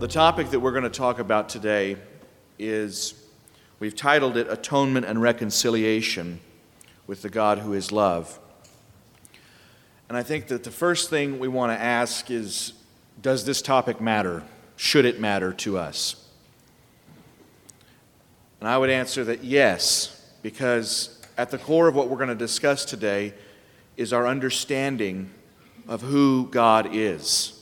The 0.00 0.08
topic 0.08 0.48
that 0.48 0.60
we're 0.60 0.72
going 0.72 0.84
to 0.84 0.88
talk 0.88 1.18
about 1.18 1.50
today 1.50 1.98
is 2.58 3.12
we've 3.80 3.94
titled 3.94 4.38
it 4.38 4.46
Atonement 4.50 5.04
and 5.04 5.20
Reconciliation 5.20 6.40
with 7.06 7.20
the 7.20 7.28
God 7.28 7.58
who 7.58 7.74
is 7.74 7.92
love. 7.92 8.38
And 10.08 10.16
I 10.16 10.22
think 10.22 10.46
that 10.46 10.64
the 10.64 10.70
first 10.70 11.10
thing 11.10 11.38
we 11.38 11.48
want 11.48 11.72
to 11.72 11.78
ask 11.78 12.30
is 12.30 12.72
Does 13.20 13.44
this 13.44 13.60
topic 13.60 14.00
matter? 14.00 14.42
Should 14.76 15.04
it 15.04 15.20
matter 15.20 15.52
to 15.52 15.76
us? 15.76 16.26
And 18.58 18.70
I 18.70 18.78
would 18.78 18.88
answer 18.88 19.22
that 19.24 19.44
yes, 19.44 20.32
because 20.40 21.20
at 21.36 21.50
the 21.50 21.58
core 21.58 21.88
of 21.88 21.94
what 21.94 22.08
we're 22.08 22.16
going 22.16 22.30
to 22.30 22.34
discuss 22.34 22.86
today 22.86 23.34
is 23.98 24.14
our 24.14 24.26
understanding 24.26 25.28
of 25.86 26.00
who 26.00 26.46
God 26.46 26.88
is. 26.94 27.59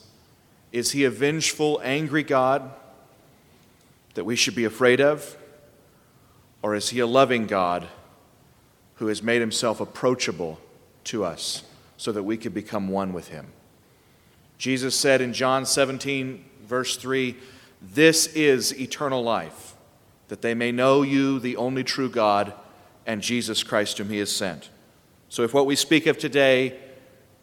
Is 0.72 0.92
he 0.92 1.04
a 1.04 1.10
vengeful, 1.10 1.80
angry 1.82 2.22
God 2.22 2.70
that 4.14 4.24
we 4.24 4.36
should 4.36 4.54
be 4.54 4.64
afraid 4.64 5.00
of? 5.00 5.36
Or 6.62 6.74
is 6.74 6.90
he 6.90 7.00
a 7.00 7.06
loving 7.06 7.46
God 7.46 7.88
who 8.96 9.06
has 9.06 9.22
made 9.22 9.40
himself 9.40 9.80
approachable 9.80 10.60
to 11.04 11.24
us 11.24 11.62
so 11.96 12.12
that 12.12 12.24
we 12.24 12.36
could 12.36 12.52
become 12.52 12.88
one 12.88 13.12
with 13.12 13.28
him? 13.28 13.46
Jesus 14.58 14.96
said 14.96 15.20
in 15.20 15.32
John 15.32 15.64
17, 15.64 16.44
verse 16.62 16.96
3, 16.96 17.36
This 17.80 18.26
is 18.26 18.78
eternal 18.78 19.22
life, 19.22 19.74
that 20.26 20.42
they 20.42 20.52
may 20.52 20.72
know 20.72 21.02
you, 21.02 21.38
the 21.38 21.56
only 21.56 21.84
true 21.84 22.10
God, 22.10 22.52
and 23.06 23.22
Jesus 23.22 23.62
Christ, 23.62 23.98
whom 23.98 24.10
he 24.10 24.18
has 24.18 24.34
sent. 24.34 24.68
So 25.28 25.44
if 25.44 25.54
what 25.54 25.66
we 25.66 25.76
speak 25.76 26.06
of 26.06 26.18
today 26.18 26.78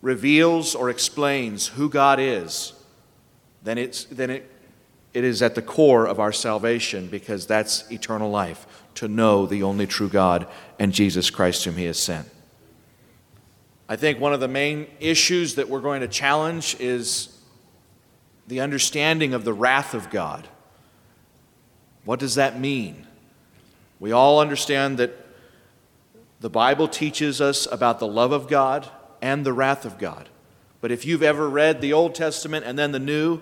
reveals 0.01 0.75
or 0.75 0.89
explains 0.89 1.69
who 1.69 1.89
God 1.89 2.19
is, 2.19 2.73
then, 3.65 3.77
it's, 3.77 4.05
then 4.05 4.29
it, 4.29 4.49
it 5.13 5.23
is 5.23 5.41
at 5.41 5.55
the 5.55 5.61
core 5.61 6.05
of 6.05 6.19
our 6.19 6.31
salvation 6.31 7.07
because 7.07 7.47
that's 7.47 7.89
eternal 7.91 8.29
life, 8.29 8.65
to 8.95 9.07
know 9.07 9.45
the 9.45 9.63
only 9.63 9.87
true 9.87 10.07
God 10.07 10.47
and 10.79 10.93
Jesus 10.93 11.29
Christ 11.29 11.65
whom 11.65 11.75
He 11.75 11.85
has 11.85 11.99
sent. 11.99 12.29
I 13.89 13.95
think 13.95 14.19
one 14.19 14.33
of 14.33 14.39
the 14.39 14.47
main 14.47 14.87
issues 14.99 15.55
that 15.55 15.67
we're 15.67 15.81
going 15.81 16.01
to 16.01 16.07
challenge 16.07 16.77
is 16.79 17.37
the 18.47 18.61
understanding 18.61 19.33
of 19.33 19.43
the 19.43 19.53
wrath 19.53 19.93
of 19.93 20.09
God. 20.09 20.47
What 22.03 22.19
does 22.19 22.35
that 22.35 22.59
mean? 22.59 23.07
We 23.99 24.11
all 24.11 24.39
understand 24.39 24.99
that 24.99 25.25
the 26.39 26.49
Bible 26.49 26.87
teaches 26.87 27.41
us 27.41 27.67
about 27.71 27.99
the 27.99 28.07
love 28.07 28.31
of 28.31 28.47
God 28.47 28.87
and 29.21 29.43
the 29.43 29.53
wrath 29.53 29.85
of 29.85 29.97
God. 29.97 30.29
But 30.81 30.91
if 30.91 31.05
you've 31.05 31.23
ever 31.23 31.49
read 31.49 31.81
the 31.81 31.93
Old 31.93 32.13
Testament 32.13 32.65
and 32.65 32.77
then 32.77 32.91
the 32.91 32.99
New 32.99 33.41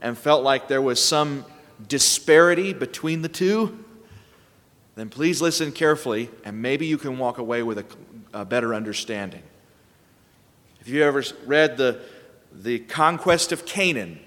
and 0.00 0.16
felt 0.16 0.42
like 0.42 0.68
there 0.68 0.82
was 0.82 1.02
some 1.02 1.44
disparity 1.88 2.72
between 2.72 3.22
the 3.22 3.28
two, 3.28 3.84
then 4.96 5.08
please 5.08 5.42
listen 5.42 5.72
carefully 5.72 6.30
and 6.44 6.60
maybe 6.60 6.86
you 6.86 6.98
can 6.98 7.18
walk 7.18 7.38
away 7.38 7.62
with 7.62 7.78
a, 7.78 7.84
a 8.32 8.44
better 8.44 8.74
understanding. 8.74 9.42
If 10.80 10.88
you 10.88 11.02
ever 11.02 11.22
read 11.46 11.76
the, 11.76 12.00
the 12.52 12.80
conquest 12.80 13.52
of 13.52 13.66
Canaan 13.66 14.20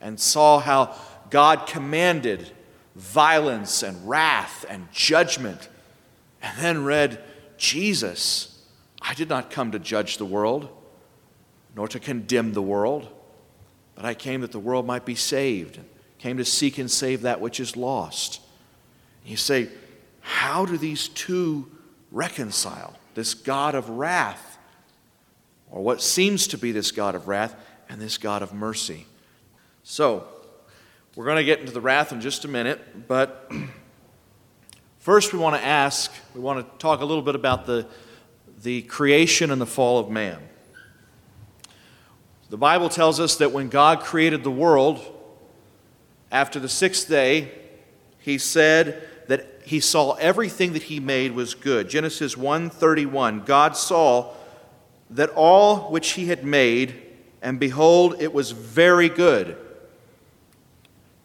and 0.00 0.18
saw 0.18 0.58
how 0.58 0.94
God 1.30 1.66
commanded 1.66 2.50
violence 2.96 3.82
and 3.82 4.08
wrath 4.08 4.64
and 4.68 4.90
judgment, 4.92 5.68
and 6.42 6.58
then 6.58 6.84
read 6.84 7.22
Jesus 7.56 8.54
I 9.04 9.12
did 9.12 9.28
not 9.28 9.50
come 9.50 9.70
to 9.72 9.78
judge 9.78 10.16
the 10.16 10.24
world, 10.24 10.68
nor 11.76 11.86
to 11.88 12.00
condemn 12.00 12.54
the 12.54 12.62
world, 12.62 13.06
but 13.94 14.04
I 14.04 14.14
came 14.14 14.40
that 14.40 14.52
the 14.52 14.58
world 14.58 14.86
might 14.86 15.04
be 15.04 15.14
saved, 15.14 15.78
came 16.18 16.36
to 16.36 16.44
seek 16.44 16.78
and 16.78 16.90
save 16.90 17.22
that 17.22 17.40
which 17.40 17.60
is 17.60 17.76
lost. 17.76 18.40
You 19.24 19.36
say, 19.36 19.68
how 20.20 20.64
do 20.64 20.76
these 20.76 21.08
two 21.08 21.70
reconcile? 22.10 22.94
This 23.14 23.34
God 23.34 23.74
of 23.74 23.88
wrath, 23.88 24.58
or 25.70 25.82
what 25.82 26.02
seems 26.02 26.46
to 26.48 26.58
be 26.58 26.72
this 26.72 26.90
God 26.90 27.14
of 27.14 27.28
wrath, 27.28 27.54
and 27.88 28.00
this 28.00 28.18
God 28.18 28.42
of 28.42 28.52
mercy. 28.52 29.06
So, 29.82 30.26
we're 31.14 31.26
going 31.26 31.36
to 31.36 31.44
get 31.44 31.60
into 31.60 31.72
the 31.72 31.80
wrath 31.80 32.12
in 32.12 32.20
just 32.20 32.44
a 32.44 32.48
minute, 32.48 33.06
but 33.06 33.50
first 34.98 35.32
we 35.32 35.38
want 35.38 35.54
to 35.56 35.64
ask, 35.64 36.10
we 36.34 36.40
want 36.40 36.58
to 36.58 36.78
talk 36.78 37.00
a 37.00 37.04
little 37.04 37.22
bit 37.22 37.34
about 37.34 37.66
the 37.66 37.86
the 38.64 38.82
creation 38.82 39.50
and 39.50 39.60
the 39.60 39.66
fall 39.66 39.98
of 39.98 40.10
man. 40.10 40.38
The 42.50 42.56
Bible 42.56 42.88
tells 42.88 43.20
us 43.20 43.36
that 43.36 43.52
when 43.52 43.68
God 43.68 44.00
created 44.00 44.44
the 44.44 44.50
world, 44.50 45.00
after 46.30 46.58
the 46.58 46.68
sixth 46.68 47.08
day, 47.08 47.52
he 48.18 48.38
said 48.38 49.08
that 49.28 49.62
he 49.64 49.80
saw 49.80 50.12
everything 50.14 50.72
that 50.74 50.84
he 50.84 51.00
made 51.00 51.32
was 51.32 51.54
good. 51.54 51.88
Genesis 51.88 52.36
1:31 52.36 53.46
God 53.46 53.76
saw 53.76 54.32
that 55.10 55.30
all 55.30 55.90
which 55.90 56.12
he 56.12 56.26
had 56.26 56.44
made 56.44 57.00
and 57.40 57.60
behold 57.60 58.16
it 58.20 58.32
was 58.32 58.50
very 58.50 59.08
good. 59.08 59.56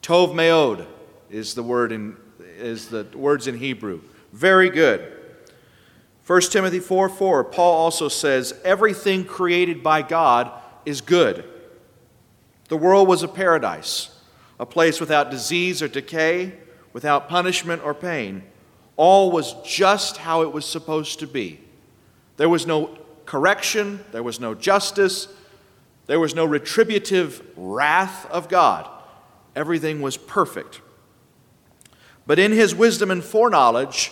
Tov 0.02 0.34
meod 0.34 0.86
is 1.30 1.54
the 1.54 1.64
word 1.64 1.92
in 1.92 2.16
is 2.58 2.90
the 2.90 3.06
words 3.14 3.48
in 3.48 3.58
Hebrew. 3.58 4.02
Very 4.32 4.70
good. 4.70 5.14
1 6.28 6.42
Timothy 6.52 6.80
4 6.80 7.10
4, 7.10 7.44
Paul 7.46 7.74
also 7.74 8.08
says, 8.08 8.54
Everything 8.64 9.26
created 9.26 9.82
by 9.82 10.04
God 10.04 10.52
is 10.86 11.02
good. 11.02 11.44
The 12.70 12.78
world 12.78 13.08
was 13.08 13.24
a 13.24 13.28
paradise, 13.28 14.12
a 14.60 14.66
place 14.66 15.00
without 15.00 15.32
disease 15.32 15.82
or 15.82 15.88
decay, 15.88 16.54
without 16.94 17.30
punishment 17.30 17.84
or 17.84 17.94
pain. 17.94 18.44
All 18.96 19.32
was 19.32 19.56
just 19.66 20.18
how 20.18 20.42
it 20.42 20.52
was 20.52 20.66
supposed 20.66 21.20
to 21.20 21.28
be. 21.28 21.60
There 22.38 22.50
was 22.50 22.68
no 22.68 22.98
correction, 23.26 24.04
there 24.12 24.24
was 24.24 24.40
no 24.40 24.54
justice, 24.56 25.28
there 26.08 26.20
was 26.20 26.34
no 26.34 26.46
retributive 26.46 27.46
wrath 27.56 28.30
of 28.32 28.50
God. 28.50 28.90
Everything 29.56 30.02
was 30.02 30.18
perfect. 30.18 30.82
But 32.26 32.40
in 32.40 32.52
his 32.52 32.76
wisdom 32.76 33.12
and 33.12 33.24
foreknowledge, 33.24 34.12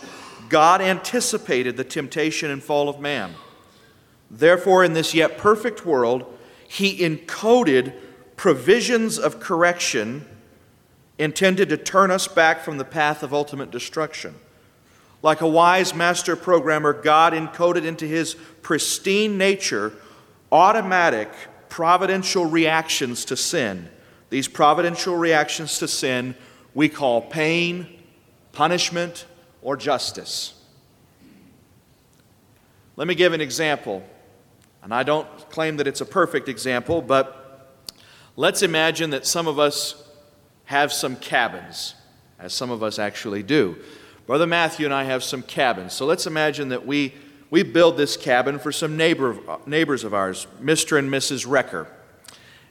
God 0.49 0.81
anticipated 0.81 1.77
the 1.77 1.83
temptation 1.83 2.49
and 2.51 2.63
fall 2.63 2.89
of 2.89 2.99
man. 2.99 3.33
Therefore, 4.29 4.83
in 4.83 4.93
this 4.93 5.13
yet 5.13 5.37
perfect 5.37 5.85
world, 5.85 6.36
he 6.67 6.99
encoded 6.99 7.93
provisions 8.35 9.17
of 9.17 9.39
correction 9.39 10.25
intended 11.17 11.69
to 11.69 11.77
turn 11.77 12.11
us 12.11 12.27
back 12.27 12.61
from 12.61 12.77
the 12.77 12.85
path 12.85 13.23
of 13.23 13.33
ultimate 13.33 13.71
destruction. 13.71 14.35
Like 15.23 15.41
a 15.41 15.47
wise 15.47 15.95
master 15.95 16.35
programmer, 16.35 16.93
God 16.93 17.33
encoded 17.33 17.85
into 17.85 18.05
his 18.05 18.35
pristine 18.61 19.37
nature 19.37 19.93
automatic 20.51 21.29
providential 21.69 22.45
reactions 22.45 23.25
to 23.25 23.35
sin. 23.35 23.89
These 24.29 24.47
providential 24.47 25.15
reactions 25.17 25.79
to 25.79 25.87
sin 25.87 26.35
we 26.73 26.89
call 26.89 27.21
pain, 27.21 27.87
punishment, 28.51 29.25
or 29.63 29.75
justice. 29.75 30.53
Let 32.95 33.07
me 33.07 33.15
give 33.15 33.33
an 33.33 33.41
example. 33.41 34.03
And 34.87 34.93
I 34.93 35.03
don't 35.03 35.27
claim 35.49 35.75
that 35.77 35.87
it's 35.87 35.99
a 35.99 36.05
perfect 36.05 36.47
example, 36.47 37.01
but 37.01 37.75
let's 38.37 38.61
imagine 38.61 39.09
that 39.09 39.25
some 39.25 39.45
of 39.45 39.59
us 39.59 40.01
have 40.63 40.93
some 40.93 41.17
cabins, 41.17 41.93
as 42.39 42.53
some 42.53 42.71
of 42.71 42.81
us 42.81 42.97
actually 42.97 43.43
do. 43.43 43.75
Brother 44.27 44.47
Matthew 44.47 44.85
and 44.85 44.93
I 44.93 45.03
have 45.03 45.25
some 45.25 45.41
cabins. 45.43 45.91
So 45.91 46.05
let's 46.05 46.25
imagine 46.25 46.69
that 46.69 46.85
we, 46.85 47.13
we 47.49 47.63
build 47.63 47.97
this 47.97 48.15
cabin 48.15 48.59
for 48.59 48.71
some 48.71 48.95
neighbor, 48.95 49.37
neighbors 49.65 50.05
of 50.05 50.13
ours, 50.13 50.47
Mr. 50.61 50.97
and 50.97 51.11
Mrs. 51.11 51.45
Recker, 51.45 51.87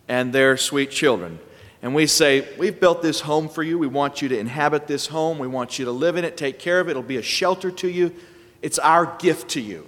and 0.09 0.33
their 0.33 0.57
sweet 0.57 0.91
children 0.91 1.39
and 1.83 1.95
we 1.95 2.07
say, 2.07 2.49
We've 2.57 2.81
built 2.81 3.03
this 3.03 3.21
home 3.21 3.49
for 3.49 3.63
you. 3.63 3.79
We 3.79 3.87
want 3.87 4.23
you 4.23 4.29
to 4.31 4.39
inhabit 4.39 4.87
this 4.87 5.07
home. 5.09 5.39
We 5.39 5.47
want 5.47 5.79
you 5.79 5.85
to 5.85 5.93
live 5.93 6.17
in 6.17 6.25
it, 6.25 6.37
take 6.37 6.59
care 6.59 6.81
of 6.81 6.89
it. 6.89 6.93
It'll 6.93 7.03
be 7.03 7.19
a 7.19 7.23
shelter 7.23 7.71
to 7.71 7.89
you. 7.89 8.15
It's 8.63 8.79
our 8.79 9.17
gift 9.19 9.51
to 9.51 9.61
you. 9.61 9.87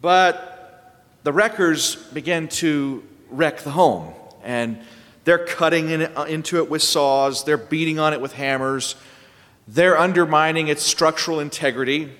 But 0.00 0.51
the 1.22 1.32
wreckers 1.32 1.96
begin 1.96 2.48
to 2.48 3.02
wreck 3.30 3.60
the 3.60 3.70
home, 3.70 4.12
and 4.42 4.80
they're 5.24 5.44
cutting 5.44 5.90
in, 5.90 6.02
uh, 6.02 6.24
into 6.24 6.56
it 6.58 6.68
with 6.68 6.82
saws, 6.82 7.44
they're 7.44 7.56
beating 7.56 7.98
on 7.98 8.12
it 8.12 8.20
with 8.20 8.32
hammers, 8.32 8.96
they're 9.68 9.98
undermining 9.98 10.68
its 10.68 10.82
structural 10.82 11.40
integrity. 11.40 12.10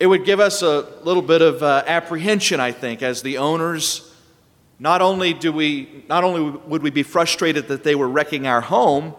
It 0.00 0.06
would 0.06 0.24
give 0.24 0.40
us 0.40 0.62
a 0.62 0.88
little 1.04 1.22
bit 1.22 1.42
of 1.42 1.62
uh, 1.62 1.84
apprehension, 1.86 2.60
I 2.60 2.72
think, 2.72 3.02
as 3.02 3.22
the 3.22 3.38
owners 3.38 4.10
not 4.78 5.02
only, 5.02 5.34
do 5.34 5.52
we, 5.52 6.04
not 6.08 6.24
only 6.24 6.58
would 6.66 6.82
we 6.82 6.90
be 6.90 7.02
frustrated 7.04 7.68
that 7.68 7.84
they 7.84 7.94
were 7.94 8.08
wrecking 8.08 8.46
our 8.46 8.60
home, 8.60 9.14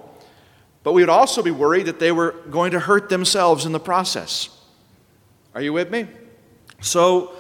but 0.84 0.94
we 0.94 1.02
would 1.02 1.10
also 1.10 1.42
be 1.42 1.52
worried 1.52 1.86
that 1.86 2.00
they 2.00 2.12
were 2.12 2.32
going 2.50 2.72
to 2.72 2.80
hurt 2.80 3.10
themselves 3.10 3.66
in 3.66 3.72
the 3.72 3.80
process. 3.80 4.50
Are 5.54 5.62
you 5.62 5.74
with 5.74 5.90
me? 5.90 6.08
So, 6.82 7.34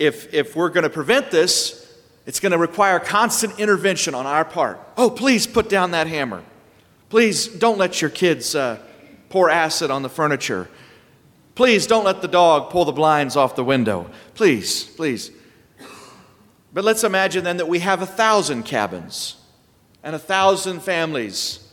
if, 0.00 0.34
if 0.34 0.56
we're 0.56 0.70
going 0.70 0.82
to 0.82 0.90
prevent 0.90 1.30
this, 1.30 1.86
It's 2.26 2.40
going 2.40 2.52
to 2.52 2.58
require 2.58 3.00
constant 3.00 3.58
intervention 3.58 4.14
on 4.14 4.26
our 4.26 4.44
part. 4.44 4.78
Oh, 4.96 5.10
please 5.10 5.46
put 5.46 5.68
down 5.68 5.92
that 5.92 6.06
hammer. 6.06 6.44
Please 7.08 7.48
don't 7.48 7.78
let 7.78 8.00
your 8.00 8.10
kids 8.10 8.54
uh, 8.54 8.78
pour 9.30 9.50
acid 9.50 9.90
on 9.90 10.02
the 10.02 10.08
furniture. 10.08 10.68
Please 11.54 11.86
don't 11.86 12.04
let 12.04 12.22
the 12.22 12.28
dog 12.28 12.70
pull 12.70 12.84
the 12.84 12.92
blinds 12.92 13.36
off 13.36 13.56
the 13.56 13.64
window. 13.64 14.08
Please, 14.34 14.84
please. 14.84 15.30
But 16.72 16.84
let's 16.84 17.02
imagine 17.02 17.42
then 17.42 17.56
that 17.56 17.68
we 17.68 17.80
have 17.80 18.00
a 18.00 18.06
thousand 18.06 18.62
cabins 18.62 19.36
and 20.04 20.14
a 20.14 20.18
thousand 20.18 20.82
families 20.82 21.68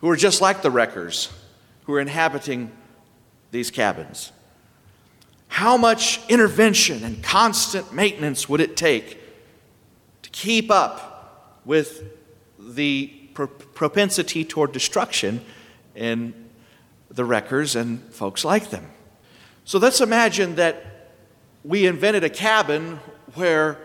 who 0.00 0.08
are 0.08 0.16
just 0.16 0.40
like 0.40 0.62
the 0.62 0.70
wreckers 0.70 1.28
who 1.84 1.94
are 1.94 2.00
inhabiting 2.00 2.70
these 3.50 3.70
cabins. 3.72 4.30
How 5.48 5.76
much 5.76 6.20
intervention 6.28 7.02
and 7.02 7.22
constant 7.22 7.92
maintenance 7.92 8.48
would 8.48 8.60
it 8.60 8.76
take 8.76 9.18
to 10.22 10.30
keep 10.30 10.70
up 10.70 11.60
with 11.64 12.04
the 12.58 13.06
propensity 13.34 14.44
toward 14.44 14.72
destruction 14.72 15.44
in 15.94 16.34
the 17.10 17.24
wreckers 17.24 17.74
and 17.74 18.00
folks 18.12 18.44
like 18.44 18.70
them? 18.70 18.86
So 19.64 19.78
let's 19.78 20.00
imagine 20.00 20.54
that 20.56 21.10
we 21.64 21.86
invented 21.86 22.24
a 22.24 22.30
cabin 22.30 23.00
where 23.34 23.78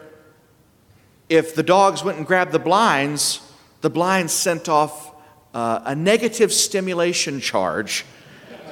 if 1.30 1.56
the 1.56 1.64
dogs 1.64 2.04
went 2.04 2.18
and 2.18 2.28
grabbed 2.28 2.52
the 2.52 2.60
blinds, 2.60 3.42
the 3.82 3.90
blinds 3.90 4.32
sent 4.32 4.70
off 4.70 5.12
uh, 5.54 5.82
a 5.86 5.96
negative 5.96 6.54
stimulation 6.54 7.40
charge 7.40 8.06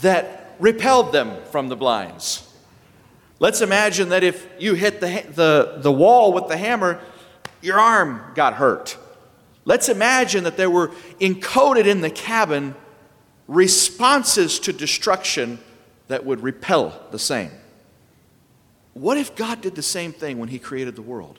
that 0.00 0.35
repelled 0.58 1.12
them 1.12 1.36
from 1.50 1.68
the 1.68 1.76
blinds. 1.76 2.42
Let's 3.38 3.60
imagine 3.60 4.08
that 4.10 4.24
if 4.24 4.46
you 4.58 4.74
hit 4.74 5.00
the, 5.00 5.24
the, 5.34 5.78
the 5.78 5.92
wall 5.92 6.32
with 6.32 6.48
the 6.48 6.56
hammer, 6.56 7.00
your 7.60 7.78
arm 7.78 8.22
got 8.34 8.54
hurt. 8.54 8.96
Let's 9.64 9.88
imagine 9.88 10.44
that 10.44 10.56
there 10.56 10.70
were 10.70 10.88
encoded 11.20 11.86
in 11.86 12.00
the 12.00 12.10
cabin 12.10 12.74
responses 13.48 14.58
to 14.60 14.72
destruction 14.72 15.58
that 16.08 16.24
would 16.24 16.42
repel 16.42 16.98
the 17.10 17.18
same. 17.18 17.50
What 18.94 19.18
if 19.18 19.34
God 19.36 19.60
did 19.60 19.74
the 19.74 19.82
same 19.82 20.12
thing 20.12 20.38
when 20.38 20.48
He 20.48 20.58
created 20.58 20.96
the 20.96 21.02
world? 21.02 21.38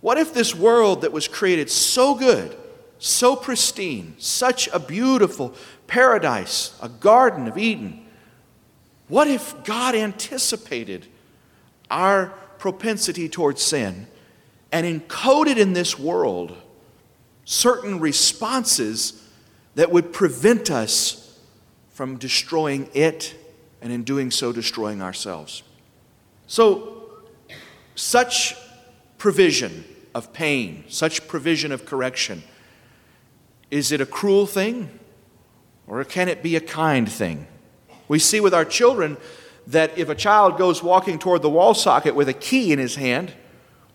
What 0.00 0.18
if 0.18 0.32
this 0.32 0.54
world 0.54 1.02
that 1.02 1.12
was 1.12 1.28
created 1.28 1.70
so 1.70 2.14
good, 2.14 2.56
so 3.00 3.34
pristine, 3.34 4.14
such 4.18 4.68
a 4.68 4.78
beautiful 4.78 5.54
paradise, 5.86 6.78
a 6.82 6.88
garden 6.88 7.48
of 7.48 7.56
Eden, 7.56 8.06
what 9.08 9.26
if 9.26 9.64
God 9.64 9.94
anticipated 9.94 11.06
our 11.90 12.26
propensity 12.58 13.28
towards 13.28 13.62
sin 13.62 14.06
and 14.70 14.86
encoded 14.86 15.56
in 15.56 15.72
this 15.72 15.98
world 15.98 16.56
certain 17.44 17.98
responses 17.98 19.26
that 19.74 19.90
would 19.90 20.12
prevent 20.12 20.70
us 20.70 21.40
from 21.88 22.18
destroying 22.18 22.88
it 22.92 23.34
and 23.80 23.92
in 23.92 24.04
doing 24.04 24.30
so 24.30 24.52
destroying 24.52 25.00
ourselves? 25.00 25.62
So, 26.46 27.08
such 27.94 28.54
provision 29.16 29.84
of 30.14 30.32
pain, 30.34 30.84
such 30.88 31.26
provision 31.26 31.72
of 31.72 31.86
correction, 31.86 32.42
is 33.70 33.92
it 33.92 34.00
a 34.00 34.06
cruel 34.06 34.46
thing 34.46 34.90
or 35.86 36.02
can 36.04 36.28
it 36.28 36.42
be 36.42 36.56
a 36.56 36.60
kind 36.60 37.10
thing? 37.10 37.46
We 38.08 38.18
see 38.18 38.40
with 38.40 38.54
our 38.54 38.64
children 38.64 39.16
that 39.66 39.96
if 39.96 40.08
a 40.08 40.14
child 40.14 40.58
goes 40.58 40.82
walking 40.82 41.18
toward 41.18 41.42
the 41.42 41.50
wall 41.50 41.74
socket 41.74 42.14
with 42.14 42.28
a 42.28 42.32
key 42.32 42.72
in 42.72 42.78
his 42.78 42.96
hand, 42.96 43.32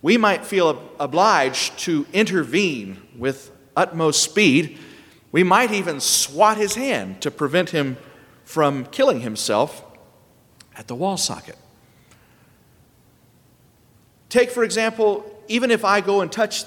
we 0.01 0.17
might 0.17 0.45
feel 0.45 0.81
obliged 0.99 1.77
to 1.79 2.05
intervene 2.13 3.01
with 3.17 3.51
utmost 3.75 4.23
speed. 4.23 4.77
We 5.31 5.43
might 5.43 5.71
even 5.71 5.99
swat 5.99 6.57
his 6.57 6.75
hand 6.75 7.21
to 7.21 7.31
prevent 7.31 7.71
him 7.71 7.97
from 8.43 8.85
killing 8.85 9.21
himself 9.21 9.83
at 10.75 10.87
the 10.87 10.95
wall 10.95 11.17
socket. 11.17 11.57
Take, 14.29 14.51
for 14.51 14.63
example, 14.63 15.25
even 15.47 15.71
if 15.71 15.83
I 15.83 16.01
go 16.01 16.21
and 16.21 16.31
touch 16.31 16.65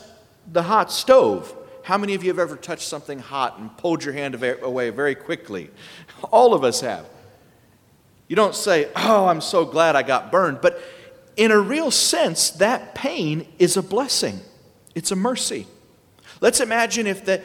the 0.50 0.62
hot 0.62 0.90
stove, 0.90 1.54
how 1.88 1.96
many 1.96 2.12
of 2.12 2.22
you 2.22 2.28
have 2.28 2.38
ever 2.38 2.54
touched 2.54 2.86
something 2.86 3.18
hot 3.18 3.58
and 3.58 3.74
pulled 3.78 4.04
your 4.04 4.12
hand 4.12 4.34
away 4.34 4.90
very 4.90 5.14
quickly? 5.14 5.70
All 6.30 6.52
of 6.52 6.62
us 6.62 6.82
have. 6.82 7.06
You 8.28 8.36
don't 8.36 8.54
say, 8.54 8.90
Oh, 8.94 9.24
I'm 9.24 9.40
so 9.40 9.64
glad 9.64 9.96
I 9.96 10.02
got 10.02 10.30
burned. 10.30 10.60
But 10.60 10.82
in 11.38 11.50
a 11.50 11.58
real 11.58 11.90
sense, 11.90 12.50
that 12.50 12.94
pain 12.94 13.48
is 13.58 13.78
a 13.78 13.82
blessing, 13.82 14.38
it's 14.94 15.12
a 15.12 15.16
mercy. 15.16 15.66
Let's 16.42 16.60
imagine 16.60 17.06
if 17.06 17.24
the, 17.24 17.42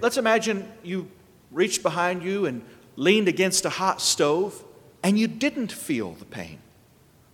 let's 0.00 0.18
imagine 0.18 0.70
you 0.84 1.08
reached 1.50 1.82
behind 1.82 2.22
you 2.22 2.46
and 2.46 2.62
leaned 2.94 3.26
against 3.26 3.64
a 3.64 3.70
hot 3.70 4.00
stove 4.00 4.62
and 5.02 5.18
you 5.18 5.26
didn't 5.26 5.72
feel 5.72 6.12
the 6.12 6.26
pain. 6.26 6.60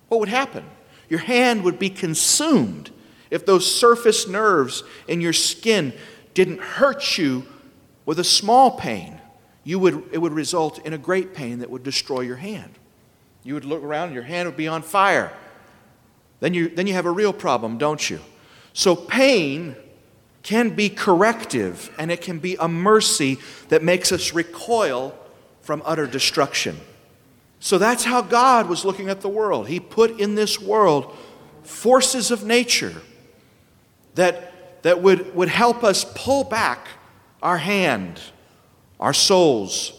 What 0.08 0.20
would 0.20 0.30
happen? 0.30 0.64
Your 1.10 1.20
hand 1.20 1.64
would 1.64 1.78
be 1.78 1.90
consumed 1.90 2.92
if 3.28 3.44
those 3.44 3.70
surface 3.70 4.26
nerves 4.26 4.84
in 5.06 5.20
your 5.20 5.34
skin 5.34 5.92
didn't 6.36 6.60
hurt 6.60 7.16
you 7.16 7.46
with 8.04 8.18
a 8.18 8.24
small 8.24 8.70
pain. 8.70 9.18
You 9.64 9.78
would, 9.78 10.10
it 10.12 10.18
would 10.18 10.34
result 10.34 10.84
in 10.86 10.92
a 10.92 10.98
great 10.98 11.34
pain 11.34 11.60
that 11.60 11.70
would 11.70 11.82
destroy 11.82 12.20
your 12.20 12.36
hand. 12.36 12.72
You 13.42 13.54
would 13.54 13.64
look 13.64 13.82
around, 13.82 14.08
and 14.08 14.14
your 14.14 14.22
hand 14.22 14.46
would 14.46 14.56
be 14.56 14.68
on 14.68 14.82
fire. 14.82 15.32
Then 16.40 16.52
you, 16.52 16.68
then 16.68 16.86
you 16.86 16.92
have 16.92 17.06
a 17.06 17.10
real 17.10 17.32
problem, 17.32 17.78
don't 17.78 18.10
you? 18.10 18.20
So, 18.74 18.94
pain 18.94 19.74
can 20.42 20.76
be 20.76 20.90
corrective 20.90 21.90
and 21.98 22.12
it 22.12 22.20
can 22.20 22.38
be 22.38 22.56
a 22.60 22.68
mercy 22.68 23.38
that 23.68 23.82
makes 23.82 24.12
us 24.12 24.32
recoil 24.34 25.12
from 25.62 25.82
utter 25.84 26.06
destruction. 26.06 26.78
So 27.58 27.78
that's 27.78 28.04
how 28.04 28.22
God 28.22 28.68
was 28.68 28.84
looking 28.84 29.08
at 29.08 29.22
the 29.22 29.28
world. 29.28 29.66
He 29.66 29.80
put 29.80 30.20
in 30.20 30.36
this 30.36 30.60
world 30.60 31.16
forces 31.64 32.30
of 32.30 32.44
nature 32.44 32.94
that, 34.14 34.52
that 34.86 35.02
would, 35.02 35.34
would 35.34 35.48
help 35.48 35.82
us 35.82 36.04
pull 36.14 36.44
back 36.44 36.86
our 37.42 37.58
hand, 37.58 38.20
our 39.00 39.12
souls, 39.12 39.92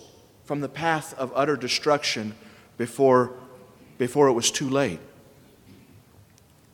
from 0.45 0.61
the 0.61 0.69
path 0.69 1.13
of 1.19 1.29
utter 1.35 1.57
destruction 1.57 2.33
before, 2.77 3.33
before 3.97 4.29
it 4.29 4.31
was 4.31 4.49
too 4.49 4.69
late. 4.69 5.01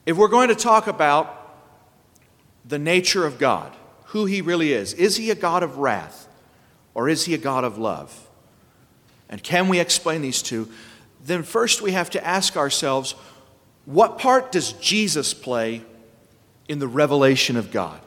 If 0.06 0.16
we're 0.16 0.28
going 0.28 0.50
to 0.50 0.56
talk 0.56 0.86
about 0.86 1.58
the 2.64 2.78
nature 2.78 3.26
of 3.26 3.40
God, 3.40 3.76
who 4.06 4.26
He 4.26 4.42
really 4.42 4.74
is, 4.74 4.94
is 4.94 5.16
He 5.16 5.32
a 5.32 5.36
God 5.36 5.64
of 5.64 5.80
wrath 5.80 6.28
or 6.94 7.10
is 7.10 7.26
He 7.26 7.34
a 7.34 7.40
God 7.40 7.64
of 7.64 7.80
love? 7.80 8.30
And 9.28 9.42
can 9.42 9.70
we 9.70 9.80
explain 9.80 10.22
these 10.22 10.44
two? 10.44 10.70
Then 11.26 11.42
first 11.42 11.82
we 11.82 11.94
have 11.94 12.12
to 12.12 12.24
ask 12.24 12.58
ourselves 12.58 13.16
what 13.86 14.20
part 14.20 14.52
does 14.52 14.74
Jesus 14.74 15.34
play 15.34 15.82
in 16.68 16.80
the 16.80 16.88
revelation 16.88 17.58
of 17.58 17.72
God? 17.72 18.00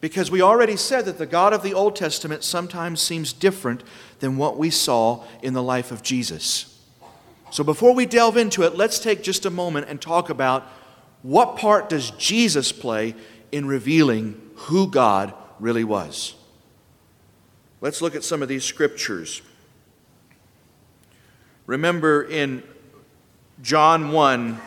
Because 0.00 0.30
we 0.30 0.40
already 0.40 0.76
said 0.76 1.04
that 1.04 1.18
the 1.18 1.26
God 1.26 1.52
of 1.52 1.62
the 1.62 1.74
Old 1.74 1.94
Testament 1.94 2.42
sometimes 2.42 3.02
seems 3.02 3.32
different 3.32 3.82
than 4.20 4.36
what 4.38 4.56
we 4.56 4.70
saw 4.70 5.24
in 5.42 5.52
the 5.52 5.62
life 5.62 5.92
of 5.92 6.02
Jesus. 6.02 6.78
So 7.50 7.64
before 7.64 7.94
we 7.94 8.06
delve 8.06 8.36
into 8.36 8.62
it, 8.62 8.76
let's 8.76 8.98
take 8.98 9.22
just 9.22 9.44
a 9.44 9.50
moment 9.50 9.88
and 9.88 10.00
talk 10.00 10.30
about 10.30 10.66
what 11.22 11.56
part 11.56 11.88
does 11.90 12.12
Jesus 12.12 12.72
play 12.72 13.14
in 13.52 13.66
revealing 13.66 14.40
who 14.54 14.90
God 14.90 15.34
really 15.58 15.84
was. 15.84 16.34
Let's 17.80 18.00
look 18.00 18.14
at 18.14 18.24
some 18.24 18.42
of 18.42 18.48
these 18.48 18.64
scriptures. 18.64 19.42
Remember 21.66 22.22
in 22.22 22.62
John 23.62 24.12
1, 24.12 24.60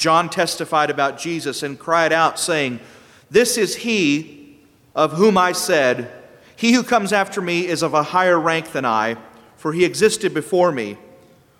John 0.00 0.30
testified 0.30 0.88
about 0.88 1.18
Jesus 1.18 1.62
and 1.62 1.78
cried 1.78 2.10
out, 2.10 2.38
saying, 2.38 2.80
This 3.30 3.58
is 3.58 3.76
he 3.76 4.56
of 4.94 5.12
whom 5.12 5.36
I 5.36 5.52
said, 5.52 6.10
He 6.56 6.72
who 6.72 6.82
comes 6.82 7.12
after 7.12 7.42
me 7.42 7.66
is 7.66 7.82
of 7.82 7.92
a 7.92 8.04
higher 8.04 8.40
rank 8.40 8.72
than 8.72 8.86
I, 8.86 9.18
for 9.58 9.74
he 9.74 9.84
existed 9.84 10.32
before 10.32 10.72
me. 10.72 10.96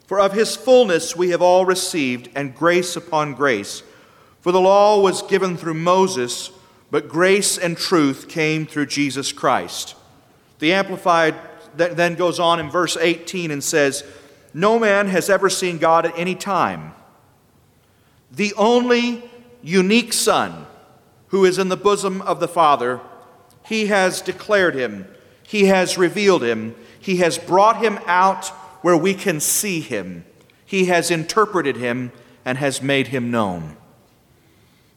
For 0.06 0.18
of 0.18 0.32
his 0.32 0.56
fullness 0.56 1.14
we 1.14 1.28
have 1.28 1.42
all 1.42 1.66
received, 1.66 2.30
and 2.34 2.54
grace 2.54 2.96
upon 2.96 3.34
grace. 3.34 3.82
For 4.40 4.52
the 4.52 4.60
law 4.60 4.98
was 5.02 5.20
given 5.20 5.58
through 5.58 5.74
Moses, 5.74 6.50
but 6.90 7.10
grace 7.10 7.58
and 7.58 7.76
truth 7.76 8.26
came 8.26 8.64
through 8.64 8.86
Jesus 8.86 9.32
Christ. 9.32 9.96
The 10.60 10.72
Amplified 10.72 11.34
then 11.76 12.14
goes 12.14 12.40
on 12.40 12.58
in 12.58 12.70
verse 12.70 12.96
18 12.96 13.50
and 13.50 13.62
says, 13.62 14.02
No 14.54 14.78
man 14.78 15.08
has 15.08 15.28
ever 15.28 15.50
seen 15.50 15.76
God 15.76 16.06
at 16.06 16.18
any 16.18 16.34
time. 16.34 16.94
The 18.30 18.54
only 18.56 19.22
unique 19.62 20.12
Son 20.12 20.66
who 21.28 21.44
is 21.44 21.58
in 21.58 21.68
the 21.68 21.76
bosom 21.76 22.22
of 22.22 22.40
the 22.40 22.48
Father, 22.48 23.00
he 23.66 23.86
has 23.86 24.20
declared 24.20 24.74
him, 24.74 25.06
he 25.42 25.66
has 25.66 25.98
revealed 25.98 26.42
him, 26.42 26.74
he 26.98 27.16
has 27.16 27.38
brought 27.38 27.82
him 27.82 27.98
out 28.06 28.48
where 28.82 28.96
we 28.96 29.14
can 29.14 29.40
see 29.40 29.80
him. 29.80 30.24
he 30.64 30.84
has 30.84 31.10
interpreted 31.10 31.76
him 31.76 32.12
and 32.44 32.56
has 32.58 32.80
made 32.80 33.08
him 33.08 33.30
known. 33.30 33.76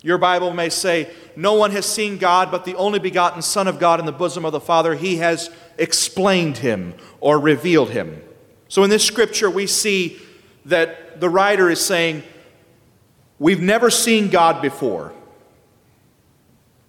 Your 0.03 0.19
Bible 0.19 0.53
may 0.53 0.69
say, 0.69 1.09
No 1.35 1.55
one 1.55 1.71
has 1.71 1.85
seen 1.85 2.17
God 2.19 2.51
but 2.51 2.65
the 2.65 2.75
only 2.75 2.99
begotten 2.99 3.41
Son 3.41 3.67
of 3.67 3.79
God 3.79 3.99
in 3.99 4.05
the 4.05 4.11
bosom 4.11 4.45
of 4.45 4.51
the 4.51 4.59
Father. 4.59 4.93
He 4.93 5.17
has 5.17 5.49
explained 5.77 6.57
him 6.57 6.93
or 7.19 7.39
revealed 7.39 7.89
him. 7.89 8.21
So 8.67 8.83
in 8.83 8.89
this 8.89 9.03
scripture, 9.03 9.49
we 9.49 9.65
see 9.65 10.19
that 10.65 11.19
the 11.19 11.29
writer 11.29 11.69
is 11.69 11.83
saying, 11.83 12.23
We've 13.43 13.59
never 13.59 13.89
seen 13.89 14.29
God 14.29 14.61
before. 14.61 15.11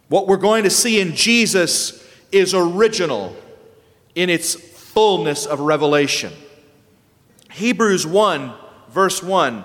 What 0.07 0.29
we're 0.29 0.37
going 0.37 0.63
to 0.63 0.71
see 0.71 1.01
in 1.01 1.17
Jesus 1.17 2.09
is 2.31 2.55
original 2.55 3.35
in 4.15 4.31
its 4.31 4.55
fullness 4.55 5.47
of 5.47 5.59
revelation. 5.59 6.33
Hebrews 7.51 8.07
1, 8.07 8.53
verse 8.91 9.21
1 9.21 9.65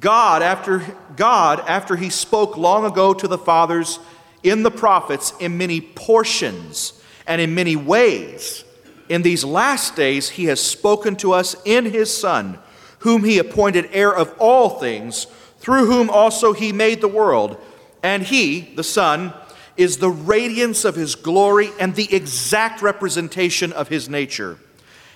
God, 0.00 0.40
after, 0.40 0.96
God, 1.14 1.60
after 1.68 1.94
he 1.94 2.08
spoke 2.08 2.56
long 2.56 2.86
ago 2.86 3.12
to 3.12 3.28
the 3.28 3.36
fathers 3.36 3.98
in 4.42 4.62
the 4.62 4.70
prophets 4.70 5.34
in 5.40 5.58
many 5.58 5.82
portions 5.82 7.02
and 7.26 7.38
in 7.38 7.54
many 7.54 7.76
ways, 7.76 8.64
in 9.10 9.20
these 9.20 9.44
last 9.44 9.94
days 9.94 10.30
he 10.30 10.46
has 10.46 10.58
spoken 10.58 11.16
to 11.16 11.32
us 11.32 11.54
in 11.66 11.84
his 11.84 12.16
Son, 12.16 12.58
whom 13.00 13.24
he 13.24 13.36
appointed 13.36 13.90
heir 13.92 14.10
of 14.10 14.34
all 14.38 14.78
things, 14.80 15.26
through 15.64 15.86
whom 15.86 16.10
also 16.10 16.52
he 16.52 16.72
made 16.72 17.00
the 17.00 17.08
world. 17.08 17.56
And 18.02 18.22
he, 18.22 18.60
the 18.60 18.84
Son, 18.84 19.32
is 19.78 19.96
the 19.96 20.10
radiance 20.10 20.84
of 20.84 20.94
his 20.94 21.14
glory 21.14 21.70
and 21.80 21.94
the 21.94 22.14
exact 22.14 22.82
representation 22.82 23.72
of 23.72 23.88
his 23.88 24.06
nature. 24.06 24.58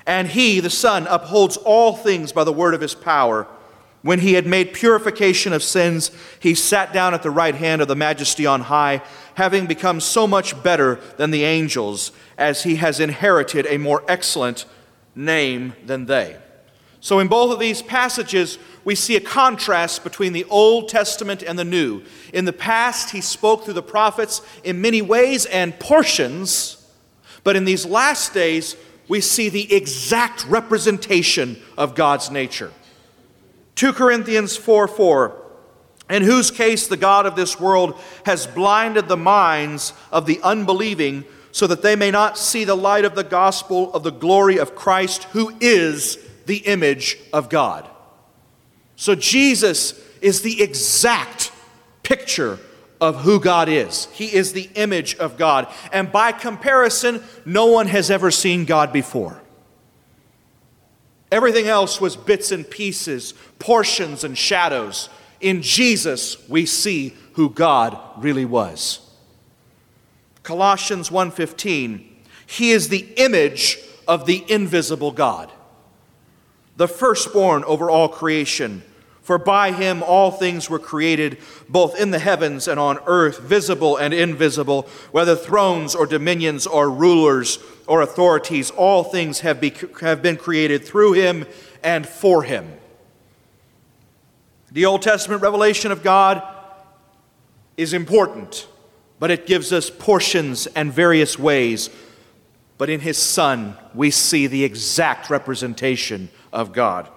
And 0.06 0.26
he, 0.26 0.60
the 0.60 0.70
Son, 0.70 1.06
upholds 1.06 1.58
all 1.58 1.94
things 1.94 2.32
by 2.32 2.44
the 2.44 2.52
word 2.52 2.72
of 2.72 2.80
his 2.80 2.94
power. 2.94 3.46
When 4.00 4.20
he 4.20 4.32
had 4.32 4.46
made 4.46 4.72
purification 4.72 5.52
of 5.52 5.62
sins, 5.62 6.10
he 6.40 6.54
sat 6.54 6.94
down 6.94 7.12
at 7.12 7.22
the 7.22 7.30
right 7.30 7.54
hand 7.54 7.82
of 7.82 7.88
the 7.88 7.94
majesty 7.94 8.46
on 8.46 8.62
high, 8.62 9.02
having 9.34 9.66
become 9.66 10.00
so 10.00 10.26
much 10.26 10.60
better 10.62 10.98
than 11.18 11.30
the 11.30 11.44
angels, 11.44 12.10
as 12.38 12.62
he 12.62 12.76
has 12.76 13.00
inherited 13.00 13.66
a 13.66 13.76
more 13.76 14.02
excellent 14.08 14.64
name 15.14 15.74
than 15.84 16.06
they. 16.06 16.38
So, 17.00 17.20
in 17.20 17.28
both 17.28 17.52
of 17.52 17.60
these 17.60 17.80
passages, 17.80 18.58
we 18.84 18.94
see 18.94 19.14
a 19.14 19.20
contrast 19.20 20.02
between 20.02 20.32
the 20.32 20.44
Old 20.46 20.88
Testament 20.88 21.42
and 21.42 21.58
the 21.58 21.64
New. 21.64 22.02
In 22.32 22.44
the 22.44 22.52
past, 22.52 23.10
he 23.10 23.20
spoke 23.20 23.64
through 23.64 23.74
the 23.74 23.82
prophets 23.82 24.42
in 24.64 24.80
many 24.80 25.00
ways 25.02 25.46
and 25.46 25.78
portions, 25.78 26.88
but 27.44 27.54
in 27.54 27.64
these 27.64 27.86
last 27.86 28.34
days, 28.34 28.76
we 29.06 29.20
see 29.20 29.48
the 29.48 29.74
exact 29.74 30.44
representation 30.46 31.56
of 31.76 31.94
God's 31.94 32.30
nature. 32.30 32.72
2 33.76 33.92
Corinthians 33.92 34.56
4 34.56 34.88
4, 34.88 35.36
in 36.10 36.22
whose 36.22 36.50
case 36.50 36.88
the 36.88 36.96
God 36.96 37.26
of 37.26 37.36
this 37.36 37.60
world 37.60 37.98
has 38.26 38.46
blinded 38.46 39.06
the 39.06 39.16
minds 39.16 39.92
of 40.10 40.26
the 40.26 40.40
unbelieving 40.42 41.24
so 41.52 41.66
that 41.66 41.82
they 41.82 41.96
may 41.96 42.10
not 42.10 42.36
see 42.36 42.64
the 42.64 42.76
light 42.76 43.04
of 43.04 43.14
the 43.14 43.24
gospel 43.24 43.92
of 43.94 44.02
the 44.02 44.10
glory 44.10 44.58
of 44.58 44.74
Christ, 44.74 45.24
who 45.24 45.52
is 45.60 46.18
the 46.48 46.56
image 46.56 47.16
of 47.32 47.48
God. 47.48 47.88
So 48.96 49.14
Jesus 49.14 49.94
is 50.20 50.42
the 50.42 50.60
exact 50.60 51.52
picture 52.02 52.58
of 53.00 53.20
who 53.20 53.38
God 53.38 53.68
is. 53.68 54.06
He 54.06 54.34
is 54.34 54.52
the 54.52 54.68
image 54.74 55.14
of 55.16 55.38
God. 55.38 55.72
And 55.92 56.10
by 56.10 56.32
comparison, 56.32 57.22
no 57.44 57.66
one 57.66 57.86
has 57.86 58.10
ever 58.10 58.30
seen 58.30 58.64
God 58.64 58.92
before. 58.92 59.40
Everything 61.30 61.66
else 61.66 62.00
was 62.00 62.16
bits 62.16 62.50
and 62.50 62.68
pieces, 62.68 63.34
portions 63.58 64.24
and 64.24 64.36
shadows. 64.36 65.10
In 65.40 65.62
Jesus, 65.62 66.48
we 66.48 66.66
see 66.66 67.14
who 67.34 67.50
God 67.50 67.96
really 68.16 68.46
was. 68.46 69.00
Colossians 70.42 71.10
1:15 71.10 72.04
He 72.46 72.70
is 72.70 72.88
the 72.88 73.06
image 73.16 73.78
of 74.08 74.24
the 74.24 74.42
invisible 74.48 75.12
God, 75.12 75.52
the 76.78 76.88
firstborn 76.88 77.64
over 77.64 77.90
all 77.90 78.08
creation. 78.08 78.82
For 79.20 79.36
by 79.36 79.72
him 79.72 80.02
all 80.02 80.30
things 80.30 80.70
were 80.70 80.78
created, 80.78 81.36
both 81.68 82.00
in 82.00 82.12
the 82.12 82.20
heavens 82.20 82.66
and 82.66 82.80
on 82.80 82.98
earth, 83.04 83.40
visible 83.40 83.96
and 83.96 84.14
invisible, 84.14 84.88
whether 85.10 85.36
thrones 85.36 85.94
or 85.94 86.06
dominions 86.06 86.66
or 86.66 86.88
rulers 86.88 87.58
or 87.86 88.00
authorities, 88.00 88.70
all 88.70 89.04
things 89.04 89.40
have, 89.40 89.60
be, 89.60 89.74
have 90.00 90.22
been 90.22 90.36
created 90.36 90.84
through 90.84 91.12
him 91.12 91.44
and 91.82 92.08
for 92.08 92.44
him. 92.44 92.72
The 94.70 94.86
Old 94.86 95.02
Testament 95.02 95.42
revelation 95.42 95.90
of 95.90 96.02
God 96.02 96.42
is 97.76 97.92
important, 97.92 98.68
but 99.18 99.30
it 99.32 99.46
gives 99.46 99.72
us 99.72 99.90
portions 99.90 100.68
and 100.68 100.92
various 100.92 101.38
ways. 101.38 101.90
But 102.78 102.88
in 102.88 103.00
his 103.00 103.18
Son, 103.18 103.76
we 103.92 104.10
see 104.10 104.46
the 104.46 104.64
exact 104.64 105.28
representation 105.28 106.30
of 106.52 106.72
God 106.72 107.08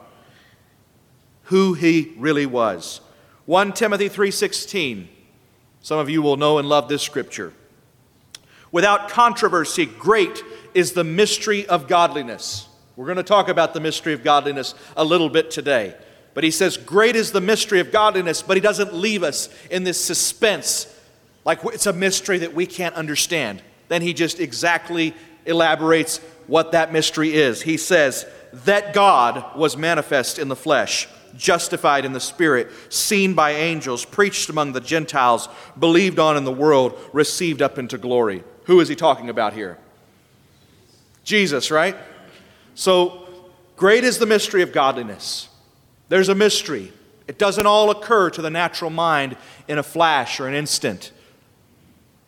who 1.51 1.73
he 1.73 2.13
really 2.17 2.45
was. 2.45 3.01
1 3.45 3.73
Timothy 3.73 4.07
3:16. 4.07 5.09
Some 5.81 5.99
of 5.99 6.09
you 6.09 6.21
will 6.21 6.37
know 6.37 6.57
and 6.57 6.69
love 6.69 6.87
this 6.87 7.01
scripture. 7.01 7.51
Without 8.71 9.09
controversy, 9.09 9.85
great 9.85 10.43
is 10.73 10.93
the 10.93 11.03
mystery 11.03 11.65
of 11.67 11.89
godliness. 11.89 12.67
We're 12.95 13.05
going 13.05 13.17
to 13.17 13.23
talk 13.23 13.49
about 13.49 13.73
the 13.73 13.81
mystery 13.81 14.13
of 14.13 14.23
godliness 14.23 14.75
a 14.95 15.03
little 15.03 15.27
bit 15.27 15.51
today. 15.51 15.93
But 16.33 16.45
he 16.45 16.51
says, 16.51 16.77
Great 16.77 17.17
is 17.17 17.33
the 17.33 17.41
mystery 17.41 17.81
of 17.81 17.91
godliness, 17.91 18.41
but 18.41 18.55
he 18.55 18.61
doesn't 18.61 18.93
leave 18.93 19.21
us 19.21 19.49
in 19.69 19.83
this 19.83 19.99
suspense 19.99 20.87
like 21.43 21.59
it's 21.65 21.87
a 21.87 21.93
mystery 21.93 22.37
that 22.37 22.53
we 22.53 22.65
can't 22.65 22.95
understand. 22.95 23.61
Then 23.89 24.01
he 24.01 24.13
just 24.13 24.39
exactly 24.39 25.13
elaborates 25.45 26.17
what 26.47 26.71
that 26.73 26.93
mystery 26.93 27.33
is. 27.33 27.61
He 27.61 27.77
says, 27.77 28.25
That 28.65 28.93
God 28.93 29.57
was 29.57 29.77
manifest 29.77 30.39
in 30.39 30.47
the 30.47 30.55
flesh 30.55 31.07
justified 31.35 32.05
in 32.05 32.13
the 32.13 32.19
Spirit, 32.19 32.69
seen 32.89 33.33
by 33.33 33.51
angels, 33.51 34.05
preached 34.05 34.49
among 34.49 34.73
the 34.73 34.81
Gentiles, 34.81 35.49
believed 35.77 36.19
on 36.19 36.37
in 36.37 36.43
the 36.43 36.51
world, 36.51 36.97
received 37.13 37.61
up 37.61 37.77
into 37.77 37.97
glory. 37.97 38.43
Who 38.65 38.79
is 38.79 38.87
he 38.87 38.95
talking 38.95 39.29
about 39.29 39.53
here? 39.53 39.77
Jesus, 41.23 41.71
right? 41.71 41.95
So, 42.75 43.27
great 43.75 44.03
is 44.03 44.17
the 44.17 44.25
mystery 44.25 44.61
of 44.61 44.71
godliness. 44.71 45.49
There's 46.09 46.29
a 46.29 46.35
mystery. 46.35 46.91
It 47.27 47.37
doesn't 47.37 47.65
all 47.65 47.89
occur 47.91 48.29
to 48.31 48.41
the 48.41 48.49
natural 48.49 48.91
mind 48.91 49.37
in 49.67 49.77
a 49.77 49.83
flash 49.83 50.39
or 50.39 50.47
an 50.47 50.53
instant. 50.53 51.11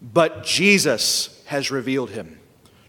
But 0.01 0.43
Jesus 0.43 1.43
has 1.47 1.71
revealed 1.71 2.11
him. 2.11 2.39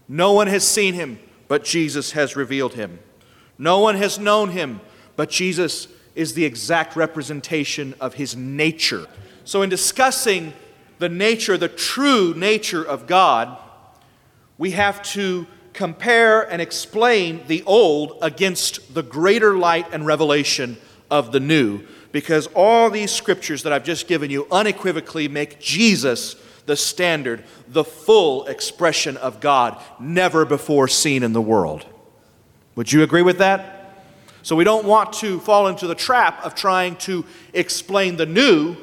No 0.07 0.33
one 0.33 0.47
has 0.47 0.67
seen 0.67 0.93
him, 0.93 1.19
but 1.47 1.63
Jesus 1.63 2.11
has 2.11 2.35
revealed 2.35 2.73
him. 2.73 2.99
No 3.57 3.79
one 3.79 3.95
has 3.95 4.19
known 4.19 4.49
him, 4.49 4.81
but 5.15 5.29
Jesus 5.29 5.87
is 6.13 6.33
the 6.33 6.45
exact 6.45 6.95
representation 6.95 7.93
of 7.99 8.15
his 8.15 8.35
nature. 8.35 9.07
So, 9.43 9.61
in 9.61 9.69
discussing 9.69 10.53
the 10.99 11.09
nature, 11.09 11.57
the 11.57 11.67
true 11.67 12.33
nature 12.35 12.83
of 12.83 13.07
God, 13.07 13.57
we 14.57 14.71
have 14.71 15.01
to 15.03 15.45
compare 15.73 16.41
and 16.41 16.61
explain 16.61 17.41
the 17.47 17.61
old 17.63 18.17
against 18.21 18.93
the 18.93 19.03
greater 19.03 19.57
light 19.57 19.87
and 19.91 20.05
revelation 20.05 20.77
of 21.11 21.31
the 21.31 21.39
new. 21.39 21.81
Because 22.11 22.47
all 22.55 22.89
these 22.89 23.11
scriptures 23.11 23.63
that 23.63 23.73
I've 23.73 23.83
just 23.83 24.07
given 24.07 24.31
you 24.31 24.47
unequivocally 24.49 25.27
make 25.27 25.59
Jesus 25.59 26.37
the 26.65 26.75
standard, 26.75 27.43
the 27.67 27.83
full 27.83 28.45
expression 28.47 29.17
of 29.17 29.39
God, 29.39 29.81
never 29.99 30.45
before 30.45 30.87
seen 30.87 31.23
in 31.23 31.33
the 31.33 31.41
world. 31.41 31.85
Would 32.75 32.91
you 32.91 33.03
agree 33.03 33.21
with 33.21 33.37
that? 33.37 34.03
So 34.41 34.55
we 34.55 34.63
don't 34.63 34.85
want 34.85 35.13
to 35.13 35.39
fall 35.39 35.67
into 35.67 35.87
the 35.87 35.95
trap 35.95 36.43
of 36.45 36.53
trying 36.53 36.97
to 36.97 37.25
explain 37.53 38.17
the 38.17 38.25
new 38.25 38.77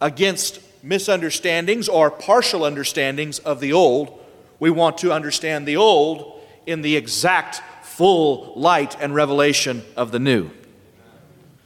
against 0.00 0.60
misunderstandings 0.82 1.88
or 1.88 2.10
partial 2.10 2.64
understandings 2.64 3.38
of 3.38 3.60
the 3.60 3.72
old. 3.72 4.18
We 4.58 4.70
want 4.70 4.98
to 4.98 5.12
understand 5.12 5.66
the 5.66 5.76
old 5.76 6.40
in 6.66 6.82
the 6.82 6.96
exact 6.96 7.62
full 7.82 8.52
light 8.56 9.00
and 9.00 9.14
revelation 9.14 9.82
of 9.96 10.12
the 10.12 10.18
new. 10.18 10.50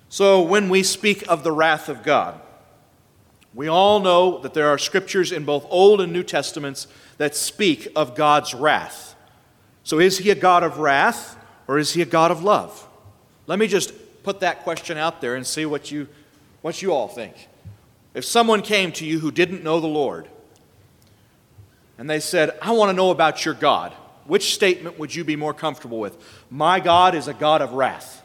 So 0.08 0.42
when 0.42 0.68
we 0.68 0.82
speak 0.82 1.24
of 1.28 1.42
the 1.42 1.52
wrath 1.52 1.88
of 1.88 2.02
God, 2.02 2.40
we 3.56 3.68
all 3.68 4.00
know 4.00 4.38
that 4.40 4.52
there 4.52 4.68
are 4.68 4.76
scriptures 4.76 5.32
in 5.32 5.46
both 5.46 5.66
Old 5.70 6.02
and 6.02 6.12
New 6.12 6.22
Testaments 6.22 6.86
that 7.16 7.34
speak 7.34 7.88
of 7.96 8.14
God's 8.14 8.52
wrath. 8.52 9.14
So 9.82 9.98
is 9.98 10.18
he 10.18 10.28
a 10.28 10.34
God 10.34 10.62
of 10.62 10.76
wrath 10.78 11.38
or 11.66 11.78
is 11.78 11.94
he 11.94 12.02
a 12.02 12.06
God 12.06 12.30
of 12.30 12.42
love? 12.44 12.86
Let 13.46 13.58
me 13.58 13.66
just 13.66 13.94
put 14.22 14.40
that 14.40 14.62
question 14.62 14.98
out 14.98 15.22
there 15.22 15.36
and 15.36 15.46
see 15.46 15.64
what 15.64 15.90
you, 15.90 16.06
what 16.60 16.82
you 16.82 16.92
all 16.92 17.08
think. 17.08 17.48
If 18.12 18.26
someone 18.26 18.60
came 18.60 18.92
to 18.92 19.06
you 19.06 19.20
who 19.20 19.30
didn't 19.30 19.64
know 19.64 19.80
the 19.80 19.86
Lord 19.86 20.28
and 21.96 22.10
they 22.10 22.20
said, 22.20 22.58
I 22.60 22.72
want 22.72 22.90
to 22.90 22.92
know 22.92 23.10
about 23.10 23.46
your 23.46 23.54
God, 23.54 23.94
which 24.26 24.52
statement 24.52 24.98
would 24.98 25.14
you 25.14 25.25
be 25.25 25.34
more 25.34 25.54
comfortable 25.54 25.98
with? 25.98 26.18
My 26.50 26.78
God 26.78 27.14
is 27.14 27.26
a 27.26 27.34
God 27.34 27.62
of 27.62 27.72
wrath. 27.72 28.22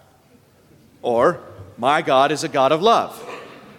or 1.01 1.39
my 1.77 2.01
God 2.01 2.33
is 2.33 2.43
a 2.43 2.49
God 2.49 2.73
of 2.73 2.81
love. 2.81 3.30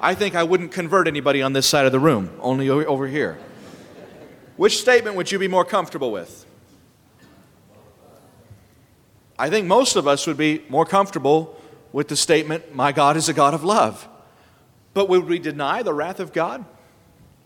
I 0.02 0.16
think 0.16 0.34
I 0.34 0.42
wouldn't 0.42 0.72
convert 0.72 1.06
anybody 1.06 1.42
on 1.42 1.52
this 1.52 1.64
side 1.64 1.86
of 1.86 1.92
the 1.92 2.00
room, 2.00 2.36
only 2.40 2.68
over 2.68 3.06
here. 3.06 3.38
Which 4.56 4.80
statement 4.80 5.14
would 5.14 5.30
you 5.30 5.38
be 5.38 5.46
more 5.46 5.64
comfortable 5.64 6.10
with? 6.10 6.44
I 9.38 9.48
think 9.48 9.68
most 9.68 9.94
of 9.94 10.08
us 10.08 10.26
would 10.26 10.36
be 10.36 10.64
more 10.68 10.84
comfortable 10.84 11.56
with 11.92 12.08
the 12.08 12.16
statement, 12.16 12.74
My 12.74 12.90
God 12.90 13.16
is 13.16 13.28
a 13.28 13.32
God 13.32 13.54
of 13.54 13.62
love. 13.62 14.08
But 14.92 15.08
would 15.08 15.26
we 15.26 15.38
deny 15.38 15.82
the 15.82 15.94
wrath 15.94 16.20
of 16.20 16.32
God? 16.32 16.64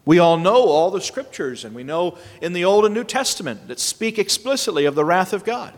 We 0.07 0.19
all 0.19 0.39
know 0.39 0.69
all 0.69 0.91
the 0.91 1.01
scriptures, 1.01 1.65
and 1.65 1.75
we 1.75 1.83
know 1.83 2.17
in 2.41 2.55
the 2.55 2.65
Old 2.65 2.87
and 2.87 2.95
New 2.95 3.05
Testament 3.05 3.69
that 3.69 3.81
speak 3.81 4.19
explicitly 4.19 4.87
of 4.87 4.95
the 4.95 5.05
wrath 5.05 5.33
of 5.33 5.45
God. 5.45 5.75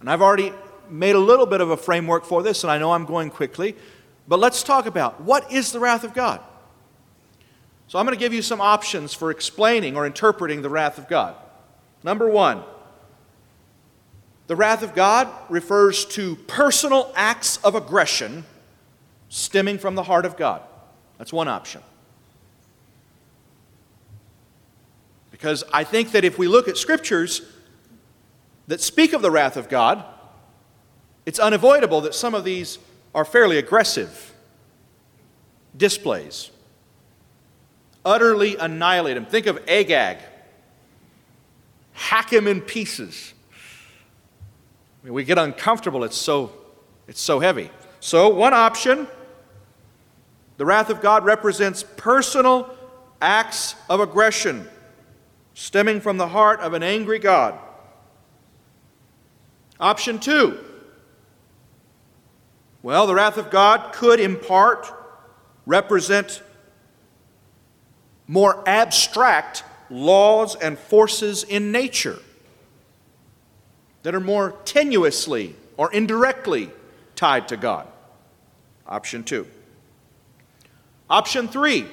And 0.00 0.10
I've 0.10 0.22
already 0.22 0.52
made 0.90 1.14
a 1.14 1.20
little 1.20 1.46
bit 1.46 1.60
of 1.60 1.70
a 1.70 1.76
framework 1.76 2.24
for 2.24 2.42
this, 2.42 2.62
and 2.62 2.70
I 2.70 2.78
know 2.78 2.92
I'm 2.92 3.06
going 3.06 3.30
quickly, 3.30 3.76
but 4.28 4.38
let's 4.38 4.62
talk 4.62 4.86
about 4.86 5.20
what 5.20 5.52
is 5.52 5.72
the 5.72 5.80
wrath 5.80 6.04
of 6.04 6.14
God? 6.14 6.40
So 7.88 7.98
I'm 7.98 8.04
going 8.04 8.16
to 8.16 8.20
give 8.20 8.34
you 8.34 8.42
some 8.42 8.60
options 8.60 9.14
for 9.14 9.30
explaining 9.30 9.96
or 9.96 10.06
interpreting 10.06 10.62
the 10.62 10.70
wrath 10.70 10.98
of 10.98 11.08
God. 11.08 11.36
Number 12.02 12.28
one, 12.28 12.62
the 14.48 14.56
wrath 14.56 14.82
of 14.82 14.94
God 14.94 15.28
refers 15.48 16.04
to 16.06 16.36
personal 16.36 17.12
acts 17.14 17.58
of 17.58 17.74
aggression 17.74 18.44
stemming 19.28 19.78
from 19.78 19.94
the 19.94 20.02
heart 20.02 20.24
of 20.24 20.36
God. 20.36 20.62
That's 21.18 21.32
one 21.32 21.48
option. 21.48 21.82
Because 25.30 25.64
I 25.72 25.84
think 25.84 26.12
that 26.12 26.24
if 26.24 26.38
we 26.38 26.48
look 26.48 26.68
at 26.68 26.76
scriptures 26.76 27.42
that 28.68 28.80
speak 28.80 29.12
of 29.12 29.22
the 29.22 29.30
wrath 29.30 29.56
of 29.56 29.68
God, 29.68 30.04
it's 31.24 31.38
unavoidable 31.38 32.00
that 32.02 32.14
some 32.14 32.34
of 32.34 32.44
these 32.44 32.78
are 33.16 33.24
fairly 33.24 33.56
aggressive 33.56 34.34
displays. 35.74 36.50
Utterly 38.04 38.56
annihilate 38.56 39.16
him. 39.16 39.24
Think 39.24 39.46
of 39.46 39.58
Agag. 39.66 40.18
Hack 41.94 42.30
him 42.30 42.46
in 42.46 42.60
pieces. 42.60 43.32
I 45.02 45.06
mean, 45.06 45.14
we 45.14 45.24
get 45.24 45.38
uncomfortable, 45.38 46.04
it's 46.04 46.16
so, 46.16 46.52
it's 47.08 47.20
so 47.20 47.40
heavy. 47.40 47.70
So, 48.00 48.28
one 48.28 48.52
option 48.52 49.08
the 50.58 50.66
wrath 50.66 50.90
of 50.90 51.00
God 51.00 51.24
represents 51.24 51.82
personal 51.96 52.70
acts 53.20 53.74
of 53.88 54.00
aggression 54.00 54.68
stemming 55.54 56.00
from 56.00 56.18
the 56.18 56.28
heart 56.28 56.60
of 56.60 56.74
an 56.74 56.82
angry 56.82 57.18
God. 57.18 57.58
Option 59.80 60.18
two. 60.18 60.58
Well, 62.86 63.08
the 63.08 63.16
wrath 63.16 63.36
of 63.36 63.50
God 63.50 63.92
could, 63.92 64.20
in 64.20 64.36
part, 64.36 64.86
represent 65.66 66.40
more 68.28 68.62
abstract 68.64 69.64
laws 69.90 70.54
and 70.54 70.78
forces 70.78 71.42
in 71.42 71.72
nature 71.72 72.20
that 74.04 74.14
are 74.14 74.20
more 74.20 74.52
tenuously 74.64 75.54
or 75.76 75.92
indirectly 75.92 76.70
tied 77.16 77.48
to 77.48 77.56
God. 77.56 77.88
Option 78.86 79.24
two. 79.24 79.48
Option 81.10 81.48
three, 81.48 81.88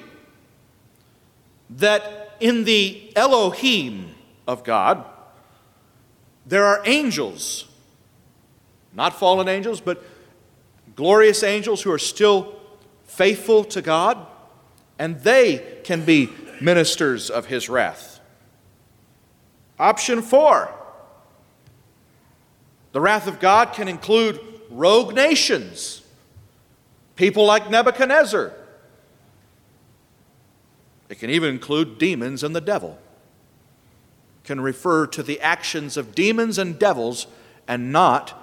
that 1.70 2.36
in 2.38 2.62
the 2.62 3.12
Elohim 3.16 4.14
of 4.46 4.62
God, 4.62 5.04
there 6.46 6.64
are 6.64 6.82
angels, 6.84 7.64
not 8.92 9.18
fallen 9.18 9.48
angels, 9.48 9.80
but 9.80 10.00
glorious 10.96 11.42
angels 11.42 11.82
who 11.82 11.90
are 11.90 11.98
still 11.98 12.54
faithful 13.04 13.64
to 13.64 13.82
God, 13.82 14.26
and 14.98 15.20
they 15.20 15.80
can 15.84 16.04
be 16.04 16.30
ministers 16.60 17.30
of 17.30 17.46
His 17.46 17.68
wrath. 17.68 18.20
Option 19.78 20.22
four 20.22 20.72
the 22.92 23.00
wrath 23.00 23.26
of 23.26 23.40
God 23.40 23.72
can 23.72 23.88
include 23.88 24.40
rogue 24.70 25.14
nations, 25.14 26.02
people 27.16 27.44
like 27.44 27.68
Nebuchadnezzar 27.68 28.52
it 31.08 31.18
can 31.18 31.30
even 31.30 31.50
include 31.50 31.98
demons 31.98 32.42
and 32.42 32.56
the 32.56 32.60
devil. 32.60 32.98
Can 34.42 34.60
refer 34.60 35.06
to 35.08 35.22
the 35.22 35.40
actions 35.40 35.96
of 35.96 36.14
demons 36.14 36.58
and 36.58 36.78
devils 36.78 37.26
and 37.68 37.92
not 37.92 38.40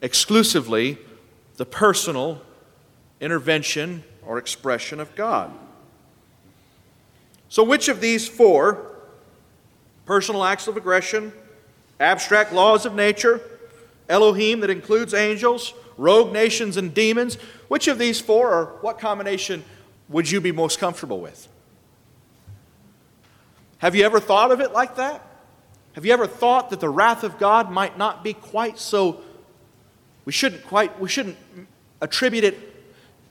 exclusively 0.00 0.98
the 1.60 1.66
personal 1.66 2.40
intervention 3.20 4.02
or 4.24 4.38
expression 4.38 4.98
of 4.98 5.14
God. 5.14 5.52
So, 7.50 7.62
which 7.62 7.88
of 7.88 8.00
these 8.00 8.26
four 8.26 8.96
personal 10.06 10.42
acts 10.42 10.68
of 10.68 10.78
aggression, 10.78 11.34
abstract 12.00 12.54
laws 12.54 12.86
of 12.86 12.94
nature, 12.94 13.42
Elohim 14.08 14.60
that 14.60 14.70
includes 14.70 15.12
angels, 15.12 15.74
rogue 15.98 16.32
nations, 16.32 16.78
and 16.78 16.94
demons 16.94 17.34
which 17.68 17.88
of 17.88 17.98
these 17.98 18.22
four, 18.22 18.50
or 18.50 18.64
what 18.80 18.98
combination 18.98 19.62
would 20.08 20.30
you 20.30 20.40
be 20.40 20.52
most 20.52 20.78
comfortable 20.78 21.20
with? 21.20 21.46
Have 23.76 23.94
you 23.94 24.06
ever 24.06 24.18
thought 24.18 24.50
of 24.50 24.62
it 24.62 24.72
like 24.72 24.96
that? 24.96 25.22
Have 25.92 26.06
you 26.06 26.14
ever 26.14 26.26
thought 26.26 26.70
that 26.70 26.80
the 26.80 26.88
wrath 26.88 27.22
of 27.22 27.38
God 27.38 27.70
might 27.70 27.98
not 27.98 28.24
be 28.24 28.32
quite 28.32 28.78
so 28.78 29.20
we 30.24 30.32
shouldn't 30.32 30.64
quite 30.64 30.98
we 31.00 31.08
shouldn't 31.08 31.36
attribute 32.00 32.44
it 32.44 32.58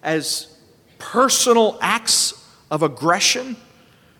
as 0.03 0.57
personal 0.97 1.77
acts 1.81 2.33
of 2.69 2.83
aggression 2.83 3.55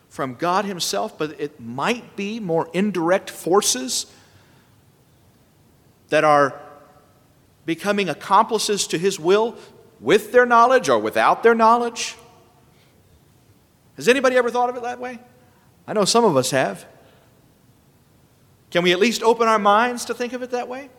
from 0.10 0.36
God 0.36 0.65
himself, 0.65 1.17
but 1.17 1.39
it 1.39 1.60
might 1.60 2.15
be 2.15 2.39
more 2.39 2.69
indirect 2.73 3.29
forces 3.29 4.12
that 6.10 6.23
are 6.23 6.60
becoming 7.65 8.10
accomplices 8.10 8.88
to 8.88 8.97
his 8.97 9.19
will 9.19 9.55
with 9.99 10.32
their 10.32 10.45
knowledge 10.45 10.89
or 10.89 10.97
without 10.97 11.43
their 11.43 11.53
knowledge? 11.53 12.15
Has 13.95 14.08
anybody 14.08 14.38
ever 14.38 14.49
thought 14.49 14.69
of 14.69 14.75
it 14.75 14.84
that 14.84 14.99
way? 14.99 15.19
I 15.88 15.93
know 15.93 16.05
some 16.05 16.25
of 16.25 16.36
us 16.38 16.51
have. 16.51 16.86
Can 18.71 18.84
we 18.84 18.91
at 18.91 18.99
least 18.99 19.23
open 19.23 19.47
our 19.47 19.60
minds 19.60 20.05
to 20.05 20.13
think 20.13 20.34
of 20.34 20.41
it 20.41 20.51
that 20.51 20.67
way? 20.67 20.89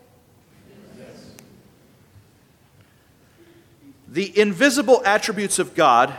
The 4.10 4.36
invisible 4.36 5.02
attributes 5.06 5.60
of 5.60 5.76
God 5.76 6.12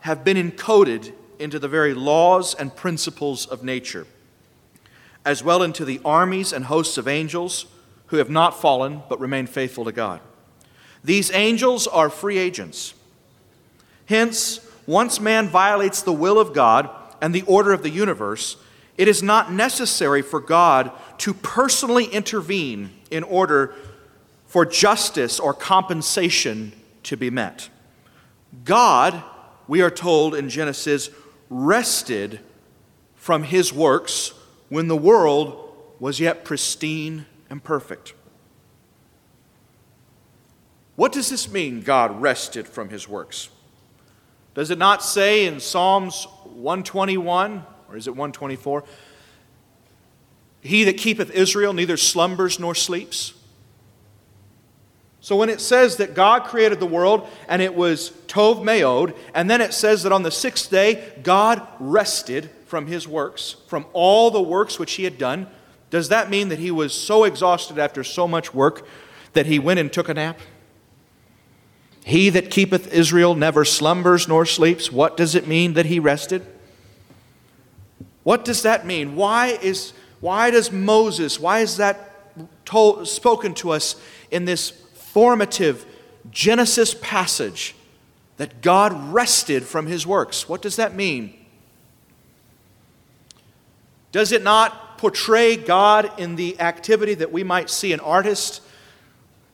have 0.00 0.22
been 0.22 0.36
encoded 0.36 1.12
into 1.40 1.58
the 1.58 1.66
very 1.66 1.92
laws 1.92 2.54
and 2.54 2.74
principles 2.74 3.46
of 3.46 3.64
nature, 3.64 4.06
as 5.24 5.42
well 5.42 5.64
into 5.64 5.84
the 5.84 6.00
armies 6.04 6.52
and 6.52 6.66
hosts 6.66 6.98
of 6.98 7.08
angels 7.08 7.66
who 8.06 8.18
have 8.18 8.30
not 8.30 8.60
fallen 8.60 9.02
but 9.08 9.18
remain 9.18 9.48
faithful 9.48 9.84
to 9.86 9.92
God. 9.92 10.20
These 11.02 11.32
angels 11.32 11.88
are 11.88 12.08
free 12.08 12.38
agents. 12.38 12.94
Hence, 14.06 14.60
once 14.86 15.18
man 15.18 15.48
violates 15.48 16.00
the 16.02 16.12
will 16.12 16.38
of 16.38 16.54
God, 16.54 16.88
and 17.20 17.32
the 17.32 17.42
order 17.42 17.72
of 17.72 17.82
the 17.82 17.90
universe, 17.90 18.56
it 18.98 19.08
is 19.08 19.22
not 19.22 19.52
necessary 19.52 20.22
for 20.22 20.40
God 20.40 20.90
to 21.18 21.32
personally 21.32 22.04
intervene 22.06 22.90
in 23.10 23.22
order 23.22 23.74
for 24.46 24.66
justice 24.66 25.40
or 25.40 25.54
compensation 25.54 26.72
to 27.04 27.16
be 27.16 27.30
met. 27.30 27.68
God, 28.64 29.22
we 29.66 29.80
are 29.80 29.90
told 29.90 30.34
in 30.34 30.48
Genesis, 30.48 31.10
rested 31.48 32.40
from 33.14 33.44
his 33.44 33.72
works 33.72 34.32
when 34.68 34.88
the 34.88 34.96
world 34.96 35.74
was 36.00 36.18
yet 36.18 36.44
pristine 36.44 37.26
and 37.48 37.62
perfect. 37.62 38.14
What 40.96 41.12
does 41.12 41.30
this 41.30 41.50
mean, 41.50 41.80
God 41.80 42.20
rested 42.20 42.68
from 42.68 42.88
his 42.88 43.08
works? 43.08 43.48
Does 44.54 44.70
it 44.70 44.78
not 44.78 45.02
say 45.02 45.46
in 45.46 45.60
Psalms 45.60 46.26
121, 46.44 47.64
or 47.88 47.96
is 47.96 48.06
it 48.06 48.10
124? 48.10 48.84
He 50.60 50.84
that 50.84 50.98
keepeth 50.98 51.30
Israel 51.30 51.72
neither 51.72 51.96
slumbers 51.96 52.58
nor 52.58 52.74
sleeps. 52.74 53.34
So 55.22 55.36
when 55.36 55.50
it 55.50 55.60
says 55.60 55.98
that 55.98 56.14
God 56.14 56.42
created 56.44 56.80
the 56.80 56.86
world 56.86 57.28
and 57.48 57.62
it 57.62 57.76
was 57.76 58.10
Tov 58.26 58.64
Meod, 58.64 59.16
and 59.34 59.48
then 59.48 59.60
it 59.60 59.72
says 59.72 60.02
that 60.02 60.10
on 60.10 60.24
the 60.24 60.32
sixth 60.32 60.68
day 60.68 61.12
God 61.22 61.64
rested 61.78 62.50
from 62.66 62.88
his 62.88 63.06
works, 63.06 63.54
from 63.68 63.86
all 63.92 64.32
the 64.32 64.42
works 64.42 64.80
which 64.80 64.94
he 64.94 65.04
had 65.04 65.18
done, 65.18 65.46
does 65.90 66.08
that 66.08 66.28
mean 66.28 66.48
that 66.48 66.58
he 66.58 66.72
was 66.72 66.92
so 66.92 67.22
exhausted 67.22 67.78
after 67.78 68.02
so 68.02 68.26
much 68.26 68.52
work 68.52 68.84
that 69.34 69.46
he 69.46 69.60
went 69.60 69.78
and 69.78 69.92
took 69.92 70.08
a 70.08 70.14
nap? 70.14 70.40
He 72.04 72.28
that 72.30 72.50
keepeth 72.50 72.92
Israel 72.92 73.36
never 73.36 73.64
slumbers 73.64 74.26
nor 74.26 74.44
sleeps. 74.44 74.90
What 74.90 75.16
does 75.16 75.36
it 75.36 75.46
mean 75.46 75.74
that 75.74 75.86
he 75.86 76.00
rested? 76.00 76.44
What 78.24 78.44
does 78.44 78.62
that 78.62 78.84
mean? 78.84 79.14
Why, 79.14 79.58
is, 79.62 79.92
why 80.18 80.50
does 80.50 80.72
Moses, 80.72 81.38
why 81.38 81.60
is 81.60 81.76
that 81.76 82.64
told, 82.64 83.06
spoken 83.06 83.54
to 83.54 83.70
us 83.70 83.94
in 84.32 84.46
this 84.46 84.81
formative 85.12 85.84
Genesis 86.30 86.94
passage 86.94 87.74
that 88.38 88.62
God 88.62 89.12
rested 89.12 89.64
from 89.64 89.86
his 89.86 90.06
works. 90.06 90.48
What 90.48 90.62
does 90.62 90.76
that 90.76 90.94
mean? 90.94 91.34
Does 94.10 94.32
it 94.32 94.42
not 94.42 94.98
portray 94.98 95.56
God 95.56 96.18
in 96.18 96.36
the 96.36 96.60
activity 96.60 97.14
that 97.14 97.30
we 97.30 97.42
might 97.42 97.68
see 97.68 97.92
an 97.92 98.00
artist 98.00 98.62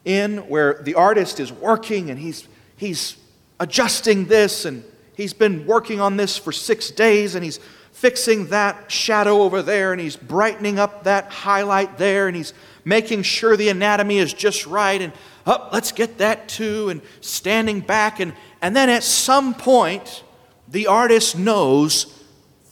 in, 0.04 0.38
where 0.48 0.80
the 0.82 0.94
artist 0.94 1.40
is 1.40 1.52
working 1.52 2.10
and 2.10 2.18
he's, 2.18 2.46
he's 2.76 3.16
adjusting 3.58 4.26
this 4.26 4.64
and 4.64 4.84
he's 5.16 5.32
been 5.32 5.66
working 5.66 6.00
on 6.00 6.16
this 6.16 6.36
for 6.36 6.52
six 6.52 6.90
days 6.90 7.34
and 7.34 7.44
he's 7.44 7.58
fixing 7.92 8.46
that 8.48 8.90
shadow 8.92 9.42
over 9.42 9.60
there 9.60 9.92
and 9.92 10.00
he's 10.00 10.16
brightening 10.16 10.78
up 10.78 11.04
that 11.04 11.26
highlight 11.26 11.98
there 11.98 12.28
and 12.28 12.36
he's 12.36 12.54
making 12.84 13.22
sure 13.22 13.56
the 13.56 13.68
anatomy 13.68 14.18
is 14.18 14.32
just 14.32 14.66
right 14.66 15.02
and 15.02 15.12
oh, 15.48 15.68
let's 15.72 15.90
get 15.90 16.18
that 16.18 16.48
too, 16.48 16.90
and 16.90 17.00
standing 17.20 17.80
back. 17.80 18.20
And, 18.20 18.34
and 18.62 18.76
then 18.76 18.88
at 18.88 19.02
some 19.02 19.54
point, 19.54 20.22
the 20.68 20.86
artist 20.86 21.36
knows 21.36 22.22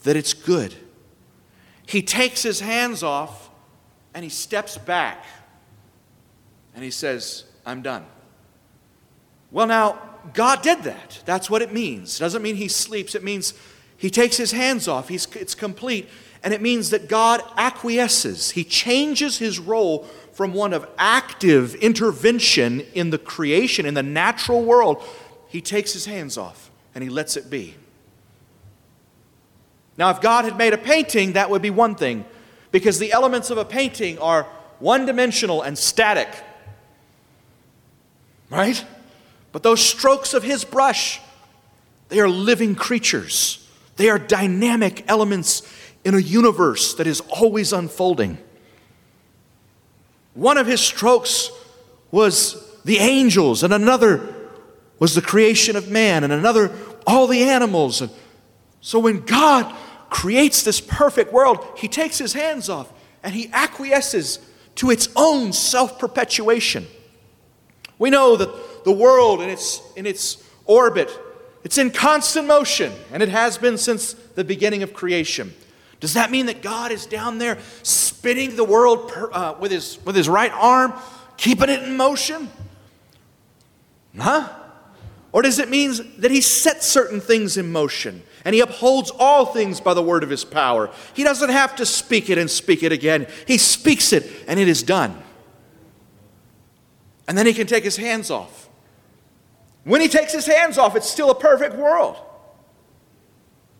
that 0.03 0.15
it's 0.15 0.33
good. 0.33 0.73
He 1.85 2.01
takes 2.01 2.43
his 2.43 2.59
hands 2.59 3.01
off 3.03 3.49
and 4.13 4.23
he 4.23 4.29
steps 4.29 4.77
back 4.77 5.25
and 6.75 6.83
he 6.83 6.91
says, 6.91 7.45
I'm 7.65 7.81
done. 7.81 8.05
Well, 9.51 9.67
now, 9.67 9.99
God 10.33 10.61
did 10.61 10.83
that. 10.83 11.21
That's 11.25 11.49
what 11.49 11.61
it 11.61 11.73
means. 11.73 12.17
It 12.17 12.19
doesn't 12.19 12.41
mean 12.41 12.55
he 12.55 12.67
sleeps, 12.67 13.15
it 13.15 13.23
means 13.23 13.53
he 13.97 14.09
takes 14.09 14.37
his 14.37 14.51
hands 14.51 14.87
off. 14.87 15.09
He's, 15.09 15.25
it's 15.35 15.55
complete. 15.55 16.07
And 16.43 16.53
it 16.53 16.61
means 16.61 16.91
that 16.91 17.09
God 17.09 17.41
acquiesces. 17.57 18.51
He 18.51 18.63
changes 18.63 19.39
his 19.39 19.57
role 19.57 20.07
from 20.37 20.53
one 20.53 20.71
of 20.71 20.87
active 20.99 21.73
intervention 21.73 22.81
in 22.93 23.09
the 23.09 23.17
creation, 23.17 23.87
in 23.87 23.95
the 23.95 24.03
natural 24.03 24.63
world. 24.63 25.03
He 25.47 25.61
takes 25.61 25.93
his 25.93 26.05
hands 26.05 26.37
off 26.37 26.69
and 26.93 27.03
he 27.03 27.09
lets 27.09 27.35
it 27.35 27.49
be. 27.49 27.73
Now, 29.97 30.11
if 30.11 30.21
God 30.21 30.45
had 30.45 30.55
made 30.55 30.73
a 30.73 30.77
painting, 30.77 31.33
that 31.33 31.49
would 31.49 31.63
be 31.63 31.71
one 31.71 31.95
thing, 31.95 32.23
because 32.69 32.99
the 32.99 33.13
elements 33.13 33.49
of 33.49 33.57
a 33.57 33.65
painting 33.65 34.19
are 34.19 34.43
one 34.77 35.07
dimensional 35.07 35.63
and 35.63 35.75
static. 35.75 36.29
Right? 38.51 38.85
But 39.51 39.63
those 39.63 39.83
strokes 39.83 40.35
of 40.35 40.43
his 40.43 40.63
brush, 40.63 41.19
they 42.09 42.19
are 42.19 42.29
living 42.29 42.75
creatures. 42.75 43.67
They 43.95 44.11
are 44.11 44.19
dynamic 44.19 45.03
elements 45.07 45.63
in 46.05 46.13
a 46.13 46.19
universe 46.19 46.93
that 46.93 47.07
is 47.07 47.21
always 47.21 47.73
unfolding. 47.73 48.37
One 50.37 50.59
of 50.59 50.67
his 50.67 50.79
strokes 50.79 51.49
was 52.11 52.63
the 52.85 52.99
angels, 52.99 53.63
and 53.63 53.73
another 53.73 54.35
was 54.99 55.15
the 55.15 55.21
creation 55.21 55.75
of 55.75 55.89
man, 55.89 56.23
and 56.23 56.31
another, 56.31 56.71
all 57.07 57.25
the 57.25 57.41
animals. 57.43 58.01
And 58.01 58.11
so 58.79 58.99
when 58.99 59.21
God 59.25 59.75
creates 60.11 60.61
this 60.61 60.79
perfect 60.79 61.33
world, 61.33 61.65
he 61.75 61.87
takes 61.87 62.19
his 62.19 62.33
hands 62.33 62.69
off 62.69 62.91
and 63.23 63.33
he 63.33 63.49
acquiesces 63.51 64.37
to 64.75 64.91
its 64.91 65.09
own 65.15 65.53
self 65.53 65.97
perpetuation. 65.97 66.85
We 67.97 68.11
know 68.11 68.37
that 68.37 68.83
the 68.83 68.91
world 68.91 69.41
in 69.41 69.49
its, 69.49 69.81
in 69.95 70.05
its 70.05 70.37
orbit, 70.65 71.09
it's 71.63 71.79
in 71.79 71.89
constant 71.89 72.47
motion, 72.47 72.93
and 73.11 73.23
it 73.23 73.29
has 73.29 73.57
been 73.57 73.79
since 73.79 74.13
the 74.13 74.43
beginning 74.43 74.83
of 74.83 74.93
creation. 74.93 75.55
Does 75.99 76.13
that 76.13 76.29
mean 76.29 76.45
that 76.45 76.61
God 76.61 76.91
is 76.91 77.05
down 77.05 77.37
there 77.39 77.57
spinning 77.83 78.55
the 78.55 78.63
world 78.63 79.09
per, 79.09 79.31
uh, 79.31 79.57
with, 79.59 79.71
his, 79.71 79.97
with 80.05 80.15
his 80.15 80.29
right 80.29 80.51
arm, 80.51 80.93
keeping 81.37 81.69
it 81.69 81.83
in 81.83 81.97
motion? 81.97 82.49
Huh? 84.17 84.49
Or 85.31 85.41
does 85.41 85.59
it 85.59 85.69
mean 85.69 85.93
that 86.19 86.31
he 86.31 86.41
sets 86.41 86.87
certain 86.87 87.19
things 87.19 87.57
in 87.57 87.71
motion 87.71 88.23
and 88.45 88.55
he 88.55 88.61
upholds 88.61 89.11
all 89.11 89.45
things 89.45 89.81
by 89.81 89.93
the 89.93 90.01
word 90.01 90.23
of 90.23 90.29
his 90.29 90.45
power? 90.45 90.89
He 91.13 91.23
doesn't 91.23 91.49
have 91.49 91.75
to 91.77 91.85
speak 91.85 92.29
it 92.29 92.37
and 92.37 92.49
speak 92.49 92.83
it 92.83 92.91
again. 92.91 93.27
He 93.45 93.57
speaks 93.57 94.13
it 94.13 94.31
and 94.47 94.59
it 94.59 94.67
is 94.67 94.83
done. 94.83 95.21
And 97.27 97.37
then 97.37 97.45
he 97.45 97.53
can 97.53 97.67
take 97.67 97.83
his 97.83 97.97
hands 97.97 98.31
off. 98.31 98.69
When 99.83 100.01
he 100.01 100.07
takes 100.07 100.33
his 100.33 100.45
hands 100.45 100.77
off, 100.77 100.95
it's 100.95 101.09
still 101.09 101.29
a 101.29 101.35
perfect 101.35 101.75
world. 101.75 102.17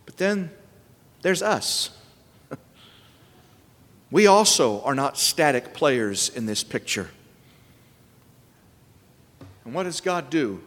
But 0.04 0.16
then 0.16 0.50
there's 1.22 1.42
us. 1.42 1.90
We 4.10 4.26
also 4.26 4.80
are 4.82 4.94
not 4.94 5.18
static 5.18 5.74
players 5.74 6.28
in 6.28 6.46
this 6.46 6.64
picture. 6.64 7.10
And 9.64 9.74
what 9.74 9.82
does 9.82 10.00
God 10.00 10.30
do 10.30 10.62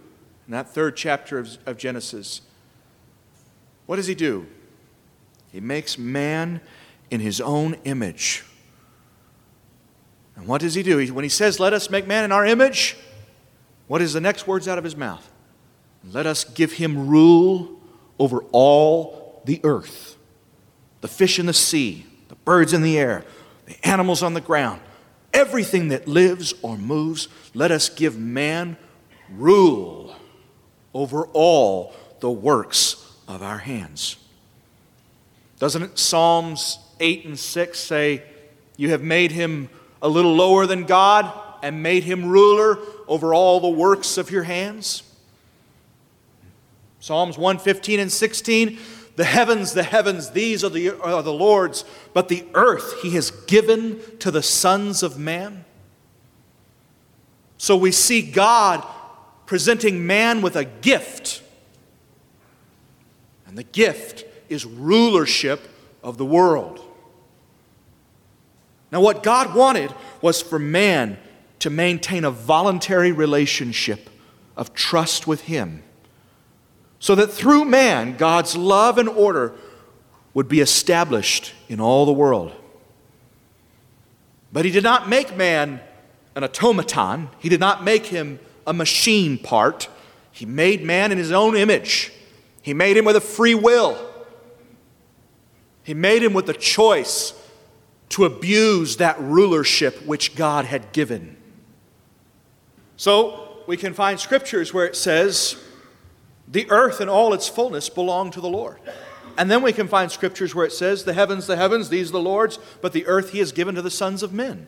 in 0.47 0.51
that 0.51 0.69
third 0.69 0.95
chapter 0.95 1.39
of, 1.39 1.57
of 1.65 1.77
Genesis? 1.77 2.41
What 3.87 3.95
does 3.95 4.07
He 4.07 4.15
do? 4.15 4.45
He 5.51 5.59
makes 5.59 5.97
man 5.97 6.61
in 7.09 7.19
His 7.19 7.41
own 7.41 7.75
image. 7.83 8.43
And 10.35 10.45
what 10.45 10.61
does 10.61 10.75
He 10.75 10.83
do? 10.83 11.13
When 11.13 11.23
He 11.23 11.29
says, 11.29 11.59
Let 11.59 11.73
us 11.73 11.89
make 11.89 12.05
man 12.05 12.23
in 12.23 12.31
our 12.31 12.45
image, 12.45 12.95
what 13.87 14.01
is 14.01 14.13
the 14.13 14.21
next 14.21 14.45
words 14.47 14.67
out 14.67 14.77
of 14.77 14.83
His 14.83 14.95
mouth? 14.95 15.27
Let 16.11 16.25
us 16.25 16.43
give 16.43 16.73
Him 16.73 17.07
rule 17.07 17.79
over 18.19 18.43
all 18.51 19.41
the 19.45 19.59
earth 19.63 20.17
the 21.01 21.07
fish 21.07 21.39
in 21.39 21.47
the 21.47 21.53
sea, 21.53 22.05
birds 22.51 22.73
in 22.73 22.81
the 22.81 22.99
air, 22.99 23.23
the 23.65 23.87
animals 23.87 24.21
on 24.21 24.33
the 24.33 24.41
ground, 24.41 24.81
everything 25.33 25.87
that 25.87 26.05
lives 26.05 26.53
or 26.61 26.77
moves, 26.77 27.29
let 27.53 27.71
us 27.71 27.87
give 27.87 28.19
man 28.19 28.75
rule 29.33 30.13
over 30.93 31.27
all 31.27 31.93
the 32.19 32.29
works 32.29 33.09
of 33.25 33.41
our 33.41 33.59
hands. 33.59 34.17
Doesn't 35.59 35.97
Psalms 35.97 36.77
8 36.99 37.23
and 37.23 37.39
6 37.39 37.79
say, 37.79 38.21
You 38.75 38.89
have 38.89 39.01
made 39.01 39.31
him 39.31 39.69
a 40.01 40.09
little 40.09 40.35
lower 40.35 40.65
than 40.65 40.83
God 40.83 41.31
and 41.63 41.81
made 41.81 42.03
him 42.03 42.25
ruler 42.25 42.79
over 43.07 43.33
all 43.33 43.61
the 43.61 43.69
works 43.69 44.17
of 44.17 44.29
your 44.29 44.43
hands? 44.43 45.03
Psalms 46.99 47.37
115 47.37 48.01
and 48.01 48.11
16 48.11 48.77
the 49.15 49.25
heavens, 49.25 49.73
the 49.73 49.83
heavens, 49.83 50.31
these 50.31 50.63
are 50.63 50.69
the, 50.69 50.99
are 51.01 51.21
the 51.21 51.33
Lord's, 51.33 51.83
but 52.13 52.29
the 52.29 52.45
earth 52.53 53.01
he 53.01 53.11
has 53.11 53.31
given 53.31 53.99
to 54.19 54.31
the 54.31 54.43
sons 54.43 55.03
of 55.03 55.17
man. 55.17 55.65
So 57.57 57.75
we 57.75 57.91
see 57.91 58.21
God 58.21 58.85
presenting 59.45 60.07
man 60.07 60.41
with 60.41 60.55
a 60.55 60.65
gift. 60.65 61.43
And 63.45 63.57
the 63.57 63.63
gift 63.63 64.23
is 64.49 64.65
rulership 64.65 65.69
of 66.01 66.17
the 66.17 66.25
world. 66.25 66.79
Now, 68.91 69.01
what 69.01 69.23
God 69.23 69.53
wanted 69.55 69.93
was 70.21 70.41
for 70.41 70.57
man 70.57 71.17
to 71.59 71.69
maintain 71.69 72.23
a 72.25 72.31
voluntary 72.31 73.11
relationship 73.11 74.09
of 74.57 74.73
trust 74.73 75.27
with 75.27 75.41
Him 75.41 75.83
so 77.01 77.15
that 77.15 77.31
through 77.31 77.65
man, 77.65 78.15
God's 78.15 78.55
love 78.55 78.99
and 78.99 79.09
order 79.09 79.53
would 80.35 80.47
be 80.47 80.61
established 80.61 81.51
in 81.67 81.81
all 81.81 82.05
the 82.05 82.13
world. 82.13 82.53
But 84.53 84.65
he 84.65 84.71
did 84.71 84.83
not 84.83 85.09
make 85.09 85.35
man 85.35 85.81
an 86.35 86.43
automaton, 86.43 87.29
he 87.39 87.49
did 87.49 87.59
not 87.59 87.83
make 87.83 88.05
him 88.05 88.39
a 88.67 88.71
machine 88.71 89.39
part. 89.39 89.89
He 90.31 90.45
made 90.45 90.83
man 90.83 91.11
in 91.11 91.17
his 91.17 91.31
own 91.31 91.57
image, 91.57 92.13
he 92.61 92.73
made 92.73 92.95
him 92.95 93.03
with 93.03 93.15
a 93.17 93.21
free 93.21 93.55
will. 93.55 93.97
He 95.83 95.95
made 95.95 96.21
him 96.21 96.33
with 96.33 96.45
the 96.45 96.53
choice 96.53 97.33
to 98.09 98.25
abuse 98.25 98.97
that 98.97 99.19
rulership 99.19 100.05
which 100.05 100.35
God 100.35 100.65
had 100.65 100.91
given. 100.91 101.35
So 102.95 103.63
we 103.65 103.75
can 103.75 103.95
find 103.95 104.19
scriptures 104.19 104.71
where 104.71 104.85
it 104.85 104.95
says, 104.95 105.57
the 106.51 106.69
earth 106.69 106.99
and 106.99 107.09
all 107.09 107.33
its 107.33 107.47
fullness 107.47 107.89
belong 107.89 108.31
to 108.31 108.41
the 108.41 108.49
Lord. 108.49 108.77
And 109.37 109.49
then 109.49 109.61
we 109.61 109.73
can 109.73 109.87
find 109.87 110.11
scriptures 110.11 110.53
where 110.53 110.65
it 110.65 110.73
says, 110.73 111.03
The 111.03 111.13
heavens, 111.13 111.47
the 111.47 111.55
heavens, 111.55 111.89
these 111.89 112.11
the 112.11 112.19
Lord's, 112.19 112.59
but 112.81 112.93
the 112.93 113.05
earth 113.07 113.31
he 113.31 113.39
has 113.39 113.51
given 113.51 113.75
to 113.75 113.81
the 113.81 113.89
sons 113.89 114.23
of 114.23 114.33
men. 114.33 114.67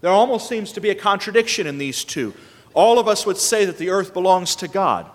There 0.00 0.10
almost 0.10 0.48
seems 0.48 0.72
to 0.72 0.80
be 0.80 0.90
a 0.90 0.94
contradiction 0.94 1.66
in 1.66 1.78
these 1.78 2.04
two. 2.04 2.34
All 2.74 2.98
of 2.98 3.08
us 3.08 3.26
would 3.26 3.38
say 3.38 3.64
that 3.64 3.78
the 3.78 3.90
earth 3.90 4.12
belongs 4.12 4.54
to 4.56 4.68
God. 4.68 5.10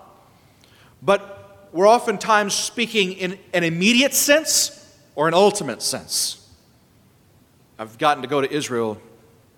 But 1.01 1.69
we're 1.71 1.87
oftentimes 1.87 2.53
speaking 2.53 3.13
in 3.13 3.39
an 3.53 3.63
immediate 3.63 4.13
sense 4.13 4.77
or 5.15 5.27
an 5.27 5.33
ultimate 5.33 5.81
sense. 5.81 6.49
I've 7.79 7.97
gotten 7.97 8.21
to 8.23 8.27
go 8.27 8.41
to 8.41 8.51
Israel 8.51 8.99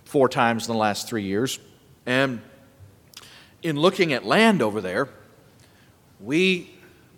four 0.06 0.30
times 0.30 0.68
in 0.68 0.74
the 0.74 0.80
last 0.80 1.10
three 1.10 1.24
years. 1.24 1.60
And 2.06 2.42
in 3.64 3.78
looking 3.78 4.14
at 4.14 4.26
land 4.26 4.62
over 4.62 4.82
there, 4.82 5.10
we 6.24 6.70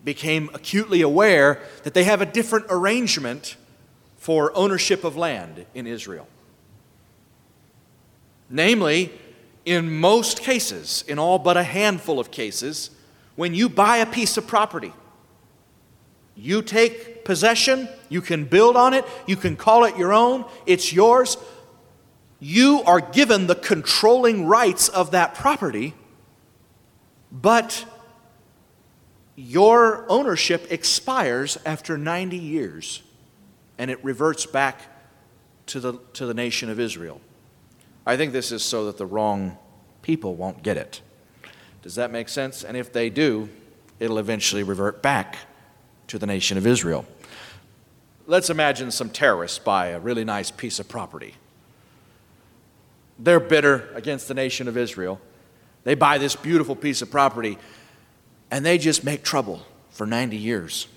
became 0.03 0.49
acutely 0.53 1.01
aware 1.01 1.61
that 1.83 1.93
they 1.93 2.03
have 2.03 2.21
a 2.21 2.25
different 2.25 2.65
arrangement 2.69 3.55
for 4.17 4.55
ownership 4.55 5.03
of 5.03 5.15
land 5.15 5.65
in 5.73 5.85
Israel. 5.85 6.27
Namely, 8.49 9.11
in 9.65 9.99
most 9.99 10.41
cases, 10.41 11.03
in 11.07 11.19
all 11.19 11.39
but 11.39 11.57
a 11.57 11.63
handful 11.63 12.19
of 12.19 12.31
cases, 12.31 12.91
when 13.35 13.53
you 13.53 13.69
buy 13.69 13.97
a 13.97 14.05
piece 14.05 14.37
of 14.37 14.47
property, 14.47 14.93
you 16.35 16.61
take 16.61 17.25
possession, 17.25 17.87
you 18.09 18.21
can 18.21 18.45
build 18.45 18.75
on 18.75 18.93
it, 18.93 19.05
you 19.25 19.35
can 19.35 19.55
call 19.55 19.85
it 19.85 19.97
your 19.97 20.13
own, 20.13 20.45
it's 20.65 20.93
yours. 20.93 21.37
You 22.39 22.83
are 22.85 22.99
given 22.99 23.47
the 23.47 23.55
controlling 23.55 24.45
rights 24.45 24.89
of 24.89 25.11
that 25.11 25.33
property, 25.33 25.93
but 27.31 27.85
your 29.35 30.05
ownership 30.09 30.71
expires 30.71 31.57
after 31.65 31.97
90 31.97 32.37
years 32.37 33.03
and 33.77 33.91
it 33.91 34.03
reverts 34.03 34.45
back 34.45 34.81
to 35.67 35.79
the, 35.79 35.99
to 36.13 36.25
the 36.25 36.33
nation 36.33 36.69
of 36.69 36.79
Israel. 36.79 37.19
I 38.05 38.17
think 38.17 38.31
this 38.31 38.51
is 38.51 38.63
so 38.63 38.85
that 38.85 38.97
the 38.97 39.05
wrong 39.05 39.57
people 40.01 40.35
won't 40.35 40.63
get 40.63 40.77
it. 40.77 41.01
Does 41.81 41.95
that 41.95 42.11
make 42.11 42.29
sense? 42.29 42.63
And 42.63 42.77
if 42.77 42.93
they 42.93 43.09
do, 43.09 43.49
it'll 43.99 44.19
eventually 44.19 44.63
revert 44.63 45.01
back 45.01 45.37
to 46.07 46.19
the 46.19 46.25
nation 46.25 46.57
of 46.57 46.65
Israel. 46.65 47.05
Let's 48.27 48.49
imagine 48.49 48.91
some 48.91 49.09
terrorists 49.09 49.59
buy 49.59 49.87
a 49.87 49.99
really 49.99 50.23
nice 50.23 50.51
piece 50.51 50.79
of 50.79 50.87
property. 50.87 51.35
They're 53.19 53.39
bitter 53.39 53.89
against 53.95 54.27
the 54.27 54.33
nation 54.33 54.67
of 54.67 54.77
Israel. 54.77 55.19
They 55.83 55.95
buy 55.95 56.17
this 56.17 56.35
beautiful 56.35 56.75
piece 56.75 57.01
of 57.01 57.11
property 57.11 57.57
and 58.55 58.65
they 58.65 58.77
just 58.77 59.03
make 59.03 59.21
trouble 59.21 59.59
for 59.89 60.07
90 60.07 60.37
years. 60.37 60.87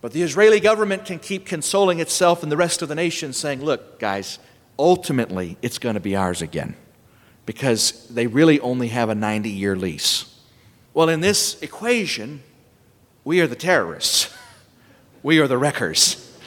But 0.00 0.12
the 0.12 0.22
Israeli 0.22 0.60
government 0.60 1.04
can 1.04 1.18
keep 1.18 1.44
consoling 1.44 1.98
itself 1.98 2.44
and 2.44 2.52
the 2.52 2.56
rest 2.56 2.82
of 2.82 2.88
the 2.88 2.94
nation, 2.94 3.32
saying, 3.32 3.64
Look, 3.64 3.98
guys, 3.98 4.38
ultimately 4.78 5.56
it's 5.60 5.80
going 5.80 5.94
to 5.94 6.00
be 6.00 6.14
ours 6.14 6.42
again 6.42 6.76
because 7.46 8.06
they 8.10 8.28
really 8.28 8.60
only 8.60 8.86
have 8.88 9.08
a 9.08 9.14
90 9.16 9.50
year 9.50 9.74
lease. 9.74 10.38
Well, 10.94 11.08
in 11.08 11.18
this 11.18 11.60
equation, 11.62 12.44
we 13.24 13.40
are 13.40 13.48
the 13.48 13.56
terrorists, 13.56 14.32
we 15.24 15.40
are 15.40 15.48
the 15.48 15.58
wreckers. 15.58 16.38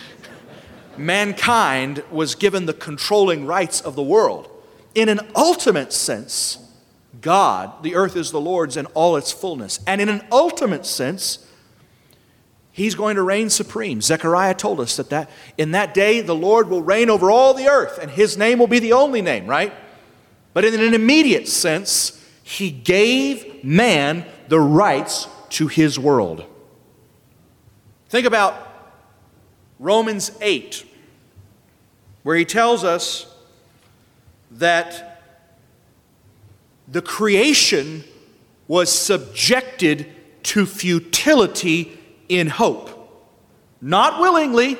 Mankind 0.95 2.05
was 2.09 2.35
given 2.35 2.67
the 2.67 2.73
controlling 2.73 3.45
rights 3.45 3.81
of 3.81 3.95
the 3.95 4.03
world. 4.03 4.49
In 4.95 5.09
an 5.09 5.19
ultimate 5.35 5.91
sense, 5.91 6.68
God, 7.21 7.83
the 7.83 7.95
earth 7.95 8.15
is 8.15 8.31
the 8.31 8.41
Lord's 8.41 8.77
in 8.77 8.85
all 8.87 9.15
its 9.15 9.31
fullness. 9.31 9.79
And 9.85 9.99
in 9.99 10.09
an 10.09 10.25
ultimate 10.31 10.85
sense, 10.85 11.45
He's 12.79 12.95
going 12.95 13.17
to 13.17 13.23
reign 13.23 13.49
supreme. 13.49 13.99
Zechariah 13.99 14.53
told 14.53 14.79
us 14.79 14.95
that, 14.95 15.09
that 15.09 15.29
in 15.57 15.71
that 15.71 15.93
day 15.93 16.21
the 16.21 16.33
Lord 16.33 16.69
will 16.69 16.81
reign 16.81 17.09
over 17.09 17.29
all 17.29 17.53
the 17.53 17.67
earth, 17.67 17.99
and 18.01 18.09
his 18.09 18.37
name 18.37 18.57
will 18.57 18.67
be 18.67 18.79
the 18.79 18.93
only 18.93 19.21
name, 19.21 19.47
right? 19.47 19.73
But 20.53 20.63
in 20.63 20.79
an 20.79 20.93
immediate 20.93 21.49
sense, 21.49 22.25
he 22.41 22.71
gave 22.71 23.65
man 23.65 24.25
the 24.47 24.61
rights 24.61 25.27
to 25.49 25.67
his 25.67 25.99
world. 25.99 26.45
Think 28.07 28.25
about 28.25 28.65
Romans 29.77 30.31
8, 30.39 30.85
where 32.23 32.37
he 32.37 32.45
tells 32.45 32.85
us 32.85 33.25
that 34.51 35.08
the 36.91 37.01
creation 37.01 38.03
was 38.67 38.91
subjected 38.91 40.07
to 40.43 40.65
futility 40.65 41.97
in 42.27 42.47
hope. 42.47 42.95
Not 43.81 44.19
willingly, 44.19 44.77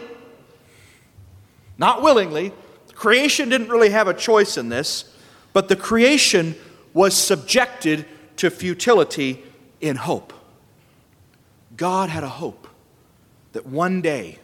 not 1.77 2.01
willingly. 2.01 2.51
Creation 2.93 3.49
didn't 3.49 3.69
really 3.69 3.89
have 3.89 4.07
a 4.07 4.13
choice 4.13 4.57
in 4.57 4.69
this, 4.69 5.15
but 5.53 5.69
the 5.69 5.75
creation 5.75 6.55
was 6.93 7.15
subjected 7.15 8.05
to 8.37 8.49
futility 8.49 9.43
in 9.79 9.95
hope. 9.95 10.33
God 11.77 12.09
had 12.09 12.23
a 12.23 12.29
hope 12.29 12.67
that 13.53 13.65
one 13.65 14.01
day 14.01 14.39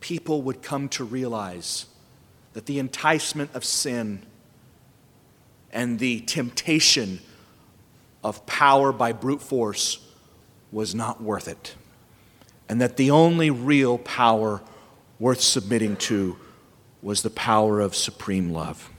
people 0.00 0.42
would 0.42 0.62
come 0.62 0.88
to 0.90 1.04
realize 1.04 1.86
that 2.54 2.66
the 2.66 2.78
enticement 2.78 3.54
of 3.54 3.64
sin 3.64 4.22
and 5.72 5.98
the 5.98 6.20
temptation 6.20 7.20
of 8.24 8.44
power 8.46 8.92
by 8.92 9.12
brute 9.12 9.42
force 9.42 9.98
was 10.72 10.94
not 10.94 11.22
worth 11.22 11.48
it. 11.48 11.74
And 12.68 12.80
that 12.80 12.96
the 12.96 13.10
only 13.10 13.50
real 13.50 13.98
power 13.98 14.62
worth 15.18 15.40
submitting 15.40 15.96
to 15.96 16.36
was 17.02 17.22
the 17.22 17.30
power 17.30 17.80
of 17.80 17.94
supreme 17.94 18.52
love. 18.52 18.90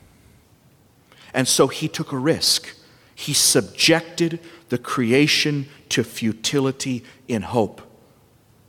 And 1.33 1.47
so 1.47 1.67
he 1.67 1.87
took 1.87 2.11
a 2.11 2.17
risk. 2.17 2.73
He 3.13 3.33
subjected 3.33 4.39
the 4.69 4.77
creation 4.77 5.67
to 5.89 6.03
futility 6.03 7.03
in 7.27 7.41
hope. 7.41 7.81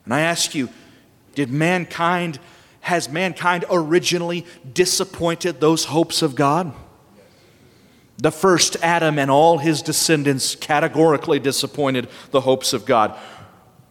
And 0.04 0.12
I 0.12 0.20
ask 0.20 0.54
you, 0.54 0.68
did 1.34 1.50
mankind, 1.50 2.40
has 2.80 3.08
mankind 3.08 3.64
originally 3.70 4.44
disappointed 4.72 5.60
those 5.60 5.84
hopes 5.84 6.22
of 6.22 6.34
God? 6.34 6.74
The 8.18 8.32
first 8.32 8.76
Adam 8.82 9.18
and 9.18 9.30
all 9.30 9.58
his 9.58 9.80
descendants 9.80 10.56
categorically 10.56 11.38
disappointed 11.38 12.08
the 12.32 12.40
hopes 12.40 12.72
of 12.72 12.84
God. 12.84 13.16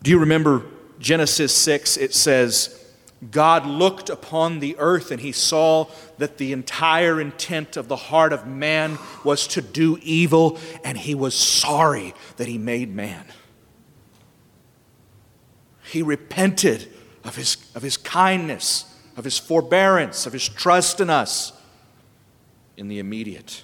Do 0.03 0.11
you 0.11 0.19
remember 0.19 0.65
Genesis 0.99 1.55
6? 1.55 1.95
It 1.97 2.13
says, 2.13 2.85
God 3.31 3.65
looked 3.65 4.09
upon 4.09 4.59
the 4.59 4.75
earth 4.77 5.11
and 5.11 5.21
he 5.21 5.31
saw 5.31 5.87
that 6.17 6.37
the 6.37 6.51
entire 6.51 7.19
intent 7.21 7.77
of 7.77 7.87
the 7.87 7.95
heart 7.95 8.33
of 8.33 8.45
man 8.45 8.99
was 9.23 9.47
to 9.47 9.61
do 9.61 9.97
evil, 10.01 10.59
and 10.83 10.97
he 10.97 11.15
was 11.15 11.33
sorry 11.33 12.13
that 12.35 12.47
he 12.47 12.57
made 12.57 12.93
man. 12.93 13.25
He 15.85 16.03
repented 16.03 16.91
of 17.23 17.35
his, 17.35 17.57
of 17.73 17.81
his 17.81 17.97
kindness, 17.97 18.93
of 19.15 19.23
his 19.23 19.39
forbearance, 19.39 20.25
of 20.25 20.33
his 20.33 20.47
trust 20.47 20.99
in 20.99 21.09
us 21.09 21.53
in 22.75 22.87
the 22.87 22.99
immediate. 22.99 23.63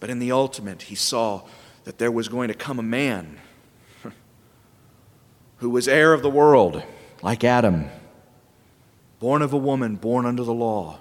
But 0.00 0.10
in 0.10 0.18
the 0.18 0.32
ultimate, 0.32 0.82
he 0.82 0.94
saw 0.94 1.42
that 1.84 1.98
there 1.98 2.10
was 2.10 2.28
going 2.28 2.48
to 2.48 2.54
come 2.54 2.78
a 2.78 2.82
man 2.82 3.38
who 5.58 5.70
was 5.70 5.88
heir 5.88 6.12
of 6.12 6.22
the 6.22 6.30
world, 6.30 6.82
like 7.22 7.44
Adam, 7.44 7.86
born 9.20 9.42
of 9.42 9.52
a 9.52 9.58
woman, 9.58 9.96
born 9.96 10.26
under 10.26 10.44
the 10.44 10.54
law. 10.54 10.98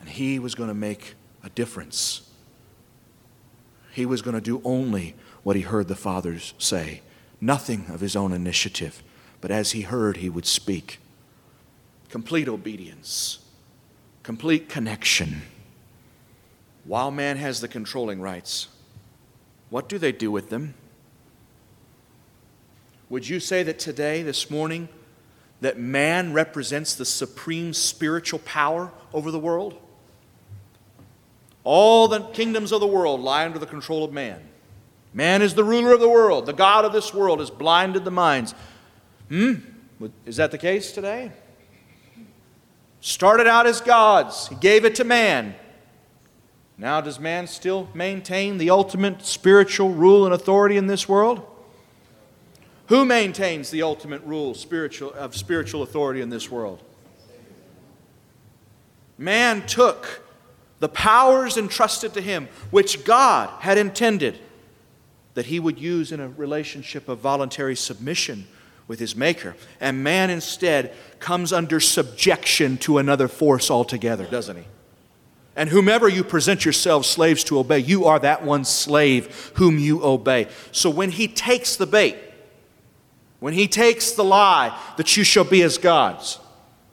And 0.00 0.08
he 0.08 0.38
was 0.38 0.54
going 0.54 0.68
to 0.68 0.74
make 0.74 1.14
a 1.42 1.50
difference. 1.50 2.30
He 3.92 4.06
was 4.06 4.22
going 4.22 4.34
to 4.34 4.40
do 4.40 4.60
only 4.64 5.14
what 5.42 5.56
he 5.56 5.62
heard 5.62 5.88
the 5.88 5.96
fathers 5.96 6.54
say, 6.58 7.00
nothing 7.40 7.86
of 7.88 8.00
his 8.00 8.14
own 8.14 8.32
initiative, 8.32 9.02
but 9.40 9.50
as 9.50 9.72
he 9.72 9.82
heard, 9.82 10.18
he 10.18 10.28
would 10.28 10.46
speak. 10.46 10.98
Complete 12.08 12.48
obedience, 12.48 13.38
complete 14.22 14.68
connection 14.68 15.42
while 16.86 17.10
man 17.10 17.36
has 17.36 17.60
the 17.60 17.68
controlling 17.68 18.20
rights, 18.20 18.68
what 19.70 19.88
do 19.88 19.98
they 19.98 20.12
do 20.12 20.30
with 20.30 20.50
them? 20.50 20.74
Would 23.08 23.28
you 23.28 23.40
say 23.40 23.62
that 23.62 23.78
today, 23.78 24.22
this 24.22 24.50
morning, 24.50 24.88
that 25.60 25.78
man 25.78 26.32
represents 26.32 26.94
the 26.94 27.04
supreme 27.04 27.72
spiritual 27.72 28.40
power 28.40 28.92
over 29.12 29.30
the 29.30 29.38
world? 29.38 29.80
All 31.64 32.08
the 32.08 32.20
kingdoms 32.20 32.72
of 32.72 32.80
the 32.80 32.86
world 32.86 33.20
lie 33.20 33.44
under 33.44 33.58
the 33.58 33.66
control 33.66 34.04
of 34.04 34.12
man. 34.12 34.40
Man 35.12 35.42
is 35.42 35.54
the 35.54 35.64
ruler 35.64 35.92
of 35.92 36.00
the 36.00 36.08
world. 36.08 36.46
The 36.46 36.52
God 36.52 36.84
of 36.84 36.92
this 36.92 37.12
world 37.12 37.40
has 37.40 37.50
blinded 37.50 38.04
the 38.04 38.10
minds. 38.10 38.54
Hmm? 39.28 39.54
Is 40.24 40.36
that 40.36 40.50
the 40.50 40.58
case 40.58 40.92
today? 40.92 41.32
Started 43.00 43.46
out 43.46 43.66
as 43.66 43.80
God's, 43.80 44.48
he 44.48 44.54
gave 44.56 44.84
it 44.84 44.96
to 44.96 45.04
man. 45.04 45.54
Now, 46.78 47.00
does 47.00 47.18
man 47.18 47.46
still 47.46 47.88
maintain 47.94 48.58
the 48.58 48.70
ultimate 48.70 49.24
spiritual 49.24 49.90
rule 49.90 50.26
and 50.26 50.34
authority 50.34 50.76
in 50.76 50.86
this 50.86 51.08
world? 51.08 51.42
Who 52.88 53.04
maintains 53.04 53.70
the 53.70 53.82
ultimate 53.82 54.22
rule 54.24 54.54
spiritual, 54.54 55.12
of 55.14 55.34
spiritual 55.34 55.82
authority 55.82 56.20
in 56.20 56.28
this 56.28 56.50
world? 56.50 56.82
Man 59.18 59.66
took 59.66 60.22
the 60.78 60.88
powers 60.88 61.56
entrusted 61.56 62.12
to 62.14 62.20
him, 62.20 62.48
which 62.70 63.04
God 63.04 63.48
had 63.60 63.78
intended 63.78 64.38
that 65.34 65.46
he 65.46 65.58
would 65.58 65.78
use 65.78 66.12
in 66.12 66.20
a 66.20 66.28
relationship 66.28 67.08
of 67.08 67.18
voluntary 67.18 67.76
submission 67.76 68.46
with 68.86 68.98
his 68.98 69.16
Maker. 69.16 69.56
And 69.80 70.04
man 70.04 70.30
instead 70.30 70.94
comes 71.18 71.52
under 71.52 71.80
subjection 71.80 72.76
to 72.78 72.98
another 72.98 73.28
force 73.28 73.70
altogether, 73.70 74.26
doesn't 74.26 74.56
he? 74.56 74.64
And 75.56 75.70
whomever 75.70 76.06
you 76.06 76.22
present 76.22 76.64
yourselves 76.64 77.08
slaves 77.08 77.42
to 77.44 77.58
obey, 77.58 77.78
you 77.78 78.04
are 78.04 78.18
that 78.18 78.44
one 78.44 78.64
slave 78.64 79.52
whom 79.54 79.78
you 79.78 80.04
obey. 80.04 80.48
So 80.70 80.90
when 80.90 81.10
he 81.10 81.26
takes 81.26 81.76
the 81.76 81.86
bait, 81.86 82.16
when 83.40 83.54
he 83.54 83.66
takes 83.66 84.12
the 84.12 84.24
lie 84.24 84.78
that 84.98 85.16
you 85.16 85.24
shall 85.24 85.44
be 85.44 85.62
as 85.62 85.78
gods, 85.78 86.38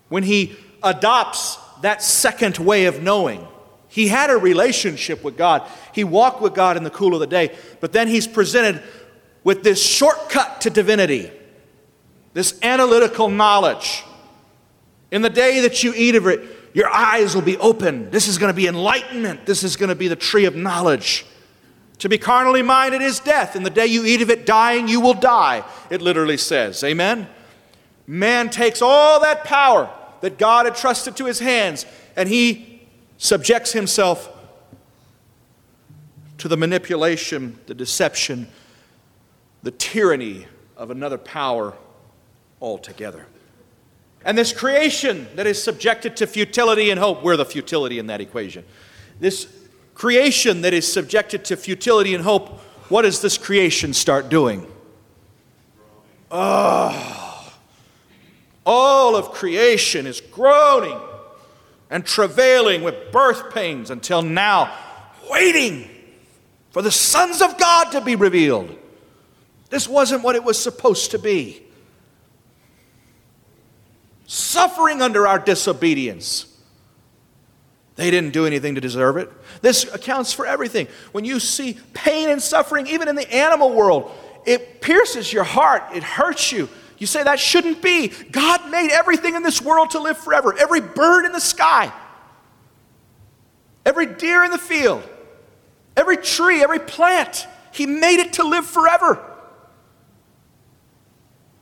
when 0.08 0.24
he 0.24 0.56
adopts 0.82 1.58
that 1.82 2.02
second 2.02 2.58
way 2.58 2.86
of 2.86 3.04
knowing, 3.04 3.46
He 3.90 4.08
had 4.08 4.32
a 4.32 4.38
relationship 4.38 5.24
with 5.24 5.38
God. 5.38 5.70
He 5.94 6.04
walked 6.04 6.42
with 6.42 6.56
God 6.56 6.78
in 6.78 6.84
the 6.84 6.90
cool 6.90 7.14
of 7.14 7.20
the 7.20 7.28
day, 7.28 7.56
but 7.80 7.92
then 7.92 8.08
he's 8.08 8.26
presented 8.26 8.82
with 9.44 9.64
this 9.64 9.86
shortcut 9.86 10.62
to 10.62 10.70
divinity, 10.70 11.30
this 12.34 12.58
analytical 12.64 13.30
knowledge. 13.30 14.04
In 15.12 15.22
the 15.22 15.30
day 15.30 15.60
that 15.60 15.84
you 15.84 15.94
eat 15.96 16.16
of 16.16 16.26
it, 16.26 16.42
your 16.74 16.90
eyes 16.90 17.36
will 17.36 17.44
be 17.44 17.58
open. 17.58 18.10
This 18.10 18.28
is 18.28 18.38
going 18.38 18.52
to 18.52 18.56
be 18.56 18.68
enlightenment. 18.68 19.46
This 19.46 19.64
is 19.64 19.76
going 19.76 19.90
to 19.90 19.96
be 19.96 20.08
the 20.08 20.16
tree 20.16 20.46
of 20.46 20.56
knowledge. 20.56 21.26
To 22.00 22.10
be 22.10 22.18
carnally 22.18 22.64
minded 22.64 23.02
is 23.02 23.20
death. 23.20 23.56
In 23.56 23.64
the 23.64 23.70
day 23.70 23.86
you 23.86 24.06
eat 24.06 24.22
of 24.22 24.30
it, 24.30 24.46
dying, 24.46 24.88
you 24.88 25.00
will 25.00 25.14
die, 25.14 25.64
it 25.90 26.02
literally 26.02 26.38
says. 26.38 26.84
Amen? 26.84 27.28
Man 28.08 28.50
takes 28.50 28.82
all 28.82 29.22
that 29.22 29.44
power 29.44 29.90
that 30.22 30.38
God 30.38 30.66
had 30.66 30.76
trusted 30.76 31.16
to 31.18 31.26
his 31.26 31.40
hands 31.40 31.86
and 32.16 32.28
he 32.28 32.82
subjects 33.18 33.72
himself 33.72 34.30
to 36.40 36.48
the 36.48 36.58
manipulation, 36.58 37.58
the 37.68 37.74
deception, 37.74 38.48
the 39.62 39.72
tyranny 39.72 40.48
of 40.76 40.92
another 40.92 41.18
power 41.18 41.74
altogether. 42.62 43.28
And 44.26 44.38
this 44.38 44.54
creation 44.54 45.28
that 45.36 45.48
is 45.48 45.62
subjected 45.62 46.16
to 46.18 46.28
futility 46.28 46.90
and 46.90 47.00
hope, 47.00 47.24
we're 47.24 47.38
the 47.38 47.46
futility 47.46 48.00
in 48.00 48.08
that 48.08 48.22
equation. 48.22 48.64
This 49.20 49.48
creation 49.94 50.62
that 50.62 50.74
is 50.74 50.92
subjected 50.92 51.46
to 51.46 51.58
futility 51.58 52.16
and 52.16 52.24
hope, 52.24 52.60
what 52.90 53.04
does 53.04 53.22
this 53.22 53.38
creation 53.38 53.94
start 53.94 54.30
doing? 54.30 54.66
Oh, 56.32 57.54
all 58.66 59.16
of 59.16 59.32
creation 59.32 60.08
is 60.08 60.22
groaning 60.22 61.00
and 61.90 62.06
travailing 62.06 62.82
with 62.82 63.12
birth 63.12 63.54
pains 63.54 63.92
until 63.92 64.22
now, 64.22 64.76
waiting 65.30 65.90
for 66.72 66.82
the 66.82 66.92
sons 66.92 67.42
of 67.42 67.58
God 67.58 67.92
to 67.92 68.02
be 68.02 68.16
revealed. 68.16 68.76
This 69.70 69.88
wasn't 69.88 70.24
what 70.24 70.36
it 70.36 70.44
was 70.44 70.58
supposed 70.58 71.12
to 71.12 71.20
be. 71.20 71.63
Suffering 74.34 75.04
under 75.04 75.28
our 75.28 75.38
disobedience. 75.38 76.48
They 77.98 78.10
didn't 78.10 78.32
do 78.32 78.48
anything 78.48 78.74
to 78.74 78.82
deserve 78.82 79.18
it. 79.18 79.32
This 79.62 79.84
accounts 79.94 80.34
for 80.34 80.48
everything. 80.48 80.88
When 81.12 81.24
you 81.24 81.40
see 81.40 81.78
pain 81.94 82.30
and 82.30 82.42
suffering, 82.42 82.88
even 82.88 83.08
in 83.08 83.16
the 83.16 83.32
animal 83.32 83.72
world, 83.72 84.12
it 84.44 84.82
pierces 84.82 85.32
your 85.32 85.44
heart, 85.44 85.84
it 85.94 86.02
hurts 86.02 86.52
you. 86.52 86.68
You 86.98 87.06
say 87.06 87.22
that 87.22 87.40
shouldn't 87.40 87.84
be. 87.84 88.08
God 88.08 88.72
made 88.72 88.90
everything 88.90 89.36
in 89.36 89.44
this 89.44 89.62
world 89.62 89.92
to 89.92 90.00
live 90.00 90.18
forever. 90.18 90.58
Every 90.58 90.82
bird 90.82 91.26
in 91.26 91.32
the 91.32 91.40
sky, 91.40 91.94
every 93.86 94.08
deer 94.08 94.44
in 94.44 94.50
the 94.50 94.58
field, 94.58 95.08
every 95.96 96.18
tree, 96.18 96.64
every 96.64 96.80
plant. 96.80 97.46
He 97.72 97.86
made 97.86 98.20
it 98.20 98.34
to 98.34 98.44
live 98.44 98.66
forever. 98.66 99.24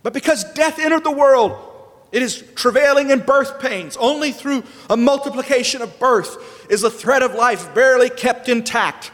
But 0.04 0.14
because 0.14 0.46
death 0.54 0.80
entered 0.80 1.04
the 1.04 1.12
world, 1.12 1.68
it 2.12 2.22
is 2.22 2.44
travailing 2.56 3.10
in 3.10 3.20
birth 3.20 3.60
pains. 3.60 3.96
Only 3.98 4.32
through 4.32 4.64
a 4.90 4.98
multiplication 4.98 5.82
of 5.82 5.98
birth 6.00 6.68
is 6.70 6.82
the 6.82 6.90
thread 6.90 7.24
of 7.24 7.34
life 7.36 7.74
barely 7.74 8.10
kept 8.10 8.50
intact. 8.50 9.12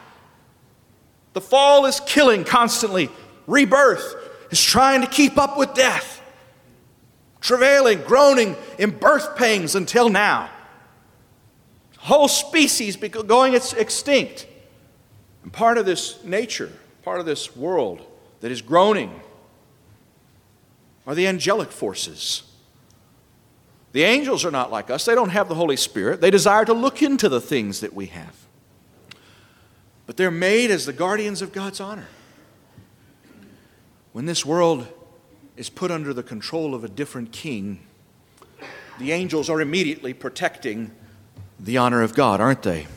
The 1.34 1.42
fall 1.42 1.86
is 1.86 2.00
killing 2.00 2.44
constantly. 2.44 3.10
Rebirth 3.46 4.16
is 4.52 4.62
trying 4.62 5.02
to 5.02 5.08
keep 5.08 5.38
up 5.38 5.58
with 5.58 5.74
death 5.74 6.18
travailing, 7.48 8.02
groaning 8.02 8.56
in 8.78 8.92
birth 8.92 9.38
pains 9.38 9.76
until 9.76 10.10
now. 10.10 10.50
Whole 11.98 12.28
species 12.28 12.98
going 12.98 13.54
extinct. 13.54 14.48
And 15.44 15.54
part 15.54 15.78
of 15.78 15.86
this 15.86 16.22
nature, 16.26 16.72
part 17.04 17.20
of 17.22 17.26
this 17.26 17.56
world 17.56 18.06
that 18.42 18.52
is 18.52 18.62
groaning, 18.62 19.22
are 21.06 21.16
the 21.16 21.28
angelic 21.28 21.72
forces. 21.72 22.44
The 23.94 24.04
angels 24.04 24.46
are 24.46 24.52
not 24.52 24.72
like 24.72 24.90
us, 24.90 25.06
they 25.06 25.16
don't 25.16 25.30
have 25.30 25.48
the 25.50 25.56
Holy 25.56 25.78
Spirit. 25.78 26.22
They 26.22 26.32
desire 26.32 26.66
to 26.66 26.74
look 26.74 27.02
into 27.02 27.30
the 27.30 27.42
things 27.42 27.80
that 27.80 27.94
we 27.94 28.08
have. 28.08 28.36
But 30.06 30.18
they're 30.18 30.32
made 30.32 30.72
as 30.72 30.86
the 30.86 30.94
guardians 30.94 31.42
of 31.42 31.52
God's 31.52 31.80
honor. 31.80 32.08
When 34.14 34.26
this 34.26 34.46
world 34.46 34.88
is 35.56 35.70
put 35.70 35.92
under 35.92 36.14
the 36.14 36.24
control 36.24 36.74
of 36.74 36.84
a 36.84 36.88
different 36.88 37.32
king, 37.32 37.80
the 39.00 39.12
angels 39.12 39.50
are 39.50 39.62
immediately 39.62 40.14
protecting 40.14 40.92
the 41.60 41.78
honor 41.78 42.02
of 42.02 42.14
God, 42.14 42.40
aren't 42.40 42.64
they? 42.64 42.88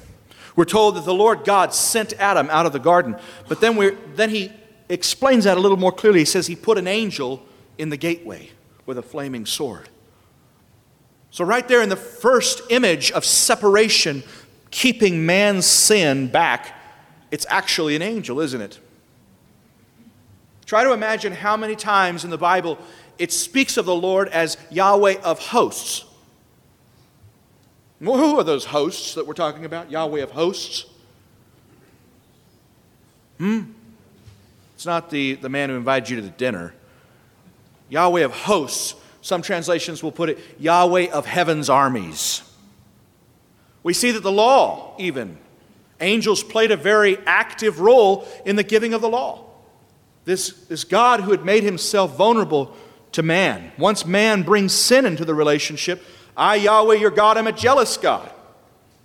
We're 0.56 0.64
told 0.64 0.96
that 0.96 1.04
the 1.04 1.14
Lord 1.14 1.44
God 1.44 1.74
sent 1.74 2.12
Adam 2.14 2.48
out 2.50 2.66
of 2.66 2.72
the 2.72 2.78
garden, 2.78 3.16
but 3.48 3.60
then, 3.60 3.76
we're, 3.76 3.96
then 4.14 4.30
he 4.30 4.52
explains 4.88 5.44
that 5.44 5.56
a 5.56 5.60
little 5.60 5.76
more 5.76 5.92
clearly. 5.92 6.20
He 6.20 6.24
says 6.24 6.46
he 6.46 6.56
put 6.56 6.76
an 6.78 6.86
angel 6.86 7.42
in 7.78 7.88
the 7.88 7.96
gateway 7.96 8.50
with 8.86 8.98
a 8.98 9.02
flaming 9.02 9.46
sword. 9.46 9.88
So, 11.30 11.44
right 11.44 11.66
there 11.66 11.82
in 11.82 11.88
the 11.88 11.96
first 11.96 12.62
image 12.70 13.12
of 13.12 13.24
separation, 13.24 14.22
keeping 14.70 15.24
man's 15.26 15.66
sin 15.66 16.26
back, 16.26 16.74
it's 17.30 17.46
actually 17.48 17.94
an 17.96 18.02
angel, 18.02 18.40
isn't 18.40 18.60
it? 18.60 18.78
Try 20.66 20.84
to 20.84 20.92
imagine 20.92 21.32
how 21.32 21.56
many 21.56 21.76
times 21.76 22.24
in 22.24 22.30
the 22.30 22.38
Bible 22.38 22.78
it 23.18 23.32
speaks 23.32 23.76
of 23.76 23.86
the 23.86 23.94
Lord 23.94 24.28
as 24.28 24.56
Yahweh 24.70 25.20
of 25.22 25.38
hosts. 25.38 26.04
Well, 28.00 28.16
who 28.16 28.38
are 28.38 28.44
those 28.44 28.64
hosts 28.64 29.14
that 29.14 29.26
we're 29.26 29.34
talking 29.34 29.64
about? 29.64 29.90
Yahweh 29.90 30.22
of 30.22 30.30
hosts? 30.30 30.86
Hmm? 33.38 33.62
It's 34.74 34.86
not 34.86 35.10
the, 35.10 35.34
the 35.34 35.50
man 35.50 35.68
who 35.68 35.76
invited 35.76 36.08
you 36.08 36.16
to 36.16 36.22
the 36.22 36.30
dinner. 36.30 36.72
Yahweh 37.90 38.22
of 38.22 38.32
hosts. 38.32 38.94
Some 39.22 39.42
translations 39.42 40.02
will 40.02 40.12
put 40.12 40.30
it 40.30 40.38
Yahweh 40.58 41.10
of 41.10 41.26
heaven's 41.26 41.68
armies. 41.68 42.42
We 43.82 43.92
see 43.92 44.10
that 44.12 44.22
the 44.22 44.32
law, 44.32 44.94
even, 44.98 45.38
angels 46.00 46.42
played 46.42 46.70
a 46.70 46.76
very 46.76 47.18
active 47.26 47.80
role 47.80 48.26
in 48.44 48.56
the 48.56 48.62
giving 48.62 48.94
of 48.94 49.00
the 49.00 49.08
law. 49.08 49.44
This, 50.24 50.50
this 50.66 50.84
God 50.84 51.20
who 51.20 51.30
had 51.30 51.44
made 51.44 51.62
himself 51.62 52.16
vulnerable 52.16 52.74
to 53.12 53.22
man. 53.22 53.72
Once 53.78 54.06
man 54.06 54.42
brings 54.42 54.72
sin 54.72 55.06
into 55.06 55.24
the 55.24 55.34
relationship, 55.34 56.02
I, 56.36 56.56
Yahweh, 56.56 56.96
your 56.96 57.10
God, 57.10 57.38
am 57.38 57.46
a 57.46 57.52
jealous 57.52 57.96
God. 57.96 58.30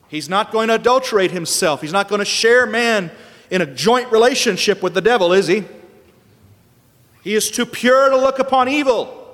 He's 0.08 0.30
not 0.30 0.52
going 0.52 0.68
to 0.68 0.76
adulterate 0.76 1.32
himself. 1.32 1.82
He's 1.82 1.92
not 1.92 2.08
going 2.08 2.20
to 2.20 2.26
share 2.26 2.66
man 2.66 3.12
in 3.50 3.62
a 3.62 3.66
joint 3.66 4.12
relationship 4.12 4.84
with 4.84 4.94
the 4.94 5.02
devil, 5.02 5.34
is 5.34 5.48
he? 5.48 5.64
He 7.24 7.34
is 7.34 7.50
too 7.50 7.66
pure 7.66 8.10
to 8.10 8.18
look 8.18 8.40
upon 8.40 8.70
evil. 8.70 9.25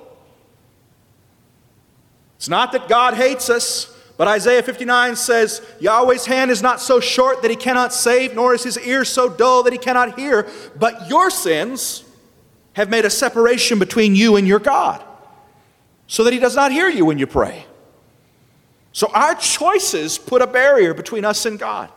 It's 2.42 2.48
not 2.48 2.72
that 2.72 2.88
God 2.88 3.14
hates 3.14 3.48
us, 3.48 3.96
but 4.16 4.26
Isaiah 4.26 4.64
59 4.64 5.14
says, 5.14 5.64
Yahweh's 5.78 6.26
hand 6.26 6.50
is 6.50 6.60
not 6.60 6.80
so 6.80 6.98
short 6.98 7.40
that 7.42 7.52
he 7.52 7.56
cannot 7.56 7.92
save, 7.92 8.34
nor 8.34 8.52
is 8.52 8.64
his 8.64 8.76
ear 8.80 9.04
so 9.04 9.28
dull 9.28 9.62
that 9.62 9.72
he 9.72 9.78
cannot 9.78 10.18
hear. 10.18 10.48
But 10.74 11.08
your 11.08 11.30
sins 11.30 12.02
have 12.72 12.90
made 12.90 13.04
a 13.04 13.10
separation 13.10 13.78
between 13.78 14.16
you 14.16 14.34
and 14.34 14.48
your 14.48 14.58
God, 14.58 15.04
so 16.08 16.24
that 16.24 16.32
he 16.32 16.40
does 16.40 16.56
not 16.56 16.72
hear 16.72 16.88
you 16.88 17.04
when 17.04 17.16
you 17.16 17.28
pray. 17.28 17.64
So 18.90 19.08
our 19.14 19.36
choices 19.36 20.18
put 20.18 20.42
a 20.42 20.48
barrier 20.48 20.94
between 20.94 21.24
us 21.24 21.46
and 21.46 21.60
God. 21.60 21.90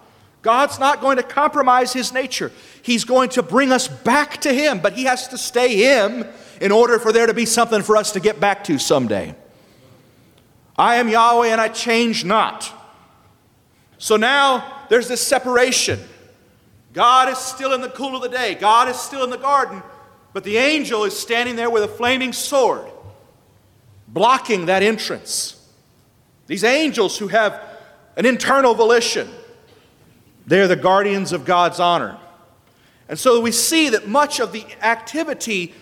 God's 0.44 0.78
not 0.78 1.02
going 1.02 1.18
to 1.18 1.24
compromise 1.24 1.92
his 1.92 2.14
nature. 2.14 2.52
He's 2.84 3.04
going 3.04 3.30
to 3.30 3.42
bring 3.42 3.72
us 3.72 3.88
back 3.88 4.42
to 4.42 4.54
him, 4.54 4.78
but 4.78 4.94
he 4.94 5.06
has 5.06 5.28
to 5.30 5.40
stay 5.40 5.76
him 5.76 6.24
in 6.62 6.72
order 6.72 7.00
for 7.00 7.12
there 7.12 7.26
to 7.26 7.34
be 7.34 7.48
something 7.48 7.82
for 7.82 7.98
us 7.98 8.12
to 8.12 8.20
get 8.20 8.40
back 8.40 8.64
to 8.66 8.78
someday. 8.78 9.34
I 10.78 10.96
am 10.96 11.08
Yahweh 11.08 11.48
and 11.48 11.62
I 11.62 11.70
change 11.70 12.26
not. 12.26 12.72
So 13.98 14.18
now 14.18 14.86
there's 14.90 15.08
this 15.08 15.26
separation. 15.26 16.00
God 16.94 17.30
is 17.30 17.38
still 17.38 17.74
in 17.74 17.82
the 17.82 17.90
cool 17.90 18.16
of 18.16 18.22
the 18.22 18.30
day, 18.30 18.56
God 18.56 18.88
is 18.90 18.98
still 18.98 19.24
in 19.24 19.30
the 19.30 19.38
garden, 19.38 19.84
but 20.34 20.44
the 20.44 20.58
angel 20.58 21.04
is 21.04 21.18
standing 21.18 21.56
there 21.56 21.70
with 21.70 21.84
a 21.84 21.88
flaming 21.88 22.34
sword, 22.34 22.90
blocking 24.08 24.68
that 24.68 24.84
entrance. 24.84 25.62
These 26.48 26.64
angels 26.64 27.18
who 27.18 27.28
have 27.28 27.62
an 28.16 28.26
internal 28.26 28.74
volition, 28.74 29.30
they're 30.46 30.68
the 30.68 30.76
guardians 30.76 31.34
of 31.34 31.44
God's 31.44 31.80
honor. 31.80 32.18
And 33.10 33.20
so 33.20 33.42
we 33.42 33.52
see 33.52 33.90
that 33.90 34.08
much 34.08 34.40
of 34.40 34.52
the 34.52 34.66
activity 34.82 35.74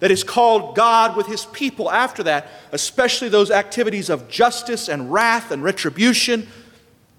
that 0.00 0.10
is 0.10 0.22
called 0.22 0.76
God 0.76 1.16
with 1.16 1.26
his 1.26 1.46
people 1.46 1.90
after 1.90 2.22
that, 2.24 2.48
especially 2.72 3.28
those 3.28 3.50
activities 3.50 4.10
of 4.10 4.28
justice 4.28 4.88
and 4.88 5.12
wrath 5.12 5.50
and 5.50 5.62
retribution, 5.62 6.46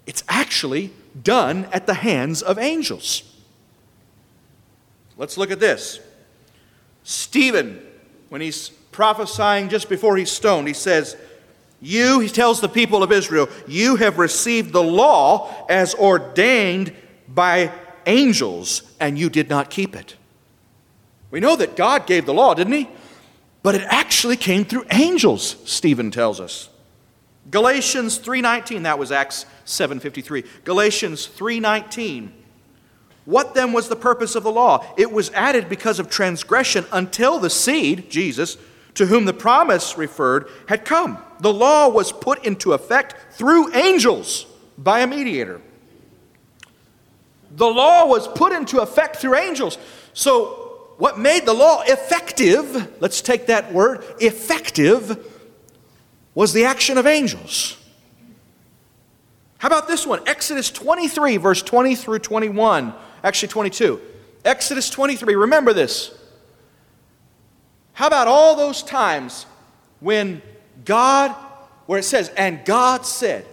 it's 0.06 0.24
actually 0.30 0.92
done 1.22 1.68
at 1.74 1.86
the 1.86 1.94
hands 1.94 2.42
of 2.42 2.58
angels. 2.58 3.24
Let's 5.18 5.38
look 5.38 5.52
at 5.52 5.60
this. 5.60 6.00
Stephen, 7.04 7.86
when 8.30 8.40
he's 8.40 8.70
prophesying 8.92 9.70
just 9.70 9.90
before 9.90 10.16
he's 10.16 10.32
stoned, 10.32 10.68
he 10.68 10.74
says, 10.74 11.18
You, 11.82 12.20
he 12.20 12.30
tells 12.30 12.62
the 12.62 12.70
people 12.70 13.04
of 13.04 13.12
Israel, 13.12 13.50
you 13.68 13.98
have 13.98 14.18
received 14.18 14.72
the 14.72 14.84
law 14.84 15.66
as 15.68 15.94
ordained 15.96 16.94
by 17.28 17.72
angels, 18.06 18.84
and 19.00 19.18
you 19.18 19.30
did 19.30 19.50
not 19.50 19.70
keep 19.70 19.96
it. 19.96 20.16
We 21.32 21.40
know 21.40 21.56
that 21.56 21.76
God 21.76 22.08
gave 22.08 22.26
the 22.26 22.34
law, 22.34 22.54
didn't 22.54 22.74
he? 22.74 22.90
But 23.62 23.76
it 23.76 23.84
actually 23.88 24.38
came 24.38 24.66
through 24.66 24.86
angels, 24.92 25.58
Stephen 25.66 26.12
tells 26.12 26.40
us. 26.40 26.70
Galatians 27.52 28.18
3:19, 28.18 28.84
that 28.84 29.00
was 29.00 29.12
Acts 29.12 29.46
7:53. 29.66 30.44
Galatians 30.64 31.28
3:19. 31.28 32.32
What 33.26 33.54
then 33.54 33.74
was 33.74 33.90
the 33.90 33.96
purpose 33.96 34.36
of 34.36 34.44
the 34.44 34.52
law? 34.52 34.86
It 34.98 35.12
was 35.12 35.30
added 35.32 35.70
because 35.70 36.00
of 36.00 36.10
transgression 36.10 36.86
until 36.92 37.38
the 37.38 37.50
seed, 37.50 38.10
Jesus, 38.10 38.58
to 38.96 39.06
whom 39.06 39.26
the 39.26 39.34
promise 39.34 39.98
referred, 39.98 40.48
had 40.68 40.84
come. 40.84 41.20
The 41.40 41.54
law 41.54 41.90
was 41.90 42.12
put 42.12 42.44
into 42.44 42.74
effect 42.74 43.16
through 43.34 43.74
angels 43.76 44.46
by 44.78 45.02
a 45.02 45.08
mediator. 45.08 45.62
The 47.52 47.68
law 47.68 48.06
was 48.06 48.28
put 48.28 48.52
into 48.52 48.80
effect 48.80 49.18
through 49.18 49.36
angels. 49.36 49.78
So 50.14 50.69
what 51.00 51.18
made 51.18 51.46
the 51.46 51.54
law 51.54 51.82
effective, 51.88 52.92
let's 53.00 53.22
take 53.22 53.48
that 53.48 53.72
word, 53.72 54.04
effective, 54.20 55.26
was 56.36 56.52
the 56.52 56.66
action 56.66 56.98
of 56.98 57.08
angels. 57.08 57.78
How 59.60 59.70
about 59.70 59.88
this 59.88 60.06
one? 60.06 60.22
Exodus 60.28 60.70
23, 60.70 61.38
verse 61.38 61.62
20 61.62 61.96
through 61.96 62.20
21. 62.20 62.94
Actually, 63.24 63.48
22. 63.48 64.02
Exodus 64.44 64.90
23, 64.90 65.36
remember 65.36 65.72
this. 65.72 66.14
How 67.94 68.08
about 68.08 68.28
all 68.28 68.58
those 68.58 68.84
times 68.84 69.46
when 70.02 70.42
God, 70.84 71.32
where 71.86 72.00
it 72.00 72.04
says, 72.04 72.28
and 72.36 72.66
God 72.66 73.06
said, 73.06 73.46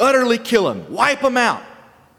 utterly 0.00 0.38
kill 0.38 0.70
him, 0.70 0.90
wipe 0.90 1.20
him 1.20 1.36
out, 1.36 1.62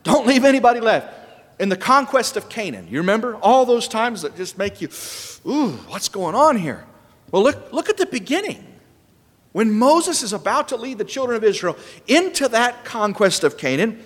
don't 0.03 0.27
leave 0.27 0.45
anybody 0.45 0.79
left 0.79 1.18
in 1.59 1.69
the 1.69 1.77
conquest 1.77 2.37
of 2.37 2.49
Canaan. 2.49 2.87
You 2.89 2.99
remember 2.99 3.35
all 3.35 3.65
those 3.65 3.87
times 3.87 4.21
that 4.21 4.35
just 4.35 4.57
make 4.57 4.81
you, 4.81 4.87
ooh, 5.45 5.73
what's 5.89 6.09
going 6.09 6.35
on 6.35 6.57
here? 6.57 6.85
Well, 7.31 7.43
look, 7.43 7.71
look 7.73 7.89
at 7.89 7.97
the 7.97 8.05
beginning. 8.05 8.65
When 9.51 9.71
Moses 9.71 10.23
is 10.23 10.31
about 10.31 10.69
to 10.69 10.77
lead 10.77 10.97
the 10.97 11.03
children 11.03 11.35
of 11.35 11.43
Israel 11.43 11.77
into 12.07 12.47
that 12.49 12.85
conquest 12.85 13.43
of 13.43 13.57
Canaan, 13.57 14.03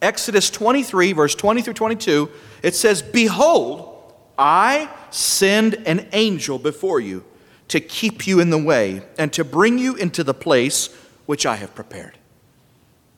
Exodus 0.00 0.48
23, 0.48 1.12
verse 1.12 1.34
20 1.34 1.62
through 1.62 1.74
22, 1.74 2.30
it 2.62 2.74
says, 2.74 3.02
Behold, 3.02 4.14
I 4.38 4.88
send 5.10 5.74
an 5.86 6.08
angel 6.12 6.58
before 6.58 7.00
you 7.00 7.24
to 7.68 7.80
keep 7.80 8.26
you 8.26 8.40
in 8.40 8.50
the 8.50 8.58
way 8.58 9.02
and 9.18 9.32
to 9.32 9.44
bring 9.44 9.78
you 9.78 9.96
into 9.96 10.24
the 10.24 10.34
place 10.34 10.94
which 11.26 11.46
I 11.46 11.56
have 11.56 11.74
prepared. 11.74 12.19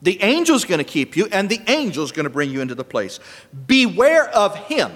The 0.03 0.21
angel's 0.21 0.65
going 0.65 0.79
to 0.79 0.83
keep 0.83 1.15
you, 1.15 1.27
and 1.31 1.49
the 1.49 1.61
angel's 1.65 2.11
going 2.11 2.25
to 2.25 2.29
bring 2.29 2.51
you 2.51 2.59
into 2.59 2.75
the 2.75 2.83
place. 2.83 3.19
Beware 3.65 4.29
of 4.29 4.55
him. 4.55 4.91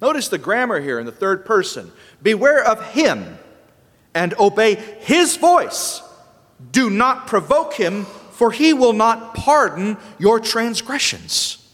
Notice 0.00 0.28
the 0.28 0.38
grammar 0.38 0.78
here 0.78 1.00
in 1.00 1.06
the 1.06 1.12
third 1.12 1.46
person. 1.46 1.90
Beware 2.22 2.62
of 2.62 2.92
him 2.92 3.38
and 4.14 4.34
obey 4.38 4.74
his 4.74 5.36
voice. 5.38 6.02
Do 6.70 6.90
not 6.90 7.26
provoke 7.26 7.74
him, 7.74 8.04
for 8.32 8.52
he 8.52 8.74
will 8.74 8.92
not 8.92 9.34
pardon 9.34 9.96
your 10.18 10.38
transgressions. 10.38 11.66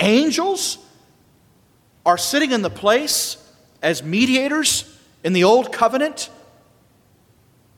Angels 0.00 0.78
are 2.04 2.18
sitting 2.18 2.50
in 2.50 2.62
the 2.62 2.70
place 2.70 3.36
as 3.82 4.02
mediators 4.02 4.98
in 5.22 5.32
the 5.32 5.44
old 5.44 5.72
covenant 5.72 6.28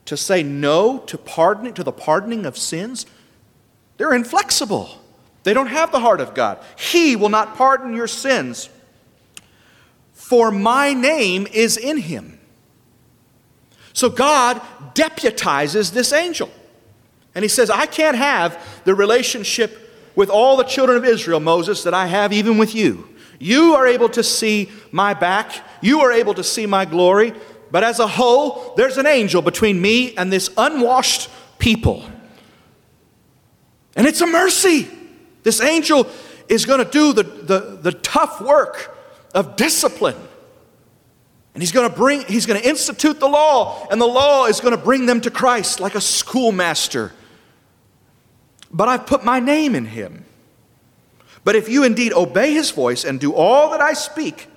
to 0.05 0.17
say 0.17 0.41
no 0.41 0.99
to 0.99 1.17
pardoning 1.17 1.73
to 1.73 1.83
the 1.83 1.91
pardoning 1.91 2.45
of 2.45 2.57
sins 2.57 3.05
they're 3.97 4.13
inflexible. 4.13 4.89
They 5.43 5.53
don't 5.53 5.67
have 5.67 5.91
the 5.91 5.99
heart 5.99 6.21
of 6.21 6.33
God. 6.33 6.59
He 6.77 7.15
will 7.15 7.29
not 7.29 7.55
pardon 7.55 7.95
your 7.95 8.07
sins, 8.07 8.69
for 10.13 10.51
my 10.51 10.93
name 10.93 11.47
is 11.51 11.77
in 11.77 11.97
him. 11.97 12.39
So 13.93 14.09
God 14.09 14.61
deputizes 14.93 15.91
this 15.91 16.13
angel. 16.13 16.51
And 17.33 17.43
he 17.43 17.49
says, 17.49 17.69
I 17.69 17.85
can't 17.85 18.17
have 18.17 18.81
the 18.83 18.93
relationship 18.93 20.11
with 20.15 20.29
all 20.29 20.57
the 20.57 20.63
children 20.63 20.97
of 20.97 21.05
Israel, 21.05 21.39
Moses, 21.39 21.83
that 21.83 21.93
I 21.93 22.07
have 22.07 22.33
even 22.33 22.57
with 22.57 22.73
you. 22.75 23.07
You 23.39 23.75
are 23.75 23.87
able 23.87 24.09
to 24.09 24.23
see 24.23 24.69
my 24.91 25.13
back, 25.13 25.63
you 25.81 26.01
are 26.01 26.11
able 26.11 26.33
to 26.33 26.43
see 26.43 26.65
my 26.65 26.85
glory, 26.85 27.33
but 27.69 27.83
as 27.83 27.99
a 27.99 28.07
whole, 28.07 28.73
there's 28.75 28.97
an 28.97 29.05
angel 29.05 29.41
between 29.41 29.81
me 29.81 30.15
and 30.15 30.33
this 30.33 30.49
unwashed 30.57 31.29
people. 31.59 32.03
And 33.97 34.07
it's 34.07 34.21
a 34.21 34.27
mercy. 34.27 34.87
This 35.43 35.59
angel 35.59 36.07
is 36.47 36.65
going 36.65 36.83
to 36.83 36.89
do 36.89 37.11
the, 37.11 37.23
the, 37.23 37.59
the 37.81 37.91
tough 37.91 38.39
work 38.39 38.95
of 39.33 39.57
discipline. 39.57 40.15
And 41.53 41.63
he's 41.63 41.71
going 41.71 41.89
to 41.89 41.95
bring, 41.95 42.21
he's 42.21 42.45
going 42.45 42.61
to 42.61 42.67
institute 42.67 43.19
the 43.19 43.27
law, 43.27 43.87
and 43.89 43.99
the 43.99 44.07
law 44.07 44.45
is 44.45 44.61
going 44.61 44.77
to 44.77 44.81
bring 44.81 45.07
them 45.07 45.19
to 45.21 45.31
Christ 45.31 45.79
like 45.79 45.95
a 45.95 46.01
schoolmaster. 46.01 47.11
But 48.71 48.87
I've 48.87 49.07
put 49.07 49.25
my 49.25 49.39
name 49.39 49.73
in 49.73 49.85
him. 49.85 50.25
But 51.43 51.55
if 51.55 51.67
you 51.67 51.83
indeed 51.83 52.13
obey 52.13 52.53
his 52.53 52.69
voice 52.69 53.03
and 53.03 53.19
do 53.19 53.33
all 53.33 53.71
that 53.71 53.81
I 53.81 53.93
speak, 53.93 54.47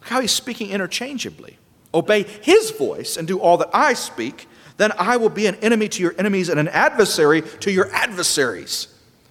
look 0.00 0.08
how 0.08 0.20
he's 0.20 0.32
speaking 0.32 0.70
interchangeably. 0.70 1.58
Obey 1.94 2.24
his 2.24 2.70
voice 2.72 3.16
and 3.16 3.28
do 3.28 3.38
all 3.38 3.58
that 3.58 3.70
I 3.72 3.92
speak, 3.92 4.48
then 4.76 4.92
I 4.98 5.16
will 5.16 5.28
be 5.28 5.46
an 5.46 5.56
enemy 5.56 5.88
to 5.88 6.02
your 6.02 6.14
enemies 6.18 6.48
and 6.48 6.58
an 6.58 6.68
adversary 6.68 7.42
to 7.60 7.70
your 7.70 7.92
adversaries. 7.92 8.88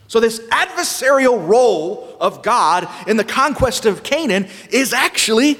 So, 0.08 0.20
this 0.20 0.40
adversarial 0.50 1.48
role 1.48 2.18
of 2.20 2.44
God 2.44 2.88
in 3.08 3.18
the 3.18 3.24
conquest 3.24 3.86
of 3.86 4.04
Canaan 4.04 4.48
is 4.70 4.94
actually 4.94 5.58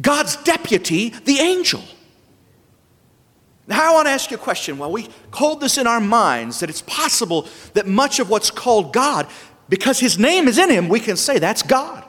God's 0.00 0.36
deputy, 0.36 1.10
the 1.10 1.40
angel. 1.40 1.82
Now, 3.66 3.90
I 3.90 3.92
want 3.92 4.06
to 4.06 4.12
ask 4.12 4.30
you 4.30 4.36
a 4.36 4.40
question. 4.40 4.78
While 4.78 4.92
we 4.92 5.08
hold 5.32 5.60
this 5.60 5.76
in 5.76 5.86
our 5.86 6.00
minds 6.00 6.60
that 6.60 6.70
it's 6.70 6.82
possible 6.82 7.46
that 7.74 7.86
much 7.86 8.18
of 8.18 8.30
what's 8.30 8.50
called 8.50 8.92
God, 8.92 9.26
because 9.68 10.00
his 10.00 10.18
name 10.18 10.48
is 10.48 10.56
in 10.56 10.70
him, 10.70 10.88
we 10.88 11.00
can 11.00 11.16
say 11.16 11.38
that's 11.38 11.62
God. 11.62 12.04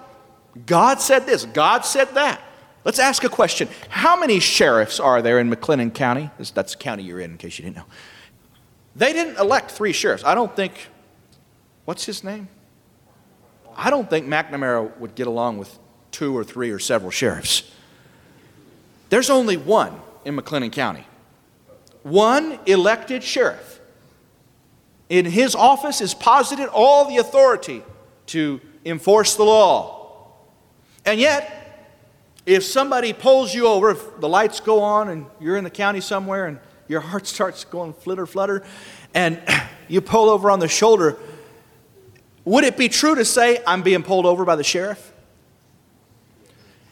God 0.66 1.02
said 1.02 1.26
this, 1.26 1.46
God 1.46 1.86
said 1.86 2.14
that. 2.14 2.42
Let's 2.90 2.98
ask 2.98 3.24
a 3.24 3.30
question. 3.30 3.70
How 3.90 4.20
many 4.20 4.40
sheriffs 4.40 5.00
are 5.00 5.22
there 5.22 5.38
in 5.38 5.52
McLennan 5.52 5.94
County? 5.94 6.32
That's 6.56 6.72
the 6.72 6.80
county 6.80 7.04
you're 7.04 7.20
in, 7.20 7.30
in 7.30 7.38
case 7.38 7.60
you 7.60 7.66
didn't 7.66 7.78
know. 7.78 7.86
They 8.96 9.14
didn't 9.14 9.38
elect 9.38 9.70
three 9.70 9.94
sheriffs. 9.94 10.24
I 10.24 10.34
don't 10.34 10.56
think, 10.56 10.88
what's 11.86 12.06
his 12.08 12.24
name? 12.24 12.48
I 13.76 13.92
don't 13.92 14.10
think 14.10 14.26
McNamara 14.26 14.98
would 14.98 15.14
get 15.14 15.28
along 15.28 15.60
with 15.60 15.78
two 16.10 16.36
or 16.36 16.44
three 16.44 16.72
or 16.72 16.80
several 16.80 17.12
sheriffs. 17.12 17.72
There's 19.10 19.30
only 19.30 19.56
one 19.56 19.94
in 20.26 20.36
McLennan 20.36 20.72
County. 20.72 21.06
One 22.02 22.58
elected 22.66 23.22
sheriff. 23.24 23.80
In 25.10 25.26
his 25.26 25.54
office 25.54 26.02
is 26.02 26.16
posited 26.16 26.70
all 26.70 27.08
the 27.08 27.18
authority 27.18 27.84
to 28.26 28.60
enforce 28.84 29.36
the 29.36 29.44
law. 29.44 30.32
And 31.06 31.20
yet, 31.20 31.58
if 32.46 32.64
somebody 32.64 33.14
pulls 33.14 33.54
you 33.54 33.68
over, 33.68 33.92
if 33.92 34.20
the 34.20 34.30
lights 34.30 34.60
go 34.60 34.82
on 34.82 35.10
and 35.10 35.26
you're 35.40 35.58
in 35.58 35.64
the 35.64 35.70
county 35.70 36.02
somewhere 36.02 36.46
and 36.46 36.60
your 36.88 37.02
heart 37.02 37.28
starts 37.28 37.64
going 37.66 37.94
flitter 37.94 38.26
flutter 38.26 38.64
and 39.14 39.42
you 39.88 40.02
pull 40.02 40.30
over 40.30 40.50
on 40.50 40.60
the 40.60 40.68
shoulder, 40.68 41.18
would 42.46 42.64
it 42.64 42.78
be 42.78 42.90
true 42.90 43.16
to 43.16 43.26
say, 43.26 43.62
I'm 43.68 43.84
being 43.84 44.04
pulled 44.04 44.26
over 44.26 44.46
by 44.46 44.56
the 44.56 44.64
sheriff? 44.64 45.14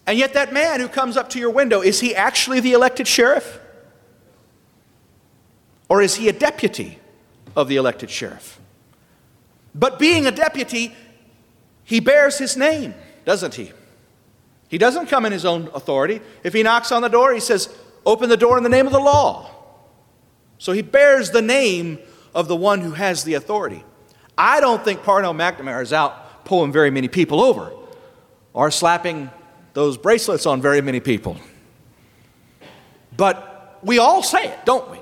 And 0.05 0.17
yet, 0.17 0.33
that 0.35 0.53
man 0.53 0.79
who 0.79 0.87
comes 0.87 1.17
up 1.17 1.29
to 1.31 1.39
your 1.39 1.49
window, 1.49 1.81
is 1.81 1.99
he 1.99 2.15
actually 2.15 2.61
the 2.61 2.71
elected 2.71 3.07
sheriff? 3.07 3.59
Or 5.89 6.01
is 6.01 6.15
he 6.15 6.29
a 6.29 6.33
deputy 6.33 6.99
of 7.57 7.67
the 7.67 7.75
elected 7.75 8.09
sheriff? 8.09 8.59
But 9.75 9.99
being 9.99 10.25
a 10.25 10.31
deputy, 10.31 10.95
he 11.83 11.99
bears 11.99 12.37
his 12.37 12.55
name, 12.55 12.93
doesn't 13.25 13.55
he? 13.55 13.71
He 14.67 14.77
doesn't 14.77 15.07
come 15.07 15.25
in 15.25 15.31
his 15.31 15.45
own 15.45 15.69
authority. 15.73 16.21
If 16.43 16.53
he 16.53 16.63
knocks 16.63 16.91
on 16.91 17.01
the 17.01 17.07
door, 17.07 17.33
he 17.33 17.39
says, 17.39 17.73
Open 18.05 18.29
the 18.29 18.37
door 18.37 18.57
in 18.57 18.63
the 18.63 18.69
name 18.69 18.85
of 18.85 18.93
the 18.93 18.99
law. 18.99 19.51
So 20.57 20.71
he 20.71 20.81
bears 20.81 21.31
the 21.31 21.41
name 21.41 21.99
of 22.33 22.47
the 22.47 22.55
one 22.55 22.81
who 22.81 22.91
has 22.91 23.23
the 23.23 23.33
authority. 23.33 23.83
I 24.37 24.61
don't 24.61 24.83
think 24.83 25.03
Parnell 25.03 25.33
McNamara 25.33 25.81
is 25.81 25.91
out 25.91 26.45
pulling 26.45 26.71
very 26.71 26.89
many 26.89 27.07
people 27.07 27.41
over 27.41 27.73
or 28.53 28.71
slapping 28.71 29.29
those 29.73 29.97
bracelets 29.97 30.45
on 30.45 30.61
very 30.61 30.81
many 30.81 30.99
people. 30.99 31.37
But 33.15 33.79
we 33.83 33.99
all 33.99 34.23
say 34.23 34.47
it, 34.47 34.65
don't 34.65 34.89
we? 34.89 34.99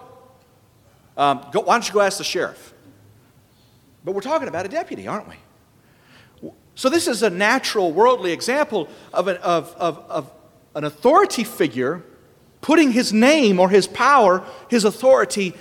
Um, 1.17 1.45
go, 1.51 1.61
why 1.61 1.75
don't 1.75 1.87
you 1.87 1.93
go 1.93 2.01
ask 2.01 2.17
the 2.17 2.23
sheriff? 2.23 2.73
But 4.03 4.13
we're 4.13 4.21
talking 4.21 4.47
about 4.47 4.65
a 4.65 4.69
deputy, 4.69 5.07
aren't 5.07 5.27
we? 5.29 5.35
So, 6.75 6.89
this 6.89 7.07
is 7.07 7.23
a 7.23 7.29
natural, 7.29 7.91
worldly 7.91 8.33
example 8.33 8.89
of 9.13 9.29
an, 9.29 9.37
of, 9.37 9.73
of, 9.77 9.97
of 10.09 10.31
an 10.75 10.83
authority 10.83 11.45
figure 11.45 12.03
putting 12.61 12.91
his 12.91 13.13
name 13.13 13.59
or 13.59 13.69
his 13.69 13.87
power, 13.87 14.43
his 14.69 14.83
authority 14.83 15.53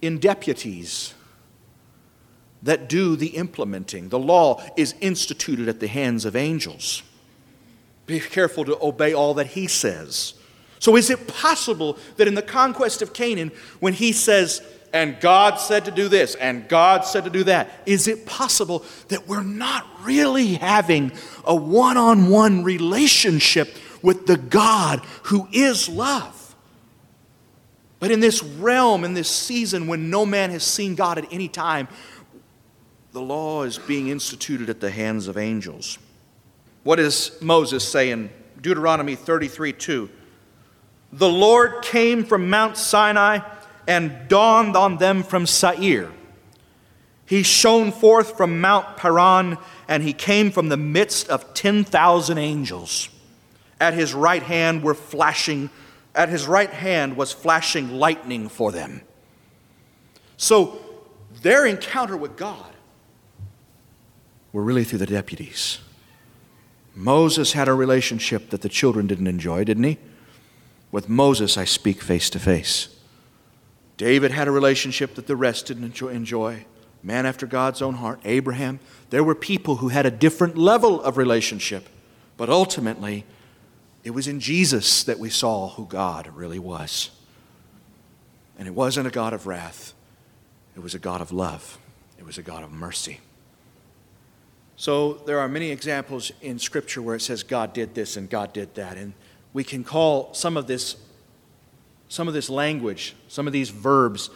in 0.00 0.18
deputies 0.18 1.12
that 2.62 2.88
do 2.88 3.16
the 3.16 3.28
implementing. 3.28 4.08
The 4.08 4.18
law 4.18 4.62
is 4.76 4.94
instituted 5.00 5.68
at 5.68 5.80
the 5.80 5.88
hands 5.88 6.24
of 6.24 6.36
angels. 6.36 7.02
Be 8.06 8.20
careful 8.20 8.64
to 8.64 8.78
obey 8.80 9.12
all 9.12 9.34
that 9.34 9.48
he 9.48 9.66
says. 9.66 10.34
So, 10.78 10.96
is 10.96 11.10
it 11.10 11.28
possible 11.28 11.98
that 12.16 12.26
in 12.26 12.34
the 12.34 12.42
conquest 12.42 13.02
of 13.02 13.12
Canaan, 13.12 13.52
when 13.80 13.92
he 13.92 14.12
says, 14.12 14.62
and 14.92 15.18
God 15.20 15.56
said 15.56 15.86
to 15.86 15.90
do 15.90 16.08
this, 16.08 16.34
and 16.34 16.68
God 16.68 17.04
said 17.04 17.24
to 17.24 17.30
do 17.30 17.44
that, 17.44 17.70
is 17.86 18.08
it 18.08 18.26
possible 18.26 18.84
that 19.08 19.26
we're 19.26 19.42
not 19.42 19.86
really 20.02 20.54
having 20.54 21.12
a 21.44 21.54
one 21.54 21.96
on 21.96 22.28
one 22.28 22.62
relationship 22.62 23.74
with 24.02 24.26
the 24.26 24.36
God 24.36 25.00
who 25.24 25.48
is 25.50 25.88
love? 25.88 26.54
But 28.00 28.10
in 28.10 28.20
this 28.20 28.42
realm, 28.42 29.04
in 29.04 29.14
this 29.14 29.30
season 29.30 29.86
when 29.86 30.10
no 30.10 30.26
man 30.26 30.50
has 30.50 30.64
seen 30.64 30.94
God 30.94 31.18
at 31.18 31.32
any 31.32 31.48
time, 31.48 31.88
the 33.12 33.22
law 33.22 33.62
is 33.62 33.78
being 33.78 34.08
instituted 34.08 34.68
at 34.68 34.80
the 34.80 34.90
hands 34.90 35.28
of 35.28 35.38
angels. 35.38 35.98
What 36.82 36.96
does 36.96 37.40
Moses 37.40 37.86
say 37.86 38.10
in 38.10 38.30
Deuteronomy 38.60 39.14
33 39.14 39.72
2? 39.72 40.10
The 41.12 41.28
Lord 41.28 41.82
came 41.82 42.24
from 42.24 42.50
Mount 42.50 42.76
Sinai 42.76 43.38
and 43.86 44.28
dawned 44.28 44.76
on 44.76 44.98
them 44.98 45.22
from 45.22 45.46
Seir. 45.46 46.10
He 47.26 47.42
shone 47.42 47.92
forth 47.92 48.36
from 48.36 48.60
Mount 48.60 48.96
Paran, 48.96 49.58
and 49.88 50.02
he 50.02 50.12
came 50.12 50.50
from 50.50 50.68
the 50.68 50.76
midst 50.76 51.28
of 51.28 51.54
10,000 51.54 52.38
angels. 52.38 53.08
At 53.80 53.94
his 53.94 54.14
right 54.14 54.42
hand 54.42 54.82
were 54.82 54.94
flashing, 54.94 55.70
at 56.14 56.28
his 56.28 56.46
right 56.46 56.70
hand 56.70 57.16
was 57.16 57.32
flashing 57.32 57.92
lightning 57.92 58.48
for 58.48 58.70
them. 58.70 59.02
So 60.36 60.80
their 61.40 61.66
encounter 61.66 62.16
with 62.16 62.36
God 62.36 62.72
were 64.52 64.62
really 64.62 64.84
through 64.84 64.98
the 64.98 65.06
deputies. 65.06 65.78
Moses 66.94 67.52
had 67.52 67.68
a 67.68 67.74
relationship 67.74 68.50
that 68.50 68.60
the 68.60 68.68
children 68.68 69.06
didn't 69.06 69.26
enjoy, 69.26 69.64
didn't 69.64 69.84
he? 69.84 69.98
With 70.90 71.08
Moses, 71.08 71.56
I 71.56 71.64
speak 71.64 72.02
face 72.02 72.28
to 72.30 72.38
face. 72.38 72.91
David 73.96 74.30
had 74.30 74.48
a 74.48 74.50
relationship 74.50 75.14
that 75.14 75.26
the 75.26 75.36
rest 75.36 75.66
didn't 75.66 76.00
enjoy. 76.02 76.64
Man 77.02 77.26
after 77.26 77.46
God's 77.46 77.82
own 77.82 77.94
heart, 77.94 78.20
Abraham. 78.24 78.78
There 79.10 79.24
were 79.24 79.34
people 79.34 79.76
who 79.76 79.88
had 79.88 80.06
a 80.06 80.10
different 80.10 80.56
level 80.56 81.02
of 81.02 81.16
relationship, 81.16 81.88
but 82.36 82.48
ultimately, 82.48 83.24
it 84.04 84.10
was 84.10 84.28
in 84.28 84.40
Jesus 84.40 85.02
that 85.04 85.18
we 85.18 85.30
saw 85.30 85.70
who 85.70 85.86
God 85.86 86.28
really 86.28 86.58
was. 86.58 87.10
And 88.58 88.68
it 88.68 88.74
wasn't 88.74 89.06
a 89.06 89.10
God 89.10 89.32
of 89.32 89.46
wrath, 89.46 89.94
it 90.76 90.82
was 90.82 90.94
a 90.94 90.98
God 90.98 91.20
of 91.20 91.32
love, 91.32 91.78
it 92.18 92.24
was 92.24 92.38
a 92.38 92.42
God 92.42 92.62
of 92.62 92.70
mercy. 92.70 93.20
So 94.76 95.14
there 95.26 95.38
are 95.38 95.48
many 95.48 95.70
examples 95.70 96.32
in 96.40 96.58
Scripture 96.58 97.02
where 97.02 97.14
it 97.14 97.20
says 97.20 97.42
God 97.42 97.72
did 97.72 97.94
this 97.94 98.16
and 98.16 98.28
God 98.28 98.52
did 98.52 98.74
that. 98.74 98.96
And 98.96 99.12
we 99.52 99.64
can 99.64 99.84
call 99.84 100.34
some 100.34 100.56
of 100.56 100.66
this, 100.66 100.96
some 102.12 102.28
of 102.28 102.34
this 102.34 102.50
language, 102.50 103.16
some 103.26 103.46
of 103.46 103.54
these 103.54 103.70
verbs 103.70 104.28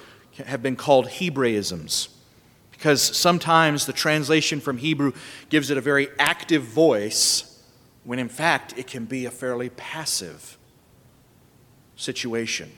have 0.46 0.62
been 0.62 0.76
called 0.76 1.08
Hebraisms. 1.08 2.08
Because 2.70 3.02
sometimes 3.02 3.84
the 3.84 3.92
translation 3.92 4.60
from 4.60 4.78
Hebrew 4.78 5.12
gives 5.50 5.68
it 5.68 5.76
a 5.76 5.82
very 5.82 6.08
active 6.18 6.62
voice, 6.62 7.62
when 8.02 8.18
in 8.18 8.30
fact 8.30 8.72
it 8.78 8.86
can 8.86 9.04
be 9.04 9.26
a 9.26 9.30
fairly 9.30 9.68
passive 9.68 10.56
situation. 11.96 12.72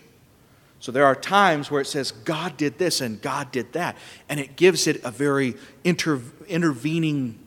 So 0.81 0.91
there 0.91 1.07
are 1.07 1.15
times 1.15 1.71
where 1.71 1.81
it 1.81 1.87
says 1.87 2.11
God 2.11 2.57
did 2.57 2.79
this 2.79 3.01
and 3.01 3.23
God 3.23 3.53
did 3.53 3.75
that, 3.75 3.97
and 4.29 4.41
it 4.41 4.57
gives 4.57 4.89
it 4.89 5.01
a 5.05 5.13
very 5.13 5.55
inter- 5.85 6.23
intervening 6.49 7.39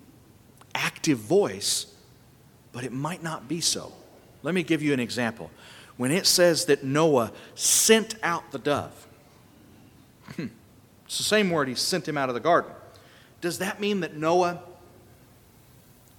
active 0.74 1.18
voice, 1.18 1.94
but 2.72 2.86
it 2.86 2.94
might 2.94 3.22
not 3.22 3.50
be 3.50 3.60
so. 3.60 3.92
Let 4.42 4.56
me 4.56 4.64
give 4.64 4.82
you 4.82 4.94
an 4.94 5.02
example. 5.02 5.52
When 5.98 6.12
it 6.12 6.26
says 6.26 6.66
that 6.66 6.84
Noah 6.84 7.32
sent 7.54 8.16
out 8.24 8.52
the 8.52 8.60
dove, 8.60 9.08
hmm, 10.36 10.48
it's 11.06 11.18
the 11.18 11.24
same 11.24 11.50
word, 11.50 11.68
he 11.68 11.76
sent 11.76 12.08
him 12.08 12.18
out 12.18 12.30
of 12.30 12.36
the 12.36 12.42
garden. 12.42 12.72
Does 13.42 13.60
that 13.60 13.80
mean 13.80 14.00
that 14.02 14.16
Noah 14.16 14.62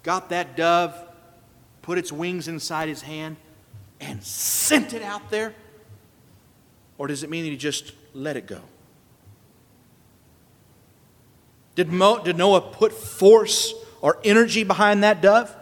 got 0.02 0.30
that 0.30 0.56
dove, 0.56 0.94
put 1.82 1.98
its 1.98 2.12
wings 2.12 2.48
inside 2.48 2.88
his 2.88 3.02
hand, 3.02 3.36
and 4.00 4.22
sent 4.22 4.92
it 4.92 5.02
out 5.02 5.30
there? 5.30 5.54
Or 6.98 7.06
does 7.06 7.22
it 7.22 7.30
mean 7.30 7.44
that 7.44 7.50
he 7.50 7.56
just 7.56 7.92
let 8.14 8.36
it 8.36 8.46
go? 8.46 8.60
Did, 11.74 11.90
Mo, 11.90 12.22
did 12.22 12.36
Noah 12.36 12.60
put 12.60 12.92
force 12.92 13.72
or 14.00 14.18
energy 14.24 14.62
behind 14.62 15.02
that 15.04 15.22
dove? 15.22 15.54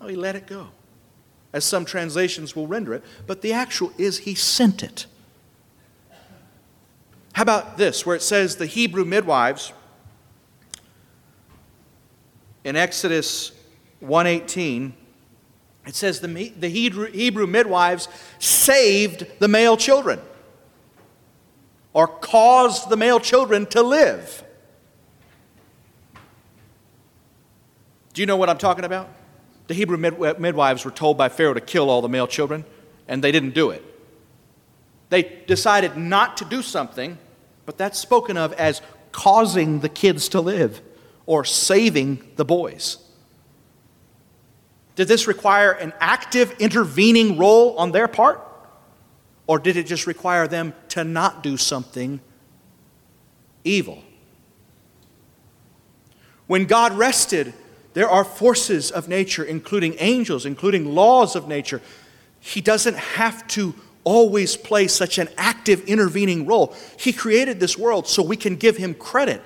Oh, 0.00 0.06
he 0.06 0.14
let 0.14 0.36
it 0.36 0.46
go, 0.46 0.68
as 1.52 1.64
some 1.64 1.84
translations 1.84 2.54
will 2.54 2.66
render 2.66 2.94
it, 2.94 3.02
but 3.26 3.42
the 3.42 3.52
actual 3.52 3.92
is 3.98 4.18
he 4.18 4.34
sent 4.34 4.82
it. 4.82 5.06
How 7.32 7.42
about 7.42 7.76
this, 7.78 8.04
where 8.04 8.16
it 8.16 8.22
says 8.22 8.56
the 8.56 8.66
Hebrew 8.66 9.04
midwives 9.04 9.72
in 12.64 12.76
Exodus 12.76 13.52
118, 14.00 14.92
it 15.86 15.94
says 15.94 16.20
the, 16.20 16.52
the 16.58 16.68
Hebrew 16.68 17.46
midwives 17.46 18.08
saved 18.38 19.26
the 19.38 19.48
male 19.48 19.76
children 19.76 20.20
or 21.94 22.06
caused 22.06 22.90
the 22.90 22.96
male 22.96 23.20
children 23.20 23.64
to 23.66 23.82
live. 23.82 24.44
Do 28.12 28.20
you 28.20 28.26
know 28.26 28.36
what 28.36 28.50
I'm 28.50 28.58
talking 28.58 28.84
about? 28.84 29.08
The 29.68 29.74
Hebrew 29.74 29.96
mid- 29.96 30.20
uh, 30.20 30.34
midwives 30.38 30.84
were 30.84 30.90
told 30.90 31.16
by 31.16 31.28
Pharaoh 31.28 31.54
to 31.54 31.60
kill 31.60 31.88
all 31.90 32.02
the 32.02 32.08
male 32.08 32.26
children, 32.26 32.64
and 33.06 33.22
they 33.22 33.30
didn't 33.30 33.54
do 33.54 33.70
it. 33.70 33.84
They 35.10 35.22
decided 35.46 35.96
not 35.96 36.38
to 36.38 36.44
do 36.44 36.62
something, 36.62 37.18
but 37.64 37.78
that's 37.78 37.98
spoken 37.98 38.36
of 38.36 38.52
as 38.54 38.82
causing 39.12 39.80
the 39.80 39.88
kids 39.88 40.28
to 40.30 40.40
live 40.40 40.80
or 41.26 41.44
saving 41.44 42.26
the 42.36 42.44
boys. 42.44 42.98
Did 44.96 45.06
this 45.06 45.26
require 45.26 45.70
an 45.70 45.92
active 46.00 46.50
intervening 46.58 47.38
role 47.38 47.76
on 47.76 47.92
their 47.92 48.08
part? 48.08 48.44
Or 49.46 49.58
did 49.58 49.76
it 49.76 49.86
just 49.86 50.06
require 50.06 50.48
them 50.48 50.74
to 50.90 51.04
not 51.04 51.42
do 51.42 51.56
something 51.56 52.20
evil? 53.64 54.02
When 56.46 56.64
God 56.64 56.94
rested 56.94 57.54
there 57.98 58.08
are 58.08 58.22
forces 58.22 58.92
of 58.92 59.08
nature, 59.08 59.42
including 59.42 59.96
angels, 59.98 60.46
including 60.46 60.94
laws 60.94 61.34
of 61.34 61.48
nature. 61.48 61.82
He 62.38 62.60
doesn't 62.60 62.96
have 62.96 63.44
to 63.48 63.74
always 64.04 64.56
play 64.56 64.86
such 64.86 65.18
an 65.18 65.28
active 65.36 65.80
intervening 65.88 66.46
role. 66.46 66.76
He 66.96 67.12
created 67.12 67.58
this 67.58 67.76
world 67.76 68.06
so 68.06 68.22
we 68.22 68.36
can 68.36 68.54
give 68.54 68.76
him 68.76 68.94
credit 68.94 69.42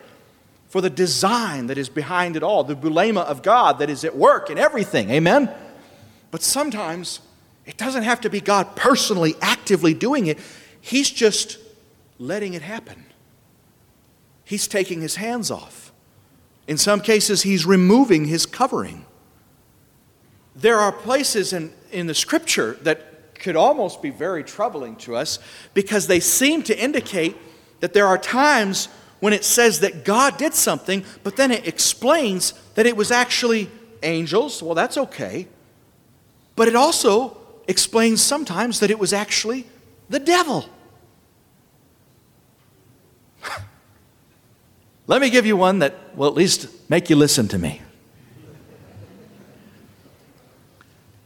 for 0.69 0.83
the 0.83 0.91
design 0.91 1.69
that 1.69 1.79
is 1.79 1.89
behind 1.89 2.37
it 2.37 2.43
all, 2.43 2.63
the 2.63 2.77
bulema 2.77 3.25
of 3.25 3.43
God 3.43 3.79
that 3.79 3.89
is 3.89 4.05
at 4.05 4.15
work 4.15 4.51
in 4.51 4.59
everything. 4.59 5.09
Amen? 5.09 5.51
But 6.31 6.43
sometimes 6.43 7.21
it 7.65 7.79
doesn't 7.79 8.03
have 8.03 8.21
to 8.21 8.29
be 8.29 8.43
God 8.43 8.77
personally, 8.77 9.35
actively 9.41 9.95
doing 9.95 10.27
it. 10.27 10.39
He's 10.79 11.09
just 11.09 11.57
letting 12.19 12.53
it 12.53 12.61
happen. 12.61 13.07
He's 14.45 14.69
taking 14.69 15.01
his 15.01 15.17
hands 15.17 15.51
off. 15.51 15.82
In 16.67 16.79
some 16.79 17.01
cases, 17.01 17.43
he's 17.43 17.67
removing 17.67 18.27
his 18.27 18.47
covering. 18.47 19.05
There 20.55 20.79
are 20.79 20.93
places 20.93 21.53
in, 21.53 21.73
in 21.91 22.07
the 22.07 22.15
scripture 22.15 22.79
that 22.83 23.35
could 23.35 23.57
almost 23.57 24.01
be 24.01 24.11
very 24.11 24.45
troubling 24.45 24.97
to 24.97 25.17
us 25.17 25.39
because 25.75 26.07
they 26.07 26.21
seem 26.21 26.63
to 26.63 26.79
indicate 26.79 27.37
that 27.81 27.93
there 27.93 28.07
are 28.07 28.19
times 28.19 28.89
when 29.21 29.33
it 29.33 29.45
says 29.45 29.81
that 29.81 30.05
God 30.05 30.37
did 30.37 30.55
something, 30.55 31.05
but 31.23 31.37
then 31.37 31.51
it 31.51 31.67
explains 31.67 32.53
that 32.75 32.87
it 32.87 32.97
was 32.97 33.11
actually 33.11 33.69
angels. 34.03 34.63
Well, 34.63 34.75
that's 34.75 34.97
okay. 34.97 35.49
But 36.57 36.69
it 36.69 36.77
also 36.77 37.37
explains 37.69 38.21
sometimes 38.21 38.81
that 38.81 38.91
it 38.91 38.99
was 38.99 39.13
actually 39.13 39.67
the 40.09 40.19
devil. 40.19 40.69
Let 45.13 45.21
me 45.21 45.29
give 45.29 45.45
you 45.45 45.59
one 45.59 45.81
that 45.81 46.17
will 46.17 46.27
at 46.27 46.33
least 46.33 46.69
make 46.89 47.11
you 47.11 47.17
listen 47.17 47.47
to 47.49 47.59
me. 47.59 47.83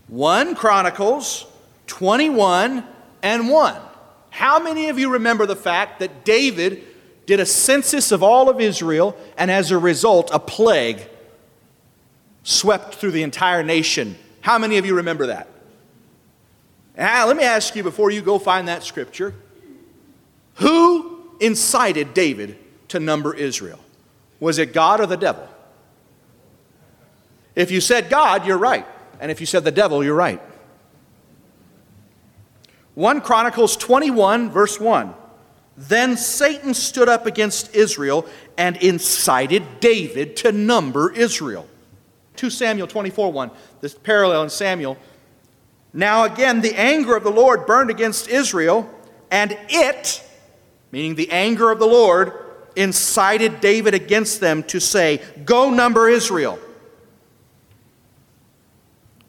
1 0.08 0.56
Chronicles 0.56 1.46
21 1.86 2.82
and 3.22 3.48
1. 3.48 3.80
How 4.30 4.58
many 4.58 4.88
of 4.88 4.98
you 4.98 5.12
remember 5.12 5.46
the 5.46 5.54
fact 5.54 6.00
that 6.00 6.24
David 6.24 6.82
did 7.26 7.38
a 7.38 7.46
census 7.46 8.10
of 8.10 8.24
all 8.24 8.50
of 8.50 8.60
Israel, 8.60 9.16
and 9.38 9.52
as 9.52 9.70
a 9.70 9.78
result, 9.78 10.30
a 10.32 10.40
plague 10.40 11.08
swept 12.42 12.96
through 12.96 13.12
the 13.12 13.22
entire 13.22 13.62
nation? 13.62 14.16
How 14.40 14.58
many 14.58 14.78
of 14.78 14.84
you 14.84 14.96
remember 14.96 15.28
that? 15.28 15.46
Now, 16.98 17.28
let 17.28 17.36
me 17.36 17.44
ask 17.44 17.76
you 17.76 17.84
before 17.84 18.10
you 18.10 18.20
go 18.20 18.40
find 18.40 18.66
that 18.66 18.82
scripture 18.82 19.32
who 20.54 21.36
incited 21.38 22.14
David 22.14 22.58
to 22.88 23.00
number 23.00 23.34
Israel? 23.34 23.78
Was 24.40 24.58
it 24.58 24.72
God 24.72 25.00
or 25.00 25.06
the 25.06 25.16
devil? 25.16 25.48
If 27.54 27.70
you 27.70 27.80
said 27.80 28.10
God, 28.10 28.46
you're 28.46 28.58
right. 28.58 28.86
And 29.18 29.30
if 29.30 29.40
you 29.40 29.46
said 29.46 29.64
the 29.64 29.70
devil, 29.70 30.04
you're 30.04 30.14
right. 30.14 30.40
1 32.94 33.20
Chronicles 33.22 33.76
21, 33.76 34.50
verse 34.50 34.78
1. 34.78 35.14
Then 35.76 36.16
Satan 36.16 36.72
stood 36.72 37.08
up 37.08 37.26
against 37.26 37.74
Israel 37.74 38.26
and 38.56 38.76
incited 38.78 39.80
David 39.80 40.36
to 40.36 40.52
number 40.52 41.12
Israel. 41.12 41.66
2 42.36 42.50
Samuel 42.50 42.86
24, 42.86 43.32
1. 43.32 43.50
This 43.80 43.94
parallel 43.94 44.44
in 44.44 44.50
Samuel. 44.50 44.96
Now 45.92 46.24
again, 46.24 46.60
the 46.60 46.74
anger 46.74 47.16
of 47.16 47.24
the 47.24 47.30
Lord 47.30 47.66
burned 47.66 47.90
against 47.90 48.28
Israel, 48.28 48.88
and 49.30 49.56
it, 49.68 50.22
meaning 50.92 51.14
the 51.14 51.30
anger 51.30 51.70
of 51.70 51.78
the 51.78 51.86
Lord, 51.86 52.32
incited 52.76 53.60
David 53.60 53.94
against 53.94 54.40
them 54.40 54.62
to 54.64 54.80
say, 54.80 55.20
Go 55.44 55.70
number 55.70 56.08
Israel. 56.08 56.58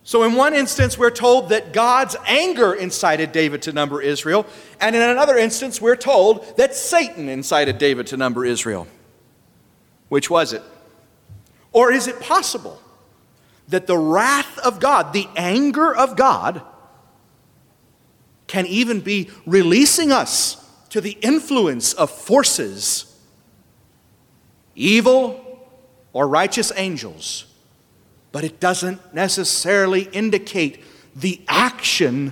So, 0.03 0.23
in 0.23 0.35
one 0.35 0.53
instance, 0.53 0.97
we're 0.97 1.11
told 1.11 1.49
that 1.49 1.73
God's 1.73 2.15
anger 2.25 2.73
incited 2.73 3.33
David 3.33 3.63
to 3.63 3.73
number 3.73 4.01
Israel, 4.01 4.45
and 4.79 4.95
in 4.95 5.01
another 5.01 5.37
instance, 5.37 5.81
we're 5.81 5.97
told 5.97 6.55
that 6.57 6.73
Satan 6.73 7.27
incited 7.27 7.77
David 7.77 8.07
to 8.07 8.17
number 8.17 8.45
Israel. 8.45 8.87
Which 10.07 10.29
was 10.29 10.53
it? 10.53 10.61
Or 11.73 11.91
is 11.91 12.07
it 12.07 12.21
possible 12.21 12.81
that 13.67 13.85
the 13.85 13.97
wrath 13.97 14.57
of 14.59 14.79
God, 14.79 15.11
the 15.11 15.27
anger 15.35 15.93
of 15.93 16.15
God, 16.15 16.61
can 18.47 18.65
even 18.65 19.01
be 19.01 19.29
releasing 19.45 20.11
us 20.11 20.65
to 20.89 21.01
the 21.01 21.17
influence 21.21 21.93
of 21.93 22.09
forces, 22.09 23.16
evil 24.77 25.67
or 26.13 26.27
righteous 26.27 26.71
angels? 26.75 27.45
but 28.31 28.43
it 28.43 28.59
doesn't 28.59 29.15
necessarily 29.15 30.03
indicate 30.11 30.83
the 31.15 31.41
action 31.47 32.31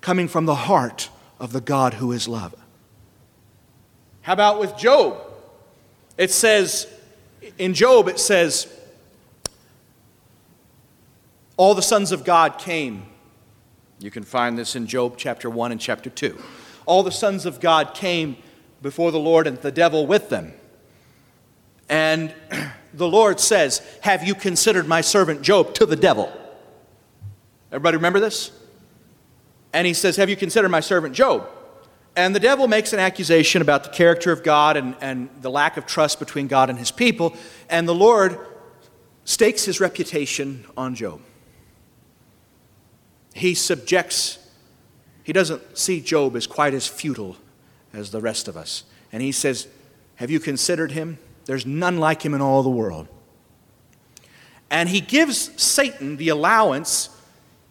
coming 0.00 0.28
from 0.28 0.46
the 0.46 0.54
heart 0.54 1.10
of 1.40 1.52
the 1.52 1.60
God 1.60 1.94
who 1.94 2.12
is 2.12 2.28
love. 2.28 2.54
How 4.22 4.34
about 4.34 4.60
with 4.60 4.76
Job? 4.76 5.18
It 6.16 6.30
says, 6.30 6.86
in 7.58 7.74
Job, 7.74 8.08
it 8.08 8.20
says, 8.20 8.72
all 11.56 11.74
the 11.74 11.82
sons 11.82 12.12
of 12.12 12.24
God 12.24 12.58
came. 12.58 13.06
You 13.98 14.12
can 14.12 14.22
find 14.22 14.56
this 14.56 14.76
in 14.76 14.86
Job 14.86 15.14
chapter 15.16 15.50
1 15.50 15.72
and 15.72 15.80
chapter 15.80 16.10
2. 16.10 16.40
All 16.86 17.02
the 17.02 17.10
sons 17.10 17.44
of 17.44 17.58
God 17.58 17.94
came 17.94 18.36
before 18.82 19.10
the 19.10 19.18
Lord 19.18 19.48
and 19.48 19.58
the 19.58 19.72
devil 19.72 20.06
with 20.06 20.28
them. 20.28 20.52
And 21.88 22.34
the 22.94 23.08
Lord 23.08 23.40
says, 23.40 23.80
Have 24.02 24.26
you 24.26 24.34
considered 24.34 24.86
my 24.86 25.00
servant 25.00 25.42
Job 25.42 25.74
to 25.74 25.86
the 25.86 25.96
devil? 25.96 26.32
Everybody 27.70 27.96
remember 27.96 28.20
this? 28.20 28.50
And 29.72 29.86
he 29.86 29.94
says, 29.94 30.16
Have 30.16 30.30
you 30.30 30.36
considered 30.36 30.70
my 30.70 30.80
servant 30.80 31.14
Job? 31.14 31.48
And 32.16 32.34
the 32.34 32.40
devil 32.40 32.66
makes 32.66 32.92
an 32.92 32.98
accusation 32.98 33.62
about 33.62 33.84
the 33.84 33.90
character 33.90 34.32
of 34.32 34.42
God 34.42 34.76
and, 34.76 34.96
and 35.00 35.28
the 35.40 35.50
lack 35.50 35.76
of 35.76 35.86
trust 35.86 36.18
between 36.18 36.48
God 36.48 36.68
and 36.68 36.78
his 36.78 36.90
people. 36.90 37.36
And 37.68 37.86
the 37.86 37.94
Lord 37.94 38.38
stakes 39.24 39.64
his 39.66 39.80
reputation 39.80 40.64
on 40.76 40.94
Job. 40.94 41.20
He 43.34 43.54
subjects, 43.54 44.38
he 45.22 45.32
doesn't 45.32 45.78
see 45.78 46.00
Job 46.00 46.34
as 46.34 46.46
quite 46.46 46.74
as 46.74 46.88
futile 46.88 47.36
as 47.92 48.10
the 48.10 48.20
rest 48.20 48.48
of 48.48 48.56
us. 48.56 48.84
And 49.12 49.22
he 49.22 49.30
says, 49.30 49.68
Have 50.16 50.30
you 50.30 50.40
considered 50.40 50.92
him? 50.92 51.18
There's 51.48 51.64
none 51.64 51.96
like 51.96 52.20
him 52.20 52.34
in 52.34 52.42
all 52.42 52.62
the 52.62 52.68
world. 52.68 53.08
And 54.70 54.86
he 54.86 55.00
gives 55.00 55.50
Satan 55.60 56.18
the 56.18 56.28
allowance, 56.28 57.08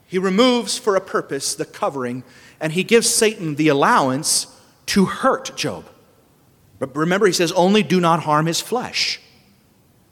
he 0.07 0.17
removes 0.17 0.79
for 0.79 0.95
a 0.95 0.99
purpose 0.99 1.53
the 1.53 1.63
covering, 1.63 2.23
and 2.59 2.73
he 2.73 2.83
gives 2.83 3.07
Satan 3.07 3.53
the 3.53 3.67
allowance 3.67 4.47
to 4.87 5.05
hurt 5.05 5.55
Job. 5.55 5.85
But 6.79 6.95
remember, 6.95 7.27
he 7.27 7.33
says, 7.33 7.51
only 7.51 7.83
do 7.83 7.99
not 8.01 8.23
harm 8.23 8.47
his 8.47 8.59
flesh. 8.59 9.21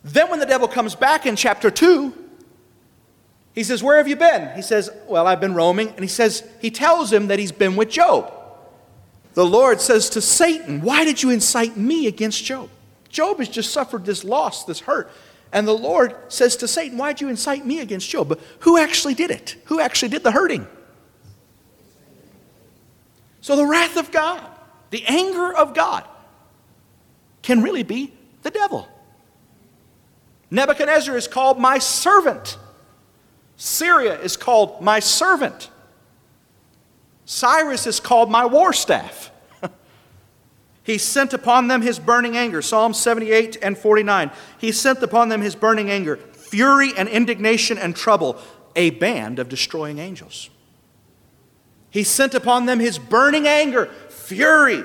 Then, 0.03 0.30
when 0.30 0.39
the 0.39 0.45
devil 0.45 0.68
comes 0.68 0.93
back 0.93 1.26
in 1.26 1.36
chapter 1.36 1.72
2, 1.72 2.13
he 3.55 3.63
says, 3.63 3.82
Where 3.82 3.97
have 3.97 4.07
you 4.07 4.16
been? 4.16 4.55
He 4.55 4.61
says, 4.61 4.91
Well, 5.07 5.26
I've 5.26 5.41
been 5.41 5.55
roaming. 5.55 5.88
And 5.89 6.01
he 6.01 6.07
says, 6.07 6.47
He 6.61 6.70
tells 6.70 7.11
him 7.11 7.30
that 7.30 7.39
he's 7.39 7.51
been 7.51 7.76
with 7.76 7.89
Job. 7.89 8.32
The 9.34 9.45
Lord 9.45 9.82
says 9.82 10.07
to 10.11 10.22
Satan, 10.22 10.82
Why 10.82 11.03
did 11.03 11.24
you 11.24 11.32
incite 11.32 11.76
me 11.76 12.05
against 12.05 12.45
Job? 12.45 12.70
Job 13.16 13.38
has 13.38 13.47
just 13.47 13.72
suffered 13.72 14.03
this 14.03 14.26
loss, 14.26 14.66
this 14.66 14.82
hurt. 14.82 15.09
And 15.53 15.66
the 15.66 15.72
Lord 15.72 16.18
says 16.28 16.57
to 16.57 16.68
Satan, 16.68 16.97
Why'd 16.97 17.22
you 17.22 17.30
incite 17.30 17.66
me 17.66 17.80
against 17.80 18.09
Job? 18.09 18.28
But 18.28 18.41
who 18.59 18.78
actually 18.78 19.13
did 19.13 19.32
it? 19.32 19.55
Who 19.66 19.80
actually 19.80 20.09
did 20.09 20.22
the 20.22 20.32
hurting? 20.32 20.68
So 23.39 23.55
the 23.55 23.66
wrath 23.66 23.95
of 23.95 24.11
God, 24.11 24.41
the 24.89 25.05
anger 25.05 25.55
of 25.55 25.74
God, 25.74 26.03
can 27.41 27.63
really 27.63 27.84
be 27.84 28.11
the 28.43 28.51
devil. 28.51 28.86
Nebuchadnezzar 30.51 31.16
is 31.16 31.30
called 31.30 31.57
my 31.57 31.78
servant. 31.78 32.57
Syria 33.55 34.20
is 34.20 34.36
called 34.36 34.82
my 34.82 34.99
servant. 34.99 35.70
Cyrus 37.24 37.88
is 37.88 38.01
called 38.01 38.30
my 38.30 38.45
war 38.45 38.74
staff. 38.74 39.32
He 40.86 41.00
sent 41.00 41.34
upon 41.34 41.68
them 41.68 41.82
his 41.82 41.98
burning 41.98 42.38
anger. 42.38 42.62
Psalm 42.62 42.94
78 42.94 43.58
and 43.62 43.76
49. 43.76 44.32
He 44.60 44.72
sent 44.72 45.02
upon 45.02 45.30
them 45.30 45.42
his 45.42 45.56
burning 45.56 45.90
anger, 45.90 46.18
fury 46.34 46.92
and 46.96 47.10
indignation 47.10 47.80
and 47.80 47.96
trouble, 47.96 48.38
a 48.76 48.92
band 48.92 49.40
of 49.40 49.50
destroying 49.50 49.98
angels. 49.98 50.52
He 51.90 52.04
sent 52.04 52.36
upon 52.36 52.68
them 52.68 52.80
his 52.80 53.00
burning 53.00 53.48
anger, 53.48 53.88
fury 54.10 54.84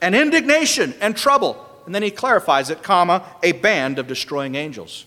and 0.00 0.14
indignation 0.14 0.94
and 1.00 1.14
trouble. 1.14 1.62
And 1.84 1.94
then 1.94 2.02
he 2.02 2.10
clarifies 2.10 2.70
it, 2.70 2.82
comma, 2.82 3.22
a 3.42 3.52
band 3.52 3.98
of 3.98 4.06
destroying 4.06 4.54
angels. 4.54 5.04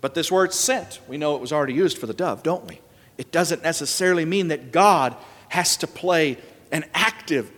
But 0.00 0.14
this 0.14 0.30
word 0.30 0.52
sent, 0.52 1.00
we 1.08 1.16
know 1.16 1.34
it 1.34 1.40
was 1.40 1.52
already 1.52 1.74
used 1.74 1.98
for 1.98 2.06
the 2.06 2.14
dove, 2.14 2.42
don't 2.42 2.66
we? 2.66 2.80
It 3.18 3.32
doesn't 3.32 3.62
necessarily 3.62 4.24
mean 4.24 4.48
that 4.48 4.70
God 4.70 5.16
has 5.48 5.76
to 5.78 5.86
play 5.86 6.38
an 6.70 6.84
active, 6.94 7.50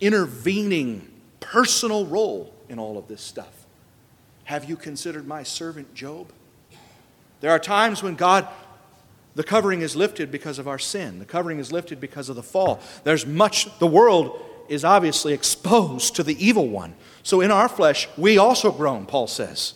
intervening 0.00 1.10
personal 1.40 2.06
role 2.06 2.52
in 2.68 2.78
all 2.78 2.98
of 2.98 3.08
this 3.08 3.20
stuff. 3.20 3.66
Have 4.44 4.64
you 4.64 4.76
considered 4.76 5.26
my 5.26 5.42
servant 5.42 5.94
Job? 5.94 6.32
There 7.40 7.50
are 7.50 7.58
times 7.58 8.02
when 8.02 8.14
God, 8.14 8.48
the 9.34 9.44
covering 9.44 9.82
is 9.82 9.96
lifted 9.96 10.30
because 10.30 10.58
of 10.58 10.68
our 10.68 10.78
sin, 10.78 11.18
the 11.18 11.24
covering 11.24 11.58
is 11.58 11.72
lifted 11.72 12.00
because 12.00 12.28
of 12.28 12.36
the 12.36 12.42
fall. 12.42 12.80
There's 13.04 13.26
much, 13.26 13.78
the 13.78 13.86
world 13.86 14.40
is 14.68 14.84
obviously 14.84 15.32
exposed 15.32 16.16
to 16.16 16.22
the 16.22 16.44
evil 16.44 16.68
one. 16.68 16.94
So 17.22 17.40
in 17.40 17.50
our 17.50 17.68
flesh, 17.68 18.08
we 18.16 18.38
also 18.38 18.72
groan, 18.72 19.06
Paul 19.06 19.26
says. 19.26 19.74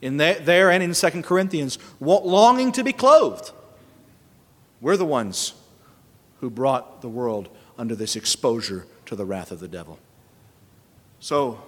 In 0.00 0.16
there 0.18 0.70
and 0.70 0.82
in 0.82 0.92
2 0.92 1.22
Corinthians, 1.22 1.78
longing 2.00 2.70
to 2.72 2.84
be 2.84 2.92
clothed. 2.92 3.50
We're 4.80 4.96
the 4.96 5.04
ones 5.04 5.54
who 6.40 6.50
brought 6.50 7.00
the 7.00 7.08
world 7.08 7.48
under 7.78 7.94
this 7.94 8.16
exposure 8.16 8.86
to 9.06 9.16
the 9.16 9.24
wrath 9.24 9.52
of 9.52 9.60
the 9.60 9.68
devil. 9.68 9.98
So 11.20 11.62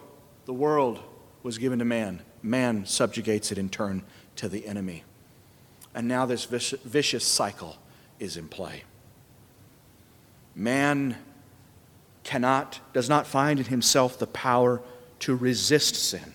the 0.44 0.52
world 0.52 1.00
was 1.42 1.56
given 1.56 1.78
to 1.78 1.84
man. 1.84 2.22
Man 2.42 2.84
subjugates 2.84 3.52
it 3.52 3.58
in 3.58 3.68
turn 3.68 4.02
to 4.36 4.48
the 4.48 4.66
enemy. 4.66 5.04
And 5.94 6.08
now 6.08 6.26
this 6.26 6.44
vicious 6.44 7.24
cycle 7.24 7.76
is 8.18 8.36
in 8.36 8.48
play. 8.48 8.82
Man 10.54 11.16
cannot, 12.24 12.80
does 12.92 13.08
not 13.08 13.26
find 13.26 13.58
in 13.58 13.66
himself 13.66 14.18
the 14.18 14.26
power 14.26 14.82
to 15.20 15.34
resist 15.34 15.94
sin, 15.96 16.34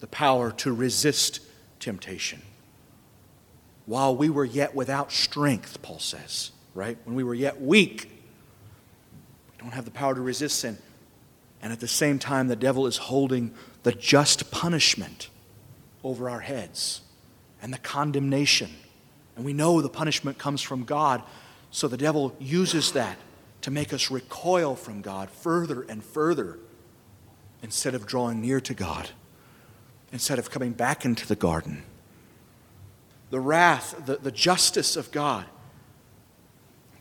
the 0.00 0.06
power 0.06 0.50
to 0.52 0.72
resist 0.72 1.40
temptation. 1.80 2.42
While 3.86 4.16
we 4.16 4.28
were 4.30 4.44
yet 4.44 4.74
without 4.74 5.12
strength, 5.12 5.80
Paul 5.82 6.00
says 6.00 6.50
right? 6.76 6.98
When 7.04 7.16
we 7.16 7.24
were 7.24 7.34
yet 7.34 7.60
weak, 7.60 8.10
we 9.50 9.58
don't 9.58 9.72
have 9.72 9.84
the 9.84 9.90
power 9.90 10.14
to 10.14 10.20
resist 10.20 10.60
sin. 10.60 10.78
And 11.62 11.72
at 11.72 11.80
the 11.80 11.88
same 11.88 12.18
time, 12.18 12.48
the 12.48 12.56
devil 12.56 12.86
is 12.86 12.96
holding 12.96 13.52
the 13.82 13.92
just 13.92 14.50
punishment 14.50 15.30
over 16.04 16.28
our 16.30 16.40
heads 16.40 17.00
and 17.62 17.72
the 17.72 17.78
condemnation. 17.78 18.70
And 19.34 19.44
we 19.44 19.52
know 19.52 19.80
the 19.80 19.88
punishment 19.88 20.38
comes 20.38 20.62
from 20.62 20.84
God, 20.84 21.22
so 21.70 21.88
the 21.88 21.96
devil 21.96 22.36
uses 22.38 22.92
that 22.92 23.16
to 23.62 23.70
make 23.70 23.92
us 23.92 24.10
recoil 24.10 24.76
from 24.76 25.00
God 25.00 25.30
further 25.30 25.82
and 25.82 26.04
further 26.04 26.58
instead 27.62 27.94
of 27.94 28.06
drawing 28.06 28.40
near 28.40 28.60
to 28.60 28.74
God, 28.74 29.08
instead 30.12 30.38
of 30.38 30.50
coming 30.50 30.72
back 30.72 31.04
into 31.04 31.26
the 31.26 31.34
garden 31.34 31.82
the 33.30 33.40
wrath, 33.40 34.06
the, 34.06 34.16
the 34.16 34.30
justice 34.30 34.96
of 34.96 35.10
God. 35.10 35.46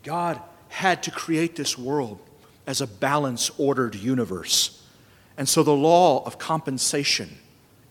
God 0.06 0.40
had 0.70 1.04
to 1.04 1.12
create 1.12 1.58
this 1.58 1.78
world 1.78 2.20
as 2.66 2.80
a 2.80 2.88
balanced, 2.88 3.52
ordered 3.58 3.96
universe. 3.96 4.82
And 5.36 5.50
so 5.50 5.64
the 5.64 5.74
law 5.74 6.24
of 6.26 6.40
compensation, 6.40 7.38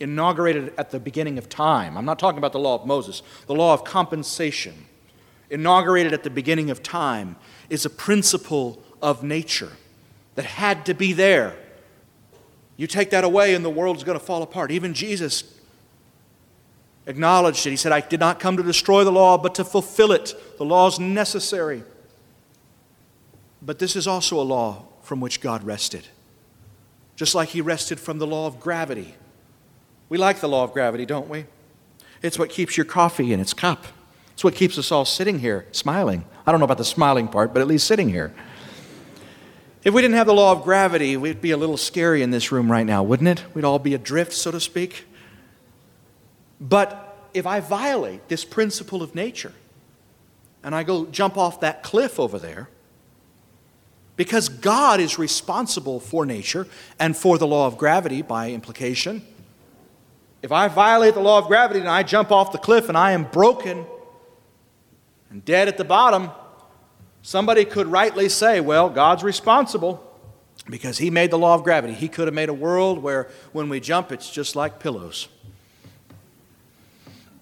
inaugurated 0.00 0.72
at 0.78 0.90
the 0.90 0.98
beginning 0.98 1.36
of 1.36 1.48
time, 1.48 1.98
I'm 1.98 2.04
not 2.06 2.18
talking 2.18 2.38
about 2.38 2.52
the 2.52 2.58
law 2.58 2.76
of 2.76 2.86
Moses, 2.86 3.22
the 3.46 3.54
law 3.54 3.74
of 3.74 3.84
compensation, 3.84 4.86
inaugurated 5.50 6.12
at 6.12 6.22
the 6.22 6.30
beginning 6.30 6.70
of 6.70 6.82
time, 6.82 7.36
is 7.68 7.84
a 7.84 7.90
principle 7.90 8.82
of 9.02 9.22
nature 9.22 9.72
that 10.36 10.44
had 10.44 10.86
to 10.86 10.94
be 10.94 11.12
there. 11.12 11.56
You 12.76 12.86
take 12.86 13.10
that 13.10 13.24
away, 13.24 13.54
and 13.54 13.64
the 13.64 13.70
world's 13.70 14.04
going 14.04 14.18
to 14.18 14.24
fall 14.24 14.42
apart. 14.42 14.70
Even 14.70 14.94
Jesus 14.94 15.44
acknowledged 17.06 17.66
it. 17.66 17.70
He 17.70 17.76
said, 17.76 17.92
I 17.92 18.00
did 18.00 18.20
not 18.20 18.40
come 18.40 18.56
to 18.56 18.62
destroy 18.62 19.04
the 19.04 19.12
law, 19.12 19.38
but 19.38 19.54
to 19.56 19.64
fulfill 19.64 20.10
it. 20.12 20.34
The 20.58 20.64
law 20.64 20.88
is 20.88 20.98
necessary. 20.98 21.84
But 23.64 23.78
this 23.78 23.96
is 23.96 24.06
also 24.06 24.38
a 24.38 24.42
law 24.42 24.84
from 25.02 25.20
which 25.20 25.40
God 25.40 25.64
rested, 25.64 26.06
just 27.16 27.34
like 27.34 27.50
He 27.50 27.60
rested 27.60 27.98
from 27.98 28.18
the 28.18 28.26
law 28.26 28.46
of 28.46 28.60
gravity. 28.60 29.14
We 30.08 30.18
like 30.18 30.40
the 30.40 30.48
law 30.48 30.64
of 30.64 30.72
gravity, 30.72 31.06
don't 31.06 31.28
we? 31.28 31.46
It's 32.22 32.38
what 32.38 32.50
keeps 32.50 32.76
your 32.76 32.86
coffee 32.86 33.32
in 33.32 33.40
its 33.40 33.54
cup. 33.54 33.84
It's 34.32 34.44
what 34.44 34.54
keeps 34.54 34.78
us 34.78 34.90
all 34.90 35.04
sitting 35.04 35.38
here 35.38 35.66
smiling. 35.72 36.24
I 36.46 36.50
don't 36.50 36.60
know 36.60 36.64
about 36.64 36.78
the 36.78 36.84
smiling 36.84 37.28
part, 37.28 37.54
but 37.54 37.60
at 37.60 37.68
least 37.68 37.86
sitting 37.86 38.08
here. 38.08 38.34
If 39.82 39.92
we 39.92 40.00
didn't 40.02 40.16
have 40.16 40.26
the 40.26 40.34
law 40.34 40.52
of 40.52 40.62
gravity, 40.62 41.16
we'd 41.16 41.40
be 41.40 41.50
a 41.50 41.56
little 41.56 41.76
scary 41.76 42.22
in 42.22 42.30
this 42.30 42.50
room 42.50 42.72
right 42.72 42.86
now, 42.86 43.02
wouldn't 43.02 43.28
it? 43.28 43.44
We'd 43.54 43.64
all 43.64 43.78
be 43.78 43.94
adrift, 43.94 44.32
so 44.32 44.50
to 44.50 44.60
speak. 44.60 45.04
But 46.60 47.28
if 47.34 47.46
I 47.46 47.60
violate 47.60 48.28
this 48.28 48.44
principle 48.44 49.02
of 49.02 49.14
nature 49.14 49.52
and 50.62 50.74
I 50.74 50.82
go 50.82 51.06
jump 51.06 51.36
off 51.36 51.60
that 51.60 51.82
cliff 51.82 52.18
over 52.18 52.38
there, 52.38 52.68
because 54.16 54.48
God 54.48 55.00
is 55.00 55.18
responsible 55.18 56.00
for 56.00 56.24
nature 56.24 56.66
and 56.98 57.16
for 57.16 57.38
the 57.38 57.46
law 57.46 57.66
of 57.66 57.76
gravity 57.76 58.22
by 58.22 58.50
implication. 58.50 59.22
If 60.42 60.52
I 60.52 60.68
violate 60.68 61.14
the 61.14 61.20
law 61.20 61.38
of 61.38 61.46
gravity 61.46 61.80
and 61.80 61.88
I 61.88 62.02
jump 62.02 62.30
off 62.30 62.52
the 62.52 62.58
cliff 62.58 62.88
and 62.88 62.98
I 62.98 63.12
am 63.12 63.24
broken 63.24 63.84
and 65.30 65.44
dead 65.44 65.68
at 65.68 65.78
the 65.78 65.84
bottom, 65.84 66.30
Somebody 67.26 67.64
could 67.64 67.86
rightly 67.86 68.28
say, 68.28 68.60
well, 68.60 68.90
God's 68.90 69.24
responsible 69.24 69.98
because 70.68 70.98
He 70.98 71.08
made 71.08 71.30
the 71.30 71.38
law 71.38 71.54
of 71.54 71.64
gravity. 71.64 71.94
He 71.94 72.06
could 72.06 72.28
have 72.28 72.34
made 72.34 72.50
a 72.50 72.54
world 72.54 73.02
where 73.02 73.30
when 73.52 73.70
we 73.70 73.80
jump, 73.80 74.12
it's 74.12 74.30
just 74.30 74.54
like 74.54 74.78
pillows. 74.78 75.28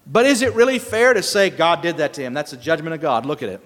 But 0.07 0.25
is 0.25 0.41
it 0.41 0.53
really 0.53 0.79
fair 0.79 1.13
to 1.13 1.21
say 1.21 1.49
God 1.49 1.81
did 1.81 1.97
that 1.97 2.13
to 2.13 2.21
him? 2.21 2.33
That's 2.33 2.51
the 2.51 2.57
judgment 2.57 2.93
of 2.93 3.01
God. 3.01 3.25
Look 3.25 3.43
at 3.43 3.49
it. 3.49 3.61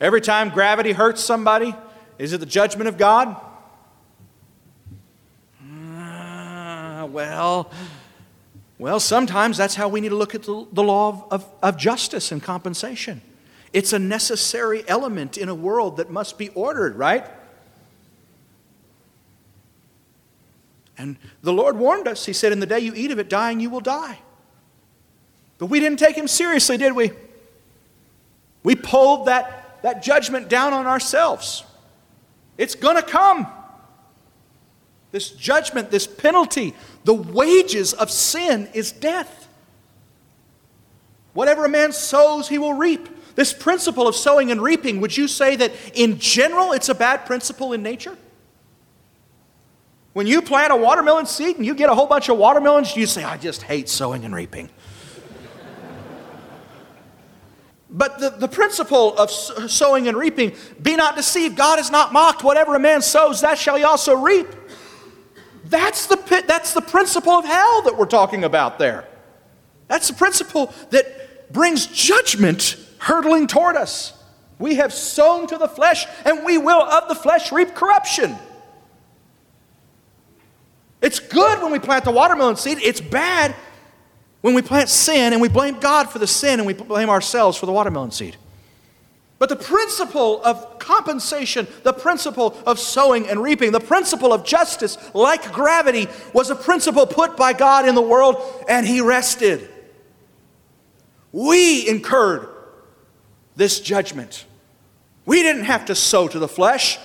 Every 0.00 0.20
time 0.20 0.50
gravity 0.50 0.92
hurts 0.92 1.24
somebody, 1.24 1.74
is 2.18 2.32
it 2.32 2.38
the 2.38 2.46
judgment 2.46 2.88
of 2.88 2.98
God? 2.98 3.36
Uh, 5.62 7.06
well, 7.10 7.70
well, 8.78 9.00
sometimes 9.00 9.56
that's 9.56 9.74
how 9.74 9.88
we 9.88 10.00
need 10.00 10.10
to 10.10 10.16
look 10.16 10.34
at 10.34 10.44
the, 10.44 10.66
the 10.72 10.82
law 10.82 11.08
of, 11.08 11.24
of, 11.32 11.52
of 11.62 11.76
justice 11.76 12.30
and 12.30 12.42
compensation. 12.42 13.20
It's 13.72 13.92
a 13.92 13.98
necessary 13.98 14.84
element 14.88 15.36
in 15.36 15.48
a 15.48 15.54
world 15.54 15.96
that 15.96 16.10
must 16.10 16.38
be 16.38 16.48
ordered, 16.50 16.96
right? 16.96 17.26
And 20.96 21.16
the 21.42 21.52
Lord 21.52 21.76
warned 21.76 22.08
us. 22.08 22.26
He 22.26 22.32
said, 22.32 22.52
In 22.52 22.60
the 22.60 22.66
day 22.66 22.80
you 22.80 22.92
eat 22.94 23.10
of 23.10 23.18
it, 23.18 23.28
dying, 23.28 23.60
you 23.60 23.70
will 23.70 23.80
die. 23.80 24.18
But 25.58 25.66
we 25.66 25.80
didn't 25.80 25.98
take 25.98 26.16
him 26.16 26.28
seriously, 26.28 26.76
did 26.76 26.94
we? 26.94 27.12
We 28.62 28.74
pulled 28.74 29.26
that, 29.26 29.57
that 29.82 30.02
judgment 30.02 30.48
down 30.48 30.72
on 30.72 30.86
ourselves. 30.86 31.64
It's 32.56 32.74
going 32.74 32.96
to 32.96 33.02
come. 33.02 33.46
This 35.10 35.30
judgment, 35.30 35.90
this 35.90 36.06
penalty, 36.06 36.74
the 37.04 37.14
wages 37.14 37.94
of 37.94 38.10
sin 38.10 38.68
is 38.74 38.92
death. 38.92 39.48
Whatever 41.32 41.64
a 41.64 41.68
man 41.68 41.92
sows, 41.92 42.48
he 42.48 42.58
will 42.58 42.74
reap. 42.74 43.08
This 43.34 43.52
principle 43.52 44.08
of 44.08 44.16
sowing 44.16 44.50
and 44.50 44.60
reaping, 44.60 45.00
would 45.00 45.16
you 45.16 45.28
say 45.28 45.54
that 45.56 45.72
in 45.94 46.18
general 46.18 46.72
it's 46.72 46.88
a 46.88 46.94
bad 46.94 47.24
principle 47.24 47.72
in 47.72 47.82
nature? 47.82 48.16
When 50.12 50.26
you 50.26 50.42
plant 50.42 50.72
a 50.72 50.76
watermelon 50.76 51.26
seed 51.26 51.56
and 51.56 51.64
you 51.64 51.76
get 51.76 51.88
a 51.88 51.94
whole 51.94 52.08
bunch 52.08 52.28
of 52.28 52.36
watermelons, 52.36 52.96
you 52.96 53.06
say, 53.06 53.22
I 53.22 53.36
just 53.36 53.62
hate 53.62 53.88
sowing 53.88 54.24
and 54.24 54.34
reaping. 54.34 54.68
But 57.90 58.18
the, 58.18 58.30
the 58.30 58.48
principle 58.48 59.16
of 59.16 59.30
sowing 59.30 60.08
and 60.08 60.16
reaping, 60.16 60.52
be 60.80 60.94
not 60.94 61.16
deceived, 61.16 61.56
God 61.56 61.78
is 61.78 61.90
not 61.90 62.12
mocked. 62.12 62.44
Whatever 62.44 62.74
a 62.74 62.78
man 62.78 63.00
sows, 63.00 63.40
that 63.40 63.58
shall 63.58 63.76
he 63.76 63.84
also 63.84 64.14
reap. 64.14 64.46
That's 65.64 66.06
the, 66.06 66.44
that's 66.46 66.74
the 66.74 66.82
principle 66.82 67.32
of 67.32 67.44
hell 67.44 67.82
that 67.82 67.96
we're 67.96 68.06
talking 68.06 68.44
about 68.44 68.78
there. 68.78 69.06
That's 69.86 70.08
the 70.08 70.14
principle 70.14 70.72
that 70.90 71.52
brings 71.52 71.86
judgment 71.86 72.76
hurtling 72.98 73.46
toward 73.46 73.76
us. 73.76 74.12
We 74.58 74.74
have 74.74 74.92
sown 74.92 75.46
to 75.46 75.56
the 75.56 75.68
flesh, 75.68 76.06
and 76.24 76.44
we 76.44 76.58
will 76.58 76.82
of 76.82 77.08
the 77.08 77.14
flesh 77.14 77.52
reap 77.52 77.74
corruption. 77.74 78.36
It's 81.00 81.20
good 81.20 81.62
when 81.62 81.70
we 81.70 81.78
plant 81.78 82.04
the 82.04 82.10
watermelon 82.10 82.56
seed, 82.56 82.78
it's 82.82 83.00
bad 83.00 83.54
when 84.40 84.54
we 84.54 84.62
plant 84.62 84.88
sin 84.88 85.32
and 85.32 85.42
we 85.42 85.48
blame 85.48 85.80
God 85.80 86.10
for 86.10 86.18
the 86.18 86.26
sin 86.26 86.60
and 86.60 86.66
we 86.66 86.72
blame 86.74 87.10
ourselves 87.10 87.58
for 87.58 87.66
the 87.66 87.72
watermelon 87.72 88.10
seed. 88.10 88.36
But 89.38 89.48
the 89.48 89.56
principle 89.56 90.42
of 90.42 90.78
compensation, 90.80 91.68
the 91.84 91.92
principle 91.92 92.56
of 92.66 92.78
sowing 92.78 93.28
and 93.28 93.40
reaping, 93.40 93.70
the 93.70 93.80
principle 93.80 94.32
of 94.32 94.44
justice, 94.44 94.98
like 95.14 95.52
gravity, 95.52 96.08
was 96.32 96.50
a 96.50 96.56
principle 96.56 97.06
put 97.06 97.36
by 97.36 97.52
God 97.52 97.88
in 97.88 97.94
the 97.94 98.02
world, 98.02 98.36
and 98.68 98.84
He 98.84 99.00
rested. 99.00 99.68
We 101.30 101.88
incurred 101.88 102.48
this 103.54 103.78
judgment. 103.78 104.44
We 105.24 105.42
didn't 105.42 105.64
have 105.64 105.84
to 105.86 105.94
sow 105.94 106.26
to 106.26 106.38
the 106.40 106.48
flesh, 106.48 106.98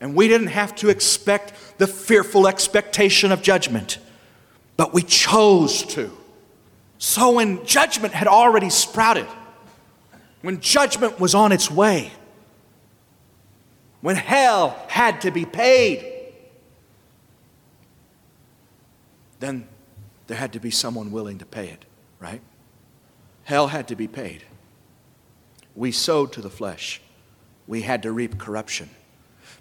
and 0.00 0.16
we 0.16 0.26
didn't 0.26 0.48
have 0.48 0.74
to 0.76 0.88
expect 0.88 1.52
the 1.78 1.86
fearful 1.86 2.48
expectation 2.48 3.30
of 3.30 3.40
judgment, 3.40 3.98
but 4.76 4.92
we 4.92 5.02
chose 5.02 5.84
to. 5.94 6.10
So 7.00 7.30
when 7.30 7.64
judgment 7.64 8.12
had 8.12 8.28
already 8.28 8.68
sprouted, 8.68 9.26
when 10.42 10.60
judgment 10.60 11.18
was 11.18 11.34
on 11.34 11.50
its 11.50 11.70
way, 11.70 12.12
when 14.02 14.16
hell 14.16 14.78
had 14.86 15.22
to 15.22 15.30
be 15.30 15.46
paid, 15.46 16.34
then 19.38 19.66
there 20.26 20.36
had 20.36 20.52
to 20.52 20.60
be 20.60 20.70
someone 20.70 21.10
willing 21.10 21.38
to 21.38 21.46
pay 21.46 21.68
it, 21.68 21.86
right? 22.18 22.42
Hell 23.44 23.68
had 23.68 23.88
to 23.88 23.96
be 23.96 24.06
paid. 24.06 24.44
We 25.74 25.92
sowed 25.92 26.34
to 26.34 26.42
the 26.42 26.50
flesh, 26.50 27.00
we 27.66 27.80
had 27.80 28.02
to 28.02 28.12
reap 28.12 28.36
corruption. 28.36 28.90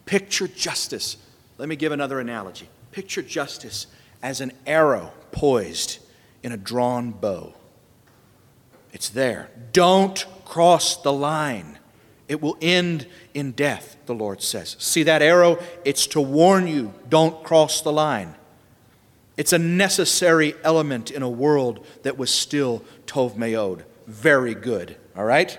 Picture 0.05 0.49
justice. 0.49 1.15
Let 1.57 1.69
me 1.69 1.77
give 1.77 1.93
another 1.93 2.19
analogy. 2.19 2.67
Picture 2.91 3.21
justice 3.21 3.87
as 4.21 4.41
an 4.41 4.51
arrow 4.67 5.13
poised 5.31 5.99
in 6.43 6.51
a 6.51 6.57
drawn 6.57 7.11
bow. 7.11 7.53
It's 8.91 9.09
there. 9.09 9.49
Don't 9.71 10.25
cross 10.45 10.97
the 10.97 11.13
line. 11.13 11.77
It 12.27 12.41
will 12.41 12.57
end 12.61 13.07
in 13.33 13.51
death, 13.51 13.97
the 14.05 14.15
Lord 14.15 14.41
says. 14.41 14.75
See 14.79 15.03
that 15.03 15.21
arrow? 15.21 15.57
It's 15.85 16.07
to 16.07 16.21
warn 16.21 16.67
you 16.67 16.93
don't 17.07 17.43
cross 17.43 17.81
the 17.81 17.91
line. 17.91 18.35
It's 19.37 19.53
a 19.53 19.59
necessary 19.59 20.53
element 20.63 21.11
in 21.11 21.23
a 21.23 21.29
world 21.29 21.85
that 22.03 22.17
was 22.17 22.29
still 22.29 22.83
Tov 23.05 23.35
Meod. 23.35 23.83
Very 24.05 24.53
good, 24.53 24.97
all 25.15 25.23
right? 25.23 25.57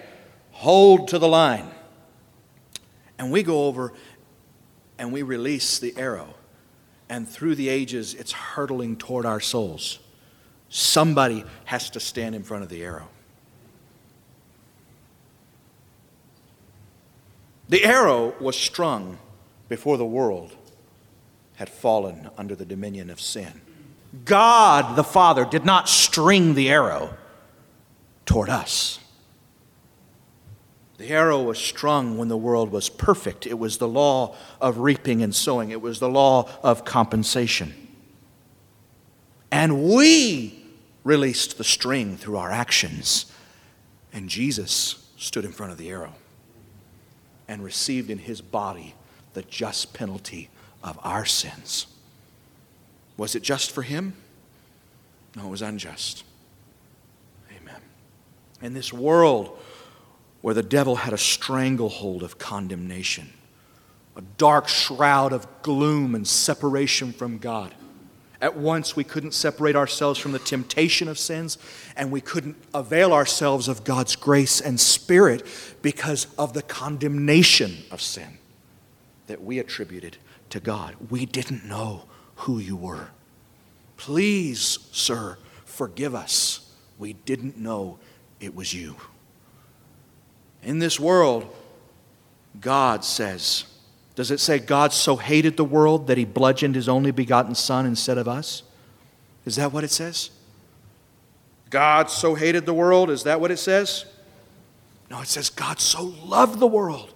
hold 0.61 1.09
to 1.09 1.19
the 1.19 1.27
line. 1.27 1.71
And 3.19 3.33
we 3.33 3.43
go 3.43 3.65
over 3.65 3.95
and 4.99 5.11
we 5.11 5.23
release 5.23 5.79
the 5.79 5.97
arrow. 5.97 6.35
And 7.09 7.27
through 7.27 7.55
the 7.55 7.71
ages, 7.71 8.13
it's 8.13 8.33
hurtling 8.33 8.97
toward 8.97 9.25
our 9.25 9.41
souls. 9.41 10.01
Somebody 10.71 11.45
has 11.65 11.91
to 11.91 12.01
stand 12.01 12.35
in 12.35 12.45
front 12.45 12.63
of 12.63 12.69
the 12.69 12.83
arrow. 12.83 13.09
The 17.69 17.85
arrow 17.85 18.35
was 18.41 18.57
strung 18.57 19.19
before 19.69 19.97
the 19.97 20.07
world 20.07 20.57
had 21.57 21.69
fallen 21.69 22.31
under 22.39 22.55
the 22.55 22.65
dominion 22.65 23.11
of 23.11 23.21
sin. 23.21 23.61
God 24.25 24.97
the 24.97 25.05
Father 25.05 25.45
did 25.45 25.65
not 25.65 25.89
string 25.89 26.55
the 26.55 26.71
arrow 26.71 27.15
toward 28.25 28.49
us. 28.49 28.99
The 30.99 31.09
arrow 31.09 31.43
was 31.43 31.59
strung 31.59 32.19
when 32.19 32.29
the 32.29 32.37
world 32.37 32.71
was 32.71 32.89
perfect. 32.89 33.47
It 33.47 33.59
was 33.59 33.79
the 33.79 33.89
law 33.89 34.37
of 34.61 34.79
reaping 34.79 35.23
and 35.23 35.35
sowing, 35.35 35.71
it 35.71 35.81
was 35.81 35.99
the 35.99 36.09
law 36.09 36.49
of 36.63 36.85
compensation. 36.85 37.75
And 39.51 39.85
we 39.85 40.60
released 41.05 41.59
the 41.59 41.65
string 41.65 42.17
through 42.17 42.37
our 42.37 42.51
actions, 42.51 43.27
and 44.13 44.29
Jesus 44.29 45.07
stood 45.17 45.45
in 45.45 45.53
front 45.53 45.73
of 45.73 45.79
the 45.79 45.89
arrow 45.89 46.15
and 47.49 47.65
received 47.65 48.11
in 48.11 48.19
his 48.19 48.41
body 48.41 48.95
the 49.35 49.43
just 49.43 49.93
penalty 49.93 50.51
of 50.83 50.99
our 51.03 51.25
sins. 51.25 51.87
Was 53.17 53.35
it 53.35 53.43
just 53.43 53.71
for 53.71 53.83
him? 53.83 54.15
No, 55.37 55.47
it 55.47 55.51
was 55.51 55.63
unjust. 55.63 56.25
Amen. 57.51 57.81
In 58.63 58.75
this 58.75 58.93
world 58.93 59.59
where 60.41 60.55
the 60.55 60.63
devil 60.63 60.97
had 60.97 61.13
a 61.13 61.19
stranglehold 61.19 62.23
of 62.23 62.39
condemnation, 62.39 63.31
a 64.17 64.23
dark 64.39 64.69
shroud 64.69 65.33
of 65.33 65.47
gloom 65.63 66.15
and 66.15 66.27
separation 66.27 67.13
from 67.13 67.39
God, 67.39 67.75
at 68.41 68.57
once, 68.57 68.97
we 68.97 69.05
couldn't 69.05 69.35
separate 69.35 69.77
ourselves 69.77 70.19
from 70.19 70.33
the 70.33 70.39
temptation 70.39 71.09
of 71.09 71.19
sins, 71.19 71.59
and 71.95 72.11
we 72.11 72.23
couldn't 72.23 72.57
avail 72.73 73.13
ourselves 73.13 73.69
of 73.69 73.85
God's 73.85 74.17
grace 74.17 74.61
and 74.61 74.81
spirit 74.81 75.47
because 75.83 76.27
of 76.39 76.55
the 76.55 76.63
condemnation 76.63 77.79
of 77.91 78.01
sin 78.01 78.39
that 79.27 79.43
we 79.43 79.59
attributed 79.59 80.17
to 80.49 80.59
God. 80.59 80.97
We 81.11 81.27
didn't 81.27 81.67
know 81.67 82.05
who 82.37 82.59
you 82.59 82.77
were. 82.77 83.09
Please, 83.99 84.79
sir, 84.91 85.37
forgive 85.67 86.15
us. 86.15 86.73
We 86.99 87.13
didn't 87.13 87.59
know 87.59 87.99
it 88.41 88.55
was 88.55 88.73
you. 88.73 88.97
In 90.63 90.79
this 90.79 90.99
world, 90.99 91.55
God 92.59 93.05
says, 93.05 93.67
does 94.21 94.31
it 94.31 94.39
say 94.39 94.59
God 94.59 94.93
so 94.93 95.17
hated 95.17 95.57
the 95.57 95.65
world 95.65 96.09
that 96.09 96.19
he 96.19 96.27
bludgeoned 96.27 96.75
his 96.75 96.91
only 96.91 97.11
begotten 97.11 97.55
Son 97.55 97.87
instead 97.87 98.19
of 98.19 98.29
us? 98.29 98.63
Is 99.47 99.57
that 99.57 99.73
what 99.73 99.83
it 99.83 99.91
says? 99.91 100.29
God 101.71 102.11
so 102.11 102.35
hated 102.35 102.67
the 102.67 102.75
world, 102.75 103.09
is 103.09 103.23
that 103.23 103.41
what 103.41 103.51
it 103.51 103.57
says? 103.57 104.05
No, 105.11 105.23
it 105.23 105.29
says 105.29 105.49
God 105.49 105.81
so 105.81 106.03
loved 106.23 106.59
the 106.59 106.67
world. 106.67 107.15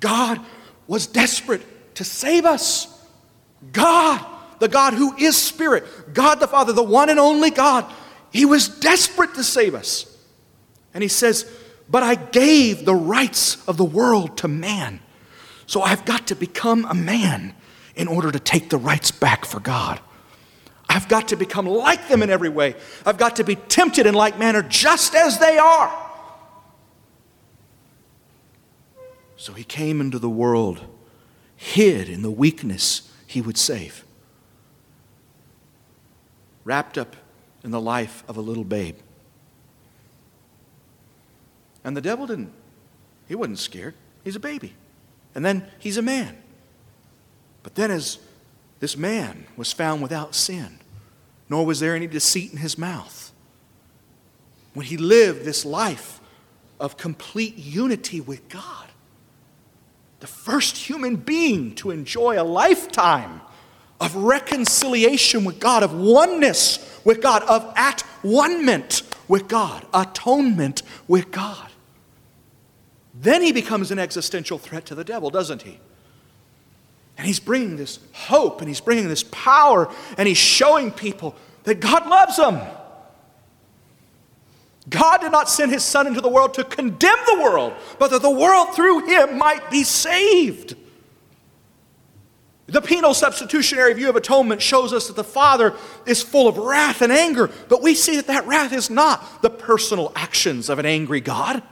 God 0.00 0.40
was 0.86 1.06
desperate 1.06 1.60
to 1.96 2.02
save 2.02 2.46
us. 2.46 3.06
God, 3.74 4.24
the 4.58 4.68
God 4.68 4.94
who 4.94 5.14
is 5.16 5.36
Spirit, 5.36 5.84
God 6.14 6.36
the 6.36 6.48
Father, 6.48 6.72
the 6.72 6.82
one 6.82 7.10
and 7.10 7.20
only 7.20 7.50
God, 7.50 7.84
He 8.32 8.46
was 8.46 8.68
desperate 8.68 9.34
to 9.34 9.44
save 9.44 9.74
us. 9.74 10.16
And 10.94 11.02
He 11.02 11.08
says, 11.08 11.44
But 11.90 12.02
I 12.02 12.14
gave 12.14 12.86
the 12.86 12.94
rights 12.94 13.62
of 13.68 13.76
the 13.76 13.84
world 13.84 14.38
to 14.38 14.48
man. 14.48 15.00
So 15.66 15.82
I've 15.82 16.04
got 16.04 16.28
to 16.28 16.36
become 16.36 16.84
a 16.84 16.94
man 16.94 17.54
in 17.96 18.08
order 18.08 18.30
to 18.30 18.38
take 18.38 18.70
the 18.70 18.78
rights 18.78 19.10
back 19.10 19.44
for 19.44 19.60
God. 19.60 20.00
I've 20.88 21.08
got 21.08 21.28
to 21.28 21.36
become 21.36 21.66
like 21.66 22.08
them 22.08 22.22
in 22.22 22.30
every 22.30 22.48
way. 22.48 22.76
I've 23.04 23.18
got 23.18 23.36
to 23.36 23.44
be 23.44 23.56
tempted 23.56 24.06
in 24.06 24.14
like 24.14 24.38
manner 24.38 24.62
just 24.62 25.14
as 25.14 25.38
they 25.38 25.58
are. 25.58 26.04
So 29.36 29.52
he 29.52 29.64
came 29.64 30.00
into 30.00 30.18
the 30.18 30.30
world, 30.30 30.80
hid 31.56 32.08
in 32.08 32.22
the 32.22 32.30
weakness 32.30 33.12
he 33.26 33.42
would 33.42 33.58
save, 33.58 34.04
wrapped 36.64 36.96
up 36.96 37.16
in 37.62 37.70
the 37.70 37.80
life 37.80 38.22
of 38.28 38.36
a 38.36 38.40
little 38.40 38.64
babe. 38.64 38.96
And 41.84 41.96
the 41.96 42.00
devil 42.00 42.26
didn't, 42.26 42.52
he 43.28 43.34
wasn't 43.34 43.58
scared. 43.58 43.94
He's 44.24 44.36
a 44.36 44.40
baby. 44.40 44.74
And 45.36 45.44
then 45.44 45.66
he's 45.78 45.98
a 45.98 46.02
man. 46.02 46.34
But 47.62 47.74
then, 47.74 47.90
as 47.90 48.18
this 48.80 48.96
man 48.96 49.44
was 49.54 49.70
found 49.70 50.00
without 50.00 50.34
sin, 50.34 50.78
nor 51.50 51.66
was 51.66 51.78
there 51.78 51.94
any 51.94 52.06
deceit 52.06 52.52
in 52.52 52.56
his 52.56 52.78
mouth, 52.78 53.32
when 54.72 54.86
he 54.86 54.96
lived 54.96 55.44
this 55.44 55.66
life 55.66 56.20
of 56.80 56.96
complete 56.96 57.58
unity 57.58 58.18
with 58.18 58.48
God, 58.48 58.88
the 60.20 60.26
first 60.26 60.78
human 60.78 61.16
being 61.16 61.74
to 61.76 61.90
enjoy 61.90 62.40
a 62.40 62.42
lifetime 62.42 63.42
of 64.00 64.16
reconciliation 64.16 65.44
with 65.44 65.60
God, 65.60 65.82
of 65.82 65.92
oneness 65.92 66.98
with 67.04 67.20
God, 67.20 67.42
of 67.42 67.70
at 67.76 68.00
one 68.22 68.64
ment 68.64 69.02
with 69.28 69.48
God, 69.48 69.86
atonement 69.92 70.82
with 71.06 71.30
God. 71.30 71.70
Then 73.20 73.42
he 73.42 73.52
becomes 73.52 73.90
an 73.90 73.98
existential 73.98 74.58
threat 74.58 74.86
to 74.86 74.94
the 74.94 75.04
devil, 75.04 75.30
doesn't 75.30 75.62
he? 75.62 75.80
And 77.16 77.26
he's 77.26 77.40
bringing 77.40 77.76
this 77.76 77.98
hope 78.12 78.60
and 78.60 78.68
he's 78.68 78.80
bringing 78.80 79.08
this 79.08 79.24
power 79.30 79.90
and 80.18 80.28
he's 80.28 80.36
showing 80.36 80.90
people 80.90 81.34
that 81.64 81.80
God 81.80 82.06
loves 82.06 82.36
them. 82.36 82.60
God 84.88 85.20
did 85.20 85.32
not 85.32 85.48
send 85.48 85.72
his 85.72 85.82
son 85.82 86.06
into 86.06 86.20
the 86.20 86.28
world 86.28 86.54
to 86.54 86.64
condemn 86.64 87.18
the 87.26 87.40
world, 87.42 87.72
but 87.98 88.10
that 88.10 88.22
the 88.22 88.30
world 88.30 88.74
through 88.74 89.06
him 89.06 89.38
might 89.38 89.68
be 89.70 89.82
saved. 89.82 90.76
The 92.66 92.82
penal 92.82 93.14
substitutionary 93.14 93.94
view 93.94 94.08
of 94.08 94.16
atonement 94.16 94.60
shows 94.60 94.92
us 94.92 95.06
that 95.06 95.16
the 95.16 95.24
Father 95.24 95.74
is 96.04 96.22
full 96.22 96.48
of 96.48 96.58
wrath 96.58 97.00
and 97.00 97.12
anger, 97.12 97.50
but 97.68 97.82
we 97.82 97.94
see 97.94 98.16
that 98.16 98.26
that 98.26 98.46
wrath 98.46 98.72
is 98.72 98.90
not 98.90 99.42
the 99.42 99.50
personal 99.50 100.12
actions 100.14 100.68
of 100.68 100.78
an 100.78 100.86
angry 100.86 101.20
God. 101.20 101.62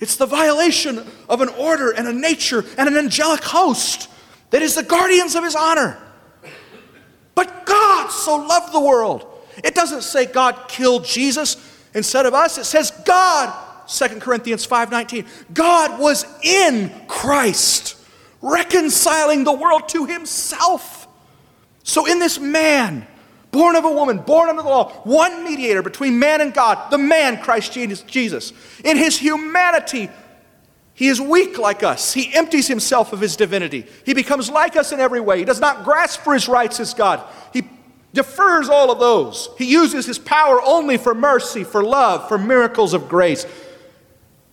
It's 0.00 0.16
the 0.16 0.26
violation 0.26 1.04
of 1.28 1.40
an 1.40 1.48
order 1.48 1.90
and 1.90 2.06
a 2.06 2.12
nature 2.12 2.64
and 2.76 2.88
an 2.88 2.96
angelic 2.96 3.42
host 3.42 4.08
that 4.50 4.62
is 4.62 4.76
the 4.76 4.82
guardians 4.82 5.34
of 5.34 5.42
his 5.42 5.56
honor. 5.56 5.98
But 7.34 7.66
God 7.66 8.10
so 8.10 8.36
loved 8.36 8.72
the 8.72 8.80
world. 8.80 9.26
It 9.64 9.74
doesn't 9.74 10.02
say 10.02 10.26
God 10.26 10.68
killed 10.68 11.04
Jesus 11.04 11.56
instead 11.94 12.26
of 12.26 12.34
us. 12.34 12.58
It 12.58 12.64
says 12.64 12.92
God, 13.04 13.52
2 13.88 14.20
Corinthians 14.20 14.64
5:19, 14.64 15.26
God 15.52 15.98
was 15.98 16.24
in 16.42 16.92
Christ, 17.08 17.96
reconciling 18.40 19.42
the 19.42 19.52
world 19.52 19.88
to 19.88 20.04
himself. 20.04 21.08
So 21.82 22.06
in 22.06 22.20
this 22.20 22.38
man, 22.38 23.07
born 23.50 23.76
of 23.76 23.84
a 23.84 23.92
woman, 23.92 24.18
born 24.18 24.48
under 24.48 24.62
the 24.62 24.68
law, 24.68 24.90
one 25.04 25.44
mediator 25.44 25.82
between 25.82 26.18
man 26.18 26.40
and 26.40 26.52
God, 26.52 26.90
the 26.90 26.98
man, 26.98 27.40
Christ 27.42 27.72
Jesus. 27.72 28.52
In 28.84 28.96
his 28.96 29.18
humanity, 29.18 30.10
he 30.94 31.08
is 31.08 31.20
weak 31.20 31.58
like 31.58 31.82
us. 31.82 32.12
He 32.12 32.34
empties 32.34 32.66
himself 32.66 33.12
of 33.12 33.20
his 33.20 33.36
divinity. 33.36 33.86
He 34.04 34.14
becomes 34.14 34.50
like 34.50 34.76
us 34.76 34.90
in 34.92 35.00
every 35.00 35.20
way. 35.20 35.38
He 35.38 35.44
does 35.44 35.60
not 35.60 35.84
grasp 35.84 36.20
for 36.20 36.34
his 36.34 36.48
rights 36.48 36.80
as 36.80 36.92
God. 36.92 37.22
He 37.52 37.62
defers 38.12 38.68
all 38.68 38.90
of 38.90 38.98
those. 38.98 39.48
He 39.58 39.66
uses 39.66 40.06
his 40.06 40.18
power 40.18 40.60
only 40.62 40.96
for 40.96 41.14
mercy, 41.14 41.62
for 41.62 41.84
love, 41.84 42.26
for 42.28 42.36
miracles 42.36 42.94
of 42.94 43.08
grace. 43.08 43.46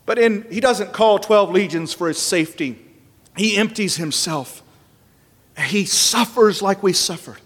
But 0.05 0.19
in, 0.19 0.45
he 0.51 0.59
doesn't 0.59 0.93
call 0.93 1.17
12 1.17 1.49
legions 1.49 1.93
for 1.93 2.07
his 2.07 2.19
safety. 2.19 2.77
He 3.35 3.57
empties 3.57 3.95
himself. 3.95 4.61
He 5.57 5.85
suffers 5.85 6.61
like 6.61 6.83
we 6.83 6.93
suffered. 6.93 7.39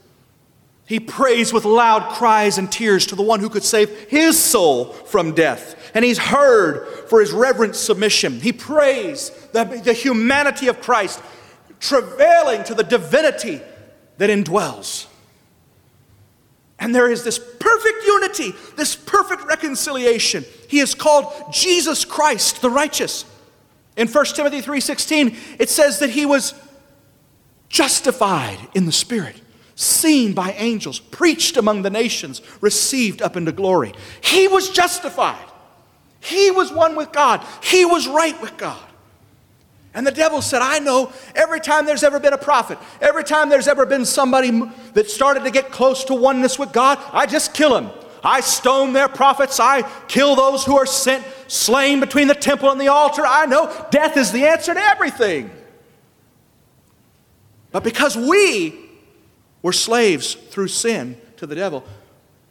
He 0.89 0.99
prays 0.99 1.53
with 1.53 1.65
loud 1.65 2.13
cries 2.13 2.57
and 2.57 2.71
tears 2.71 3.05
to 3.05 3.15
the 3.15 3.21
one 3.21 3.41
who 3.41 3.49
could 3.49 3.63
save 3.63 4.09
his 4.09 4.43
soul 4.43 4.85
from 4.85 5.35
death. 5.35 5.91
And 5.93 6.03
he's 6.03 6.17
heard 6.17 7.07
for 7.07 7.21
his 7.21 7.31
reverent 7.31 7.75
submission. 7.75 8.39
He 8.39 8.51
prays 8.51 9.29
the, 9.53 9.65
the 9.65 9.93
humanity 9.93 10.67
of 10.67 10.81
Christ, 10.81 11.21
travailing 11.79 12.63
to 12.63 12.73
the 12.73 12.83
divinity 12.83 13.61
that 14.17 14.31
indwells. 14.31 15.05
And 16.79 16.95
there 16.95 17.11
is 17.11 17.23
this 17.23 17.37
perfect 17.37 18.03
unity, 18.07 18.55
this 18.75 18.95
perfect 18.95 19.43
reconciliation. 19.43 20.43
He 20.67 20.79
is 20.79 20.95
called 20.95 21.53
Jesus 21.53 22.03
Christ 22.03 22.63
the 22.63 22.69
righteous. 22.71 23.25
In 23.95 24.07
1 24.07 24.25
Timothy 24.35 24.63
3:16, 24.63 25.37
it 25.59 25.69
says 25.69 25.99
that 25.99 26.09
he 26.09 26.25
was 26.25 26.55
justified 27.69 28.57
in 28.73 28.87
the 28.87 28.91
spirit 28.91 29.39
seen 29.79 30.33
by 30.33 30.51
angels, 30.57 30.99
preached 30.99 31.55
among 31.55 31.83
the 31.83 31.89
nations, 31.89 32.41
received 32.59 33.21
up 33.21 33.37
into 33.37 33.53
glory. 33.53 33.93
He 34.19 34.45
was 34.49 34.69
justified. 34.69 35.45
He 36.19 36.51
was 36.51 36.69
one 36.69 36.97
with 36.97 37.13
God. 37.13 37.41
He 37.63 37.85
was 37.85 38.05
right 38.05 38.39
with 38.41 38.57
God. 38.57 38.83
And 39.93 40.05
the 40.05 40.11
devil 40.11 40.41
said, 40.41 40.61
I 40.61 40.79
know 40.79 41.13
every 41.33 41.61
time 41.61 41.85
there's 41.85 42.03
ever 42.03 42.19
been 42.19 42.33
a 42.33 42.37
prophet, 42.37 42.77
every 42.99 43.23
time 43.23 43.47
there's 43.47 43.69
ever 43.69 43.85
been 43.85 44.03
somebody 44.03 44.51
that 44.95 45.09
started 45.09 45.45
to 45.45 45.51
get 45.51 45.71
close 45.71 46.03
to 46.05 46.13
oneness 46.13 46.59
with 46.59 46.73
God, 46.73 46.99
I 47.13 47.25
just 47.25 47.53
kill 47.53 47.77
him. 47.77 47.89
I 48.21 48.41
stone 48.41 48.91
their 48.91 49.07
prophets. 49.07 49.61
I 49.61 49.83
kill 50.09 50.35
those 50.35 50.65
who 50.65 50.77
are 50.77 50.85
sent, 50.85 51.25
slain 51.47 52.01
between 52.01 52.27
the 52.27 52.35
temple 52.35 52.69
and 52.69 52.81
the 52.81 52.89
altar. 52.89 53.23
I 53.25 53.45
know 53.45 53.73
death 53.91 54.17
is 54.17 54.33
the 54.33 54.45
answer 54.45 54.73
to 54.73 54.79
everything. 54.81 55.49
But 57.71 57.85
because 57.85 58.17
we 58.17 58.88
we're 59.61 59.71
slaves 59.71 60.33
through 60.33 60.69
sin 60.69 61.19
to 61.37 61.45
the 61.45 61.55
devil. 61.55 61.83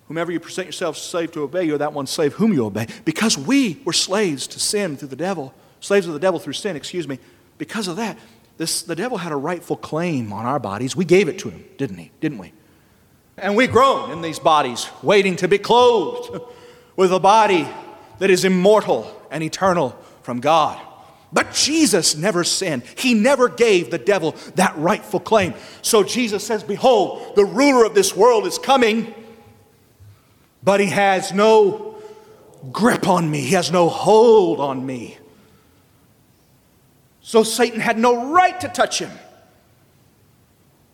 Whomever 0.08 0.32
you 0.32 0.40
present 0.40 0.66
yourself 0.66 0.96
slave 0.96 1.32
to 1.32 1.42
obey, 1.42 1.64
you're 1.64 1.78
that 1.78 1.92
one 1.92 2.06
slave 2.06 2.34
whom 2.34 2.52
you 2.52 2.64
obey. 2.64 2.86
Because 3.04 3.36
we 3.36 3.80
were 3.84 3.92
slaves 3.92 4.46
to 4.48 4.60
sin 4.60 4.96
through 4.96 5.08
the 5.08 5.16
devil, 5.16 5.54
slaves 5.80 6.06
of 6.06 6.14
the 6.14 6.18
devil 6.18 6.40
through 6.40 6.54
sin, 6.54 6.76
excuse 6.76 7.06
me. 7.06 7.18
Because 7.58 7.88
of 7.88 7.96
that, 7.96 8.18
this, 8.56 8.82
the 8.82 8.96
devil 8.96 9.18
had 9.18 9.32
a 9.32 9.36
rightful 9.36 9.76
claim 9.76 10.32
on 10.32 10.46
our 10.46 10.58
bodies. 10.58 10.96
We 10.96 11.04
gave 11.04 11.28
it 11.28 11.38
to 11.40 11.50
him, 11.50 11.64
didn't 11.76 11.98
he? 11.98 12.10
Didn't 12.20 12.38
we? 12.38 12.52
And 13.36 13.54
we 13.54 13.66
groan 13.66 14.10
in 14.10 14.22
these 14.22 14.38
bodies, 14.38 14.88
waiting 15.02 15.36
to 15.36 15.48
be 15.48 15.58
clothed 15.58 16.42
with 16.96 17.12
a 17.12 17.20
body 17.20 17.68
that 18.18 18.30
is 18.30 18.44
immortal 18.44 19.14
and 19.30 19.44
eternal 19.44 19.90
from 20.22 20.40
God. 20.40 20.80
But 21.32 21.52
Jesus 21.52 22.16
never 22.16 22.42
sinned. 22.42 22.84
He 22.96 23.12
never 23.12 23.48
gave 23.48 23.90
the 23.90 23.98
devil 23.98 24.34
that 24.54 24.76
rightful 24.78 25.20
claim. 25.20 25.54
So 25.82 26.02
Jesus 26.02 26.46
says, 26.46 26.62
Behold, 26.62 27.36
the 27.36 27.44
ruler 27.44 27.84
of 27.84 27.94
this 27.94 28.16
world 28.16 28.46
is 28.46 28.58
coming, 28.58 29.14
but 30.62 30.80
he 30.80 30.86
has 30.86 31.32
no 31.32 31.96
grip 32.72 33.06
on 33.06 33.30
me, 33.30 33.42
he 33.42 33.54
has 33.54 33.70
no 33.70 33.88
hold 33.88 34.58
on 34.60 34.84
me. 34.84 35.18
So 37.20 37.42
Satan 37.42 37.78
had 37.78 37.98
no 37.98 38.32
right 38.32 38.58
to 38.60 38.68
touch 38.68 38.98
him. 39.00 39.10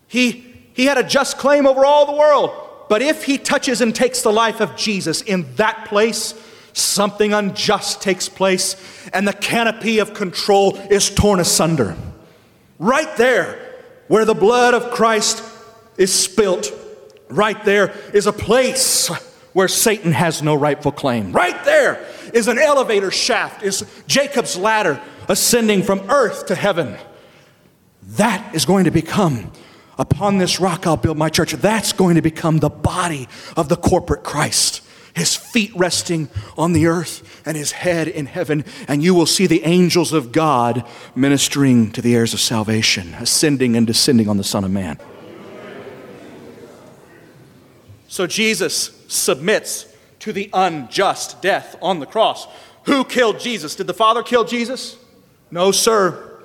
He, 0.08 0.44
he 0.72 0.86
had 0.86 0.98
a 0.98 1.04
just 1.04 1.38
claim 1.38 1.64
over 1.64 1.84
all 1.84 2.06
the 2.06 2.18
world. 2.18 2.50
But 2.88 3.02
if 3.02 3.24
he 3.24 3.38
touches 3.38 3.80
and 3.80 3.94
takes 3.94 4.22
the 4.22 4.32
life 4.32 4.60
of 4.60 4.74
Jesus 4.76 5.22
in 5.22 5.54
that 5.54 5.86
place, 5.86 6.34
something 6.74 7.32
unjust 7.32 8.02
takes 8.02 8.28
place 8.28 8.76
and 9.12 9.26
the 9.26 9.32
canopy 9.32 10.00
of 10.00 10.12
control 10.12 10.76
is 10.76 11.08
torn 11.08 11.40
asunder. 11.40 11.96
Right 12.78 13.16
there, 13.16 13.58
where 14.08 14.24
the 14.24 14.34
blood 14.34 14.74
of 14.74 14.90
Christ 14.90 15.42
is 15.96 16.12
spilt, 16.12 16.70
right 17.30 17.62
there 17.64 17.94
is 18.12 18.26
a 18.26 18.32
place 18.32 19.08
where 19.52 19.68
Satan 19.68 20.12
has 20.12 20.42
no 20.42 20.54
rightful 20.54 20.92
claim. 20.92 21.32
Right 21.32 21.64
there 21.64 22.04
is 22.32 22.48
an 22.48 22.58
elevator 22.58 23.12
shaft, 23.12 23.62
is 23.62 23.86
Jacob's 24.08 24.56
ladder 24.56 25.00
ascending 25.28 25.84
from 25.84 26.00
earth 26.10 26.46
to 26.46 26.56
heaven. 26.56 26.98
That 28.02 28.54
is 28.54 28.64
going 28.64 28.84
to 28.84 28.90
become, 28.90 29.52
upon 29.96 30.38
this 30.38 30.58
rock 30.58 30.88
I'll 30.88 30.96
build 30.96 31.16
my 31.16 31.28
church, 31.28 31.52
that's 31.52 31.92
going 31.92 32.16
to 32.16 32.22
become 32.22 32.58
the 32.58 32.68
body 32.68 33.28
of 33.56 33.68
the 33.68 33.76
corporate 33.76 34.24
Christ 34.24 34.82
his 35.14 35.36
feet 35.36 35.70
resting 35.76 36.28
on 36.58 36.72
the 36.72 36.86
earth 36.86 37.42
and 37.46 37.56
his 37.56 37.72
head 37.72 38.08
in 38.08 38.26
heaven, 38.26 38.64
and 38.88 39.02
you 39.02 39.14
will 39.14 39.26
see 39.26 39.46
the 39.46 39.64
angels 39.64 40.12
of 40.12 40.32
God 40.32 40.86
ministering 41.14 41.92
to 41.92 42.02
the 42.02 42.14
heirs 42.14 42.34
of 42.34 42.40
salvation, 42.40 43.14
ascending 43.14 43.76
and 43.76 43.86
descending 43.86 44.28
on 44.28 44.36
the 44.36 44.44
Son 44.44 44.64
of 44.64 44.70
Man. 44.70 44.98
So 48.08 48.26
Jesus 48.26 48.90
submits 49.08 49.86
to 50.20 50.32
the 50.32 50.50
unjust 50.52 51.42
death 51.42 51.76
on 51.82 52.00
the 52.00 52.06
cross. 52.06 52.46
Who 52.84 53.04
killed 53.04 53.40
Jesus? 53.40 53.74
Did 53.76 53.86
the 53.86 53.94
Father 53.94 54.22
kill 54.22 54.44
Jesus? 54.44 54.96
No, 55.50 55.70
sir. 55.72 56.40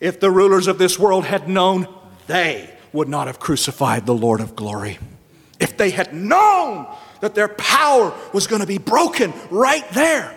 If 0.00 0.20
the 0.20 0.30
rulers 0.30 0.66
of 0.66 0.78
this 0.78 0.98
world 0.98 1.24
had 1.24 1.48
known, 1.48 1.88
they 2.26 2.70
would 2.92 3.08
not 3.08 3.26
have 3.26 3.40
crucified 3.40 4.06
the 4.06 4.14
Lord 4.14 4.40
of 4.40 4.54
glory. 4.54 4.98
If 5.58 5.76
they 5.76 5.90
had 5.90 6.12
known 6.12 6.86
that 7.20 7.34
their 7.34 7.48
power 7.48 8.14
was 8.32 8.46
going 8.46 8.60
to 8.60 8.66
be 8.66 8.78
broken 8.78 9.32
right 9.50 9.88
there. 9.90 10.34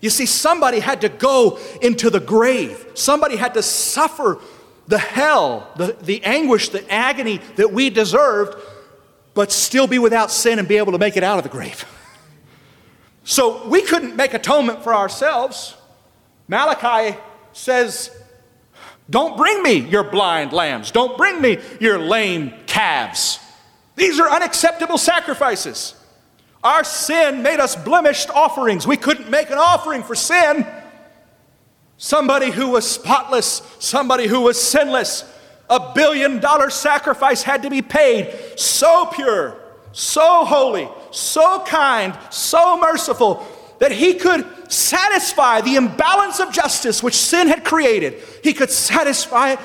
You 0.00 0.10
see, 0.10 0.26
somebody 0.26 0.78
had 0.78 1.00
to 1.00 1.08
go 1.08 1.58
into 1.82 2.10
the 2.10 2.20
grave, 2.20 2.86
somebody 2.94 3.36
had 3.36 3.54
to 3.54 3.62
suffer 3.62 4.38
the 4.86 4.98
hell, 4.98 5.70
the, 5.76 5.96
the 6.00 6.24
anguish, 6.24 6.70
the 6.70 6.90
agony 6.90 7.38
that 7.56 7.72
we 7.72 7.90
deserved, 7.90 8.56
but 9.34 9.52
still 9.52 9.86
be 9.86 9.98
without 9.98 10.30
sin 10.30 10.58
and 10.58 10.66
be 10.66 10.78
able 10.78 10.92
to 10.92 10.98
make 10.98 11.16
it 11.16 11.22
out 11.22 11.36
of 11.36 11.44
the 11.44 11.50
grave. 11.50 11.84
So 13.24 13.68
we 13.68 13.82
couldn't 13.82 14.16
make 14.16 14.32
atonement 14.32 14.82
for 14.82 14.94
ourselves. 14.94 15.76
Malachi 16.48 17.18
says, 17.52 18.10
Don't 19.10 19.36
bring 19.36 19.62
me 19.62 19.74
your 19.74 20.04
blind 20.04 20.54
lambs, 20.54 20.90
don't 20.90 21.18
bring 21.18 21.40
me 21.42 21.58
your 21.80 21.98
lame 21.98 22.54
calves. 22.66 23.38
These 23.96 24.18
are 24.20 24.30
unacceptable 24.30 24.96
sacrifices. 24.96 25.94
Our 26.62 26.84
sin 26.84 27.42
made 27.42 27.60
us 27.60 27.76
blemished 27.76 28.30
offerings. 28.30 28.86
We 28.86 28.96
couldn't 28.96 29.30
make 29.30 29.50
an 29.50 29.58
offering 29.58 30.02
for 30.02 30.14
sin. 30.14 30.66
Somebody 31.96 32.50
who 32.50 32.68
was 32.70 32.88
spotless, 32.88 33.62
somebody 33.78 34.26
who 34.26 34.40
was 34.42 34.60
sinless, 34.60 35.24
a 35.70 35.92
billion 35.94 36.40
dollar 36.40 36.70
sacrifice 36.70 37.42
had 37.42 37.62
to 37.62 37.70
be 37.70 37.82
paid. 37.82 38.58
So 38.58 39.06
pure, 39.06 39.56
so 39.92 40.44
holy, 40.44 40.88
so 41.10 41.62
kind, 41.66 42.16
so 42.30 42.78
merciful 42.78 43.46
that 43.78 43.92
he 43.92 44.14
could 44.14 44.46
satisfy 44.72 45.60
the 45.60 45.76
imbalance 45.76 46.40
of 46.40 46.52
justice 46.52 47.02
which 47.02 47.14
sin 47.14 47.48
had 47.48 47.64
created. 47.64 48.22
He 48.42 48.52
could 48.52 48.70
satisfy 48.70 49.52
it 49.52 49.58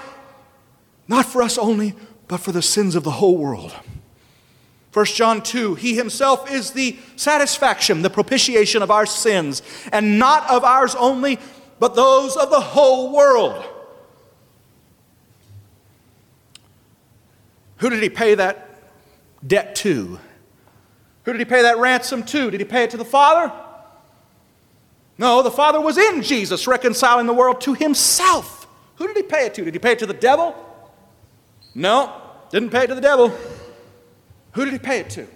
not 1.08 1.26
for 1.26 1.42
us 1.42 1.58
only, 1.58 1.96
but 2.28 2.40
for 2.40 2.52
the 2.52 2.62
sins 2.62 2.96
of 2.96 3.04
the 3.04 3.12
whole 3.12 3.38
world. 3.38 3.74
1 4.94 5.06
John 5.08 5.42
2, 5.42 5.76
He 5.76 5.96
Himself 5.96 6.52
is 6.52 6.72
the 6.72 6.98
satisfaction, 7.16 8.04
the 8.04 8.12
propitiation 8.12 8.84
of 8.84 8.92
our 8.92 9.08
sins, 9.08 9.64
and 9.92 10.20
not 10.20 10.48
of 10.50 10.64
ours 10.64 10.94
only, 10.94 11.40
but 11.80 11.96
those 11.96 12.38
of 12.38 12.52
the 12.52 12.60
whole 12.60 13.12
world. 13.12 13.66
Who 17.78 17.90
did 17.90 18.04
He 18.04 18.10
pay 18.10 18.36
that 18.36 18.70
debt 19.46 19.76
to? 19.78 20.20
Who 21.24 21.32
did 21.34 21.40
He 21.40 21.46
pay 21.46 21.64
that 21.64 21.80
ransom 21.80 22.22
to? 22.24 22.52
Did 22.52 22.60
He 22.60 22.66
pay 22.66 22.84
it 22.84 22.92
to 22.92 22.98
the 22.98 23.04
Father? 23.04 23.52
No, 25.18 25.42
the 25.42 25.52
Father 25.52 25.82
was 25.82 25.98
in 25.98 26.22
Jesus, 26.22 26.68
reconciling 26.68 27.26
the 27.26 27.34
world 27.34 27.62
to 27.62 27.74
Himself. 27.74 28.68
Who 28.98 29.08
did 29.08 29.18
He 29.18 29.24
pay 29.24 29.48
it 29.48 29.56
to? 29.56 29.66
Did 29.66 29.74
He 29.74 29.80
pay 29.80 29.94
it 29.94 30.00
to 30.00 30.06
the 30.06 30.14
devil? 30.14 30.56
No, 31.74 32.22
didn't 32.52 32.70
pay 32.70 32.84
it 32.84 32.88
to 32.88 32.96
the 32.96 33.02
devil. 33.02 33.36
Who 34.54 34.66
did 34.66 34.74
he 34.74 34.80
pay 34.80 35.00
it 35.00 35.10
to? 35.12 35.28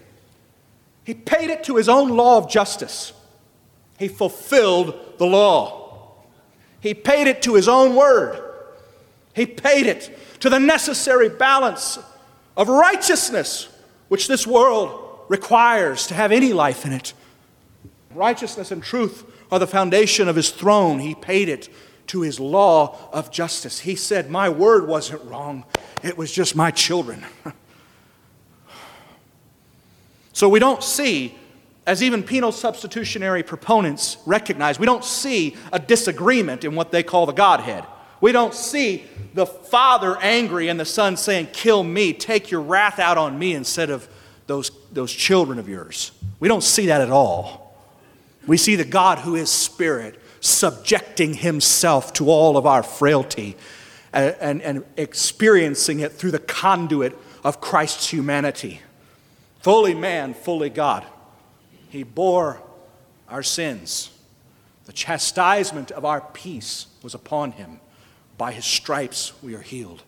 He 1.04 1.14
paid 1.14 1.50
it 1.50 1.64
to 1.66 1.76
his 1.76 1.90
own 1.90 2.10
law 2.10 2.38
of 2.38 2.50
justice. 2.50 3.14
He 3.98 4.08
fulfilled 4.08 5.16
the 5.18 5.26
law. 5.26 6.16
He 6.80 6.94
paid 6.94 7.28
it 7.28 7.42
to 7.44 7.56
his 7.56 7.68
own 7.68 7.96
word. 7.96 8.44
He 9.34 9.46
paid 9.46 9.88
it 9.88 10.18
to 10.42 10.50
the 10.50 10.60
necessary 10.60 11.30
balance 11.30 11.98
of 12.56 12.70
righteousness 12.70 13.70
which 14.08 14.28
this 14.28 14.46
world 14.46 15.26
requires 15.30 16.08
to 16.08 16.14
have 16.14 16.32
any 16.32 16.54
life 16.54 16.86
in 16.86 16.94
it. 16.94 17.14
Righteousness 18.14 18.72
and 18.72 18.82
truth 18.82 19.26
are 19.52 19.60
the 19.60 19.68
foundation 19.68 20.28
of 20.28 20.36
his 20.36 20.50
throne. 20.50 21.00
He 21.00 21.16
paid 21.16 21.50
it 21.50 21.70
to 22.08 22.22
his 22.22 22.40
law 22.40 22.98
of 23.12 23.32
justice. 23.32 23.80
He 23.80 23.96
said, 23.96 24.30
My 24.30 24.50
word 24.50 24.88
wasn't 24.88 25.24
wrong, 25.24 25.66
it 26.04 26.18
was 26.18 26.32
just 26.32 26.56
my 26.56 26.72
children. 26.72 27.26
So 30.38 30.48
we 30.48 30.60
don't 30.60 30.84
see, 30.84 31.34
as 31.88 32.04
even 32.04 32.22
penal 32.22 32.52
substitutionary 32.52 33.42
proponents 33.42 34.18
recognize, 34.28 34.78
we 34.78 34.86
don't 34.86 35.04
see 35.04 35.56
a 35.74 35.80
disagreement 35.80 36.64
in 36.64 36.76
what 36.76 36.92
they 36.92 37.02
call 37.02 37.26
the 37.26 37.32
Godhead. 37.32 37.84
We 38.22 38.34
don't 38.34 38.54
see 38.54 39.06
the 39.34 39.48
Father 39.48 40.16
angry 40.22 40.68
and 40.68 40.80
the 40.80 40.86
Son 40.86 41.18
saying, 41.18 41.48
Kill 41.54 41.84
me, 41.84 42.14
take 42.14 42.52
your 42.52 42.62
wrath 42.62 43.00
out 43.00 43.18
on 43.18 43.40
me 43.40 43.56
instead 43.56 43.90
of 43.90 44.08
those, 44.46 44.70
those 44.92 45.12
children 45.12 45.58
of 45.58 45.68
yours. 45.68 46.12
We 46.40 46.48
don't 46.48 46.62
see 46.62 46.86
that 46.86 47.02
at 47.02 47.10
all. 47.10 47.76
We 48.46 48.58
see 48.58 48.76
the 48.76 48.86
God 48.86 49.18
who 49.18 49.34
is 49.34 49.50
Spirit 49.50 50.22
subjecting 50.40 51.34
Himself 51.34 52.14
to 52.14 52.30
all 52.30 52.58
of 52.58 52.68
our 52.68 52.84
frailty 52.84 53.58
and, 54.14 54.36
and, 54.40 54.62
and 54.62 54.86
experiencing 54.98 56.00
it 56.02 56.12
through 56.12 56.30
the 56.30 56.38
conduit 56.38 57.18
of 57.44 57.60
Christ's 57.60 58.12
humanity 58.12 58.82
fully 59.68 59.94
man, 59.94 60.34
fully 60.34 60.70
God. 60.70 61.06
He 61.90 62.04
bore 62.04 62.62
our 63.28 63.44
sins. 63.44 64.10
The 64.86 64.94
chastisement 64.94 65.92
of 65.92 66.06
our 66.06 66.22
peace 66.22 66.88
was 67.04 67.14
upon 67.14 67.52
him. 67.52 67.82
By 68.38 68.54
his 68.54 68.64
stripes 68.64 69.34
we 69.44 69.56
are 69.56 69.62
healed. 69.62 70.04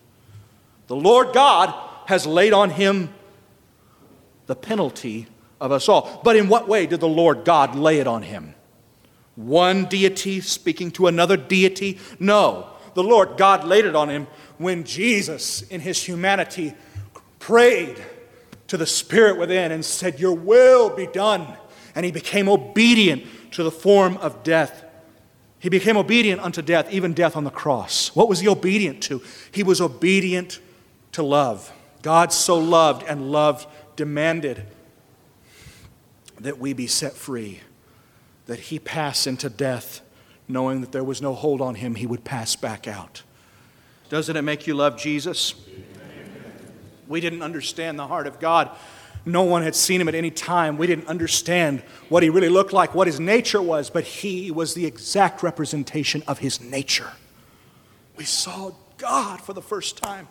The 0.86 0.96
Lord 0.96 1.34
God 1.34 1.74
has 2.06 2.26
laid 2.26 2.54
on 2.54 2.70
him 2.70 3.12
the 4.46 4.56
penalty 4.56 5.26
of 5.60 5.72
us 5.72 5.90
all. 5.90 6.22
But 6.24 6.36
in 6.36 6.48
what 6.48 6.66
way 6.66 6.86
did 6.86 7.00
the 7.00 7.06
Lord 7.06 7.44
God 7.44 7.74
lay 7.74 7.98
it 7.98 8.06
on 8.06 8.22
him? 8.22 8.54
One 9.36 9.84
deity 9.84 10.40
speaking 10.40 10.90
to 10.92 11.06
another 11.06 11.36
deity? 11.36 11.98
No. 12.18 12.66
The 12.94 13.02
Lord 13.02 13.36
God 13.36 13.64
laid 13.64 13.84
it 13.84 13.94
on 13.94 14.08
him 14.08 14.26
when 14.56 14.84
Jesus, 14.84 15.60
in 15.60 15.82
his 15.82 16.02
humanity, 16.02 16.72
prayed 17.38 18.02
to 18.70 18.76
the 18.76 18.86
Spirit 18.86 19.36
within 19.36 19.72
and 19.72 19.84
said, 19.84 20.20
Your 20.20 20.32
will 20.32 20.90
be 20.90 21.08
done. 21.08 21.44
And 21.96 22.06
he 22.06 22.12
became 22.12 22.48
obedient 22.48 23.24
to 23.50 23.64
the 23.64 23.70
form 23.70 24.16
of 24.18 24.44
death. 24.44 24.84
He 25.58 25.68
became 25.68 25.96
obedient 25.96 26.40
unto 26.40 26.62
death, 26.62 26.86
even 26.92 27.12
death 27.12 27.36
on 27.36 27.42
the 27.42 27.50
cross. 27.50 28.14
What 28.14 28.28
was 28.28 28.38
he 28.38 28.46
obedient 28.46 29.02
to? 29.02 29.22
He 29.50 29.64
was 29.64 29.80
obedient 29.80 30.60
to 31.12 31.24
love. 31.24 31.72
God 32.02 32.32
so 32.32 32.58
loved 32.58 33.02
and 33.08 33.32
loved 33.32 33.66
demanded 33.96 34.64
that 36.38 36.58
we 36.58 36.72
be 36.72 36.86
set 36.86 37.14
free, 37.14 37.62
that 38.46 38.60
he 38.60 38.78
pass 38.78 39.26
into 39.26 39.50
death, 39.50 40.00
knowing 40.46 40.80
that 40.80 40.92
there 40.92 41.02
was 41.02 41.20
no 41.20 41.34
hold 41.34 41.60
on 41.60 41.74
him, 41.74 41.96
he 41.96 42.06
would 42.06 42.22
pass 42.22 42.54
back 42.54 42.86
out. 42.86 43.24
Doesn't 44.10 44.36
it 44.36 44.42
make 44.42 44.68
you 44.68 44.74
love 44.74 44.96
Jesus? 44.96 45.54
We 47.10 47.20
didn't 47.20 47.42
understand 47.42 47.98
the 47.98 48.06
heart 48.06 48.28
of 48.28 48.38
God. 48.38 48.70
No 49.26 49.42
one 49.42 49.62
had 49.62 49.74
seen 49.74 50.00
him 50.00 50.06
at 50.06 50.14
any 50.14 50.30
time. 50.30 50.78
We 50.78 50.86
didn't 50.86 51.08
understand 51.08 51.80
what 52.08 52.22
he 52.22 52.30
really 52.30 52.48
looked 52.48 52.72
like, 52.72 52.94
what 52.94 53.08
his 53.08 53.18
nature 53.18 53.60
was, 53.60 53.90
but 53.90 54.04
he 54.04 54.52
was 54.52 54.74
the 54.74 54.86
exact 54.86 55.42
representation 55.42 56.22
of 56.28 56.38
his 56.38 56.60
nature. 56.60 57.10
We 58.16 58.22
saw 58.22 58.70
God 58.96 59.40
for 59.40 59.52
the 59.54 59.60
first 59.60 59.96
time. 59.96 60.28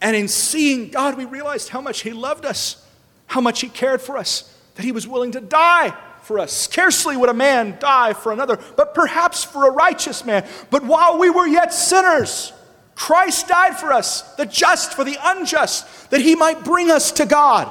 And 0.00 0.16
in 0.16 0.26
seeing 0.26 0.90
God, 0.90 1.16
we 1.16 1.24
realized 1.24 1.68
how 1.68 1.80
much 1.80 2.00
he 2.00 2.12
loved 2.12 2.44
us, 2.44 2.84
how 3.26 3.40
much 3.40 3.60
he 3.60 3.68
cared 3.68 4.02
for 4.02 4.18
us, 4.18 4.58
that 4.74 4.84
he 4.84 4.90
was 4.90 5.06
willing 5.06 5.30
to 5.30 5.40
die 5.40 5.96
for 6.22 6.40
us. 6.40 6.52
Scarcely 6.52 7.16
would 7.16 7.28
a 7.28 7.34
man 7.34 7.76
die 7.78 8.12
for 8.12 8.32
another, 8.32 8.58
but 8.76 8.92
perhaps 8.92 9.44
for 9.44 9.68
a 9.68 9.70
righteous 9.70 10.24
man. 10.24 10.48
But 10.68 10.82
while 10.82 11.16
we 11.16 11.30
were 11.30 11.46
yet 11.46 11.72
sinners, 11.72 12.52
Christ 12.94 13.48
died 13.48 13.76
for 13.76 13.92
us, 13.92 14.22
the 14.36 14.46
just 14.46 14.94
for 14.94 15.04
the 15.04 15.16
unjust, 15.22 16.10
that 16.10 16.20
he 16.20 16.34
might 16.34 16.64
bring 16.64 16.90
us 16.90 17.12
to 17.12 17.26
God, 17.26 17.70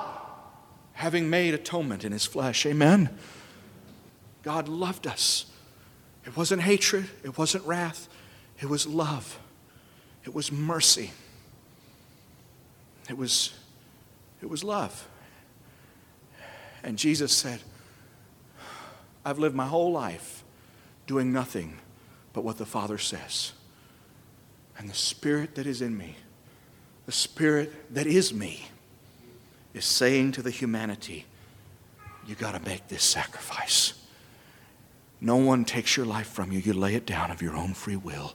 having 0.94 1.30
made 1.30 1.54
atonement 1.54 2.04
in 2.04 2.12
his 2.12 2.26
flesh. 2.26 2.66
Amen. 2.66 3.10
God 4.44 4.68
loved 4.68 5.08
us. 5.08 5.46
It 6.26 6.38
wasn't 6.38 6.62
hatred, 6.62 7.10
it 7.24 7.38
wasn't 7.38 7.66
wrath, 7.66 8.08
it 8.60 8.70
was 8.70 8.86
love, 8.86 9.40
it 10.24 10.34
was 10.34 10.52
mercy, 10.52 11.12
it 13.10 13.18
was, 13.18 13.54
it 14.42 14.50
was 14.50 14.64
love. 14.64 15.08
And 16.84 16.98
Jesus 16.98 17.32
said, 17.32 17.60
I've 19.26 19.40
lived 19.40 19.56
my 19.56 19.68
whole 19.68 19.92
life 19.92 20.44
doing 21.08 21.32
nothing 21.32 21.78
but 22.34 22.44
what 22.44 22.58
the 22.58 22.66
Father 22.66 22.98
says. 22.98 23.54
And 24.82 24.90
the 24.90 24.96
Spirit 24.96 25.54
that 25.56 25.68
is 25.68 25.84
in 25.84 25.96
me, 25.96 26.16
the 27.06 27.12
Spirit 27.12 27.94
that 27.94 28.08
is 28.08 28.34
me, 28.34 28.68
is 29.76 29.86
saying 29.86 30.32
to 30.32 30.42
the 30.42 30.50
humanity, 30.50 31.28
you 32.26 32.34
got 32.34 32.54
to 32.54 32.68
make 32.68 32.88
this 32.88 33.04
sacrifice. 33.04 33.94
No 35.22 35.36
one 35.36 35.66
takes 35.66 35.96
your 35.96 36.08
life 36.08 36.26
from 36.26 36.52
you. 36.52 36.58
You 36.58 36.74
lay 36.74 36.96
it 36.96 37.06
down 37.06 37.30
of 37.30 37.44
your 37.44 37.56
own 37.56 37.76
free 37.76 37.96
will, 37.96 38.34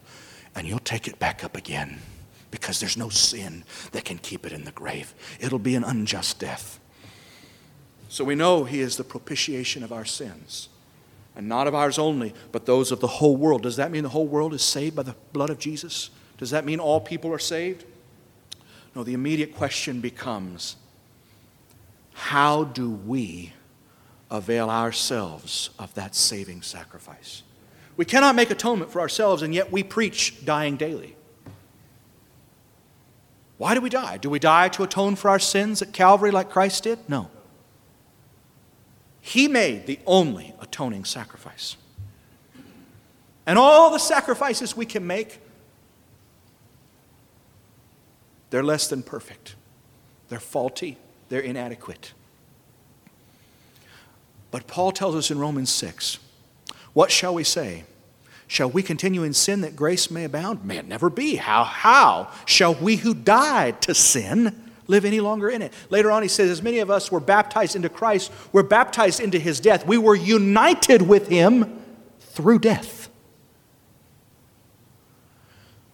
and 0.55 0.69
you'll 0.69 0.79
take 0.79 1.09
it 1.09 1.19
back 1.19 1.43
up 1.43 1.57
again 1.57 1.99
because 2.53 2.79
there's 2.79 2.97
no 2.97 3.09
sin 3.09 3.65
that 3.91 4.05
can 4.05 4.17
keep 4.17 4.47
it 4.47 4.53
in 4.53 4.63
the 4.63 4.71
grave. 4.71 5.15
It'll 5.41 5.59
be 5.59 5.75
an 5.75 5.83
unjust 5.83 6.39
death. 6.39 6.79
So 8.09 8.23
we 8.23 8.37
know 8.37 8.63
He 8.63 8.79
is 8.79 8.97
the 8.97 9.05
propitiation 9.05 9.83
of 9.83 9.91
our 9.93 10.05
sins 10.05 10.69
and 11.35 11.49
not 11.49 11.67
of 11.67 11.75
ours 11.75 11.99
only, 11.99 12.35
but 12.53 12.67
those 12.67 12.93
of 12.93 13.01
the 13.01 13.09
whole 13.09 13.37
world. 13.37 13.65
Does 13.65 13.75
that 13.77 13.91
mean 13.91 14.05
the 14.05 14.11
whole 14.11 14.29
world 14.29 14.55
is 14.55 14.63
saved 14.63 14.95
by 14.95 15.03
the 15.03 15.17
blood 15.33 15.51
of 15.51 15.59
Jesus? 15.59 16.11
Does 16.39 16.51
that 16.51 16.65
mean 16.65 16.81
all 16.81 17.01
people 17.01 17.33
are 17.33 17.39
saved? 17.39 17.85
No, 18.95 19.05
the 19.05 19.15
immediate 19.15 19.55
question 19.55 20.01
becomes 20.01 20.77
how 22.13 22.65
do 22.65 22.91
we 22.91 23.53
avail 24.31 24.71
ourselves 24.71 25.71
of 25.79 25.93
that 25.95 26.15
saving 26.15 26.63
sacrifice? 26.63 27.43
We 27.97 28.05
cannot 28.05 28.35
make 28.35 28.51
atonement 28.51 28.91
for 28.91 29.01
ourselves, 29.01 29.43
and 29.43 29.55
yet 29.55 29.71
we 29.71 29.83
preach 29.83 30.45
dying 30.45 30.77
daily. 30.77 31.17
Why 33.59 33.75
do 33.75 33.81
we 33.81 33.89
die? 33.89 34.19
Do 34.19 34.29
we 34.29 34.39
die 34.39 34.69
to 34.71 34.83
atone 34.83 35.17
for 35.17 35.31
our 35.31 35.39
sins 35.39 35.81
at 35.81 35.93
Calvary 35.93 36.31
like 36.31 36.51
Christ 36.51 36.85
did? 36.85 36.99
No. 37.09 37.31
He 39.21 39.49
made 39.49 39.87
the 39.87 39.99
only 40.07 40.55
atoning 40.61 41.05
sacrifice. 41.05 41.77
And 43.47 43.59
all 43.59 43.91
the 43.91 43.99
sacrifices 43.99 44.77
we 44.77 44.87
can 44.87 45.07
make, 45.07 45.41
they're 48.51 48.63
less 48.63 48.89
than 48.89 49.03
perfect. 49.03 49.55
They're 50.29 50.41
faulty. 50.41 50.99
They're 51.29 51.41
inadequate. 51.41 52.13
But 54.51 54.67
Paul 54.67 54.93
tells 54.93 55.15
us 55.15 55.31
in 55.31 55.39
Romans 55.39 55.71
6 55.71 56.19
what 56.93 57.11
shall 57.11 57.35
we 57.35 57.45
say? 57.45 57.85
Shall 58.47 58.71
we 58.71 58.83
continue 58.83 59.23
in 59.23 59.35
sin 59.35 59.61
that 59.61 59.77
grace 59.77 60.11
may 60.11 60.25
abound? 60.25 60.65
May 60.65 60.79
it 60.79 60.87
never 60.87 61.11
be. 61.11 61.35
How? 61.35 61.65
How 61.65 62.31
shall 62.47 62.75
we 62.75 62.97
who 62.97 63.13
died 63.13 63.83
to 63.83 63.95
sin? 63.95 64.63
live 64.89 65.05
any 65.05 65.21
longer 65.21 65.49
in 65.49 65.63
it. 65.63 65.73
Later 65.91 66.11
on, 66.11 66.23
he 66.23 66.29
says, 66.29 66.51
As 66.51 66.63
many 66.63 66.79
of 66.79 66.91
us 66.91 67.11
were 67.11 67.21
baptized 67.21 67.77
into 67.77 67.89
Christ, 67.89 68.33
were 68.53 68.63
baptized 68.63 69.21
into 69.21 69.39
his 69.39 69.61
death. 69.61 69.87
We 69.87 69.99
were 69.99 70.15
united 70.15 71.03
with 71.03 71.29
him 71.29 71.83
through 72.21 72.61
death. 72.61 73.09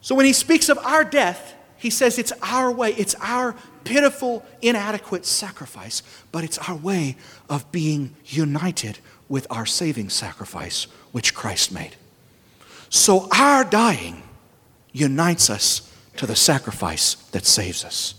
So 0.01 0.15
when 0.15 0.27
he 0.27 0.33
speaks 0.33 0.69
of 0.69 0.79
our 0.79 1.05
death, 1.05 1.55
he 1.83 1.91
says 1.91 2.17
it's 2.17 2.33
our 2.43 2.71
way, 2.71 2.91
it's 2.93 3.17
our 3.17 3.57
pitiful, 3.83 4.47
inadequate 4.61 5.27
sacrifice, 5.27 6.05
but 6.31 6.45
it's 6.45 6.57
our 6.59 6.77
way 6.77 7.17
of 7.51 7.73
being 7.73 8.15
united 8.25 9.01
with 9.29 9.49
our 9.51 9.67
saving 9.67 10.09
sacrifice, 10.09 10.85
which 11.11 11.35
Christ 11.35 11.73
made. 11.73 11.97
So 12.89 13.27
our 13.33 13.65
dying 13.65 14.23
unites 14.93 15.51
us 15.51 15.93
to 16.19 16.25
the 16.25 16.37
sacrifice 16.37 17.17
that 17.33 17.47
saves 17.47 17.85
us. 17.85 18.15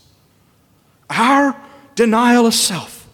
Our 1.09 1.55
denial 1.95 2.45
of 2.45 2.53
self. 2.53 3.07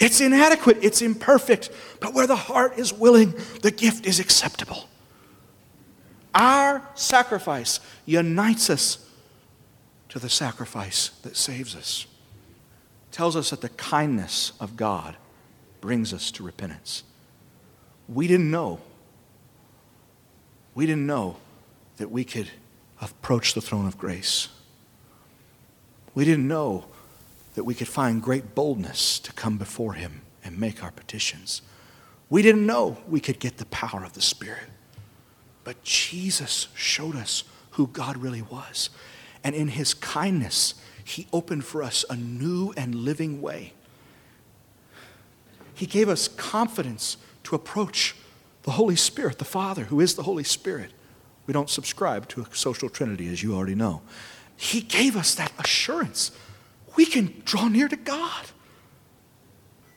It's 0.00 0.22
inadequate, 0.22 0.78
it's 0.80 1.02
imperfect, 1.02 1.68
but 2.00 2.14
where 2.14 2.26
the 2.26 2.34
heart 2.34 2.78
is 2.78 2.94
willing, 2.94 3.34
the 3.60 3.70
gift 3.70 4.06
is 4.06 4.20
acceptable. 4.20 4.88
Our 6.34 6.80
sacrifice 6.94 7.78
unites 8.06 8.70
us 8.70 9.06
to 10.12 10.18
the 10.18 10.28
sacrifice 10.28 11.08
that 11.22 11.38
saves 11.38 11.74
us. 11.74 12.06
Tells 13.12 13.34
us 13.34 13.48
that 13.48 13.62
the 13.62 13.70
kindness 13.70 14.52
of 14.60 14.76
God 14.76 15.16
brings 15.80 16.12
us 16.12 16.30
to 16.32 16.42
repentance. 16.42 17.02
We 18.10 18.26
didn't 18.26 18.50
know. 18.50 18.80
We 20.74 20.84
didn't 20.84 21.06
know 21.06 21.38
that 21.96 22.10
we 22.10 22.24
could 22.24 22.50
approach 23.00 23.54
the 23.54 23.62
throne 23.62 23.86
of 23.86 23.96
grace. 23.96 24.48
We 26.14 26.26
didn't 26.26 26.46
know 26.46 26.84
that 27.54 27.64
we 27.64 27.72
could 27.72 27.88
find 27.88 28.22
great 28.22 28.54
boldness 28.54 29.18
to 29.20 29.32
come 29.32 29.56
before 29.56 29.94
Him 29.94 30.20
and 30.44 30.60
make 30.60 30.84
our 30.84 30.90
petitions. 30.90 31.62
We 32.28 32.42
didn't 32.42 32.66
know 32.66 32.98
we 33.08 33.20
could 33.20 33.38
get 33.38 33.56
the 33.56 33.64
power 33.66 34.04
of 34.04 34.12
the 34.12 34.20
Spirit. 34.20 34.68
But 35.64 35.82
Jesus 35.82 36.68
showed 36.74 37.16
us 37.16 37.44
who 37.72 37.86
God 37.86 38.18
really 38.18 38.42
was. 38.42 38.90
And 39.44 39.54
in 39.54 39.68
His 39.68 39.94
kindness, 39.94 40.74
He 41.04 41.26
opened 41.32 41.64
for 41.64 41.82
us 41.82 42.04
a 42.08 42.16
new 42.16 42.72
and 42.76 42.94
living 42.94 43.40
way. 43.40 43.72
He 45.74 45.86
gave 45.86 46.08
us 46.08 46.28
confidence 46.28 47.16
to 47.44 47.54
approach 47.54 48.14
the 48.62 48.72
Holy 48.72 48.96
Spirit, 48.96 49.38
the 49.38 49.44
Father, 49.44 49.84
who 49.84 50.00
is 50.00 50.14
the 50.14 50.22
Holy 50.22 50.44
Spirit. 50.44 50.92
We 51.46 51.52
don't 51.52 51.70
subscribe 51.70 52.28
to 52.28 52.42
a 52.42 52.46
social 52.54 52.88
trinity, 52.88 53.28
as 53.28 53.42
you 53.42 53.54
already 53.54 53.74
know. 53.74 54.02
He 54.56 54.80
gave 54.80 55.16
us 55.16 55.34
that 55.34 55.52
assurance 55.58 56.30
we 56.94 57.06
can 57.06 57.42
draw 57.44 57.68
near 57.68 57.88
to 57.88 57.96
God 57.96 58.46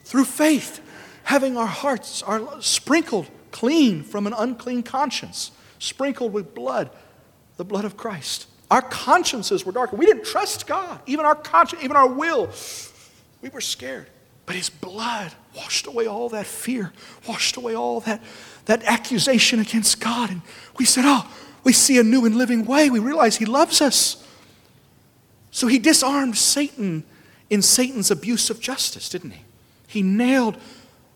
through 0.03 0.25
faith, 0.25 0.79
having 1.25 1.57
our 1.57 1.67
hearts 1.67 2.23
sprinkled 2.61 3.29
clean 3.51 4.01
from 4.01 4.25
an 4.27 4.33
unclean 4.33 4.81
conscience, 4.81 5.51
sprinkled 5.77 6.33
with 6.33 6.55
blood, 6.55 6.89
the 7.57 7.65
blood 7.65 7.85
of 7.85 7.97
Christ. 7.97 8.47
Our 8.71 8.81
consciences 8.81 9.65
were 9.65 9.71
darkened. 9.71 9.99
We 9.99 10.05
didn't 10.05 10.25
trust 10.25 10.65
God, 10.65 10.99
even 11.05 11.25
our 11.25 11.35
conscience, 11.35 11.83
even 11.83 11.95
our 11.95 12.07
will. 12.07 12.49
We 13.41 13.49
were 13.49 13.61
scared. 13.61 14.07
But 14.45 14.55
his 14.55 14.69
blood 14.69 15.33
washed 15.55 15.87
away 15.87 16.07
all 16.07 16.29
that 16.29 16.45
fear, 16.45 16.93
washed 17.27 17.57
away 17.57 17.75
all 17.75 17.99
that, 18.01 18.21
that 18.65 18.83
accusation 18.83 19.59
against 19.59 19.99
God. 19.99 20.29
And 20.29 20.41
we 20.77 20.85
said, 20.85 21.03
Oh, 21.05 21.27
we 21.63 21.73
see 21.73 21.99
a 21.99 22.03
new 22.03 22.25
and 22.25 22.37
living 22.37 22.65
way. 22.65 22.89
We 22.89 22.99
realize 22.99 23.37
he 23.37 23.45
loves 23.45 23.81
us. 23.81 24.23
So 25.51 25.67
he 25.67 25.79
disarmed 25.79 26.37
Satan 26.37 27.03
in 27.49 27.61
Satan's 27.61 28.11
abuse 28.11 28.49
of 28.49 28.59
justice, 28.59 29.09
didn't 29.09 29.31
he? 29.31 29.41
He 29.87 30.03
nailed 30.03 30.57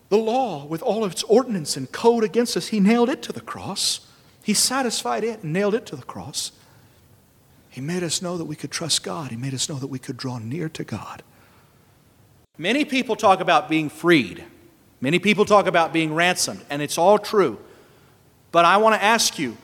the 0.10 0.18
law 0.18 0.66
with 0.66 0.82
all 0.82 1.04
of 1.04 1.12
its 1.12 1.24
ordinance 1.24 1.78
and 1.78 1.92
code 1.92 2.24
against 2.24 2.58
us. 2.58 2.68
He 2.68 2.80
nailed 2.80 3.10
it 3.10 3.22
to 3.24 3.34
the 3.34 3.42
cross. 3.42 4.08
He 4.44 4.54
satisfied 4.54 5.24
it 5.24 5.44
and 5.44 5.54
nailed 5.54 5.76
it 5.76 5.86
to 5.88 5.96
the 5.96 6.04
cross. 6.04 6.52
He 7.70 7.82
made 7.82 8.04
us 8.04 8.22
know 8.22 8.38
that 8.38 8.46
we 8.46 8.56
could 8.56 8.72
trust 8.72 9.04
God. 9.04 9.32
He 9.32 9.38
made 9.38 9.54
us 9.54 9.70
know 9.70 9.76
that 9.76 9.88
we 9.88 10.00
could 10.00 10.18
draw 10.18 10.40
near 10.40 10.70
to 10.70 10.84
God. 10.84 11.24
Many 12.58 12.84
people 12.84 13.16
talk 13.16 13.40
about 13.40 13.70
being 13.70 13.90
freed. 13.90 14.44
Many 15.02 15.20
people 15.20 15.46
talk 15.46 15.66
about 15.68 15.94
being 15.94 16.14
ransomed, 16.14 16.66
and 16.70 16.82
it's 16.82 16.98
all 16.98 17.18
true. 17.18 17.60
But 18.52 18.66
I 18.66 18.78
want 18.78 18.96
to 18.96 19.04
ask 19.04 19.40
you 19.40 19.56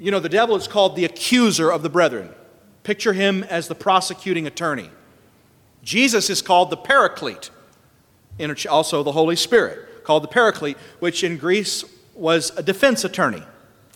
you 0.00 0.10
know, 0.10 0.18
the 0.18 0.30
devil 0.30 0.56
is 0.56 0.66
called 0.66 0.96
the 0.96 1.04
accuser 1.04 1.70
of 1.70 1.82
the 1.82 1.90
brethren. 1.90 2.30
Picture 2.84 3.12
him 3.12 3.44
as 3.44 3.68
the 3.68 3.74
prosecuting 3.74 4.46
attorney. 4.46 4.88
Jesus 5.84 6.30
is 6.30 6.40
called 6.40 6.70
the 6.70 6.76
Paraclete, 6.78 7.50
also 8.68 9.02
the 9.02 9.12
Holy 9.12 9.36
Spirit, 9.36 10.02
called 10.04 10.24
the 10.24 10.28
Paraclete, 10.28 10.78
which 11.00 11.22
in 11.22 11.36
Greece 11.36 11.84
was 12.14 12.50
a 12.56 12.62
defense 12.62 13.04
attorney, 13.04 13.42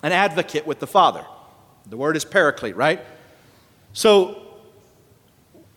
an 0.03 0.13
advocate 0.13 0.67
with 0.67 0.79
the 0.79 0.87
Father. 0.87 1.25
The 1.87 1.97
word 1.97 2.17
is 2.17 2.25
Paraclete, 2.25 2.77
right? 2.77 3.01
So, 3.93 4.41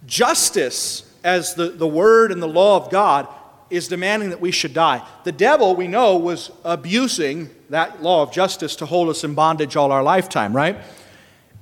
Justice, 0.05 1.11
as 1.23 1.53
the, 1.55 1.69
the 1.69 1.87
word 1.87 2.31
and 2.31 2.41
the 2.41 2.47
law 2.47 2.77
of 2.77 2.89
God, 2.89 3.27
is 3.69 3.87
demanding 3.87 4.29
that 4.29 4.39
we 4.39 4.51
should 4.51 4.73
die. 4.73 5.05
The 5.25 5.31
devil, 5.31 5.75
we 5.75 5.87
know, 5.87 6.17
was 6.17 6.51
abusing 6.63 7.49
that 7.69 8.01
law 8.01 8.23
of 8.23 8.31
justice 8.31 8.77
to 8.77 8.85
hold 8.85 9.09
us 9.09 9.23
in 9.23 9.33
bondage 9.33 9.75
all 9.75 9.91
our 9.91 10.03
lifetime, 10.03 10.55
right? 10.55 10.77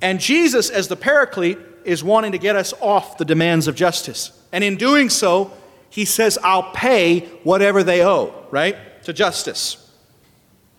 And 0.00 0.20
Jesus, 0.20 0.70
as 0.70 0.88
the 0.88 0.96
paraclete, 0.96 1.58
is 1.84 2.04
wanting 2.04 2.32
to 2.32 2.38
get 2.38 2.56
us 2.56 2.72
off 2.80 3.18
the 3.18 3.24
demands 3.24 3.66
of 3.66 3.74
justice. 3.74 4.30
And 4.52 4.62
in 4.62 4.76
doing 4.76 5.08
so, 5.08 5.52
he 5.90 6.04
says, 6.04 6.38
I'll 6.42 6.70
pay 6.72 7.20
whatever 7.42 7.82
they 7.82 8.04
owe, 8.04 8.46
right? 8.50 8.76
To 9.04 9.12
justice. 9.12 9.82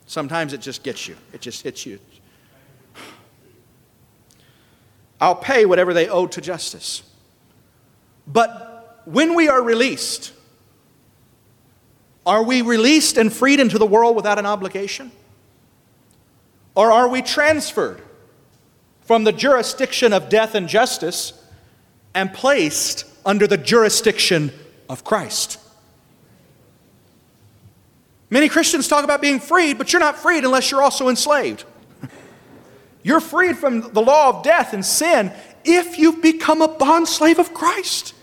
Sometimes 0.05 0.53
it 0.53 0.61
just 0.61 0.83
gets 0.83 1.07
you, 1.07 1.17
it 1.33 1.41
just 1.41 1.63
hits 1.63 1.85
you. 1.85 1.99
I'll 5.19 5.35
pay 5.35 5.65
whatever 5.65 5.93
they 5.93 6.07
owe 6.07 6.27
to 6.27 6.41
justice. 6.41 7.03
But 8.27 9.01
when 9.05 9.35
we 9.35 9.47
are 9.47 9.61
released, 9.61 10.33
are 12.25 12.43
we 12.43 12.61
released 12.61 13.17
and 13.17 13.31
freed 13.31 13.59
into 13.59 13.77
the 13.77 13.85
world 13.85 14.15
without 14.15 14.37
an 14.37 14.45
obligation? 14.45 15.11
Or 16.75 16.91
are 16.91 17.07
we 17.07 17.21
transferred 17.21 18.01
from 19.01 19.23
the 19.23 19.31
jurisdiction 19.31 20.13
of 20.13 20.29
death 20.29 20.53
and 20.53 20.67
justice 20.67 21.33
and 22.13 22.33
placed 22.33 23.05
under 23.25 23.47
the 23.47 23.57
jurisdiction 23.57 24.51
of 24.89 25.03
Christ? 25.03 25.59
Many 28.29 28.49
Christians 28.49 28.87
talk 28.87 29.05
about 29.05 29.21
being 29.21 29.39
freed, 29.39 29.77
but 29.77 29.93
you're 29.93 30.01
not 30.01 30.17
freed 30.17 30.43
unless 30.43 30.69
you're 30.69 30.83
also 30.83 31.07
enslaved. 31.07 31.63
You're 33.07 33.21
freed 33.21 33.57
from 33.57 33.93
the 33.93 34.01
law 34.01 34.27
of 34.27 34.43
death 34.43 34.73
and 34.73 34.85
sin 34.85 35.31
if 35.63 35.97
you've 35.97 36.21
become 36.21 36.61
a 36.61 36.67
bondslave 36.67 37.39
of 37.39 37.53
Christ. 37.53 38.13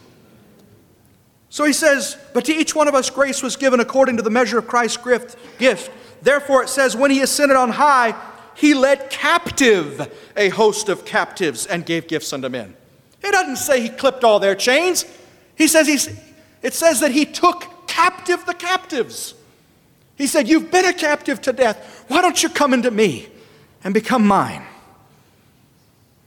So 1.48 1.65
he 1.65 1.73
says, 1.73 2.19
But 2.35 2.44
to 2.44 2.52
each 2.52 2.74
one 2.74 2.86
of 2.86 2.94
us 2.94 3.09
grace 3.09 3.43
was 3.43 3.56
given 3.56 3.81
according 3.81 4.19
to 4.19 4.23
the 4.23 4.28
measure 4.28 4.59
of 4.59 4.66
Christ's 4.66 4.98
gift. 5.59 5.90
Therefore, 6.20 6.65
it 6.65 6.69
says, 6.69 6.94
When 6.94 7.11
he 7.11 7.23
ascended 7.23 7.56
on 7.56 7.70
high, 7.70 8.15
he 8.56 8.74
led 8.74 9.09
captive 9.09 10.15
a 10.36 10.51
host 10.51 10.90
of 10.90 11.06
captives 11.06 11.65
and 11.65 11.86
gave 11.86 12.06
gifts 12.06 12.35
unto 12.35 12.51
men. 12.51 12.77
It 13.23 13.32
doesn't 13.32 13.56
say 13.56 13.81
he 13.81 13.89
clipped 13.89 14.23
all 14.23 14.39
their 14.39 14.55
chains. 14.55 15.06
He 15.56 15.66
says 15.66 15.86
he's, 15.86 16.11
it 16.61 16.74
says 16.74 17.01
that 17.01 17.11
he 17.11 17.24
took 17.24 17.86
captive 17.86 18.44
the 18.44 18.52
captives. 18.52 19.32
He 20.19 20.27
said, 20.27 20.47
You've 20.47 20.70
been 20.70 20.85
a 20.85 20.93
captive 20.93 21.40
to 21.40 21.55
death. 21.55 22.05
Why 22.09 22.20
don't 22.20 22.43
you 22.43 22.51
come 22.51 22.74
into 22.74 22.90
me 22.90 23.31
and 23.82 23.94
become 23.94 24.27
mine? 24.27 24.66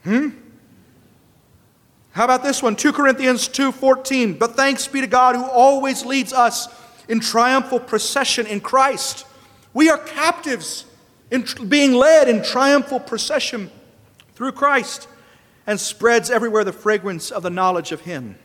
Hmm? 0.08 0.30
How 2.12 2.24
about 2.24 2.42
this 2.42 2.64
one? 2.64 2.78
2 2.78 2.94
Corinthians 2.94 3.50
2:14. 3.50 4.40
But 4.40 4.56
thanks 4.56 4.88
be 4.88 5.02
to 5.02 5.08
God 5.08 5.36
who 5.36 5.44
always 5.44 6.06
leads 6.06 6.32
us 6.32 6.70
in 7.10 7.20
triumphal 7.20 7.82
procession 7.82 8.48
in 8.48 8.62
Christ. 8.62 9.26
We 9.74 9.90
are 9.90 9.98
captives 9.98 10.86
in 11.30 11.46
being 11.68 11.94
led 11.94 12.30
in 12.30 12.42
triumphal 12.42 13.02
procession 13.02 13.70
through 14.34 14.54
Christ 14.54 15.10
and 15.68 15.78
spreads 15.78 16.32
everywhere 16.32 16.64
the 16.64 16.72
fragrance 16.72 17.30
of 17.30 17.44
the 17.44 17.50
knowledge 17.50 17.92
of 17.92 18.00
him. 18.02 18.38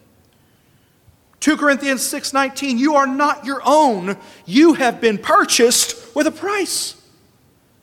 2 1.39 1.57
Corinthians 1.57 2.03
6:19 2.03 2.77
You 2.77 2.97
are 2.97 3.07
not 3.07 3.45
your 3.45 3.63
own 3.65 4.17
you 4.47 4.75
have 4.75 5.01
been 5.01 5.17
purchased 5.17 6.13
with 6.13 6.27
a 6.27 6.33
price 6.33 6.97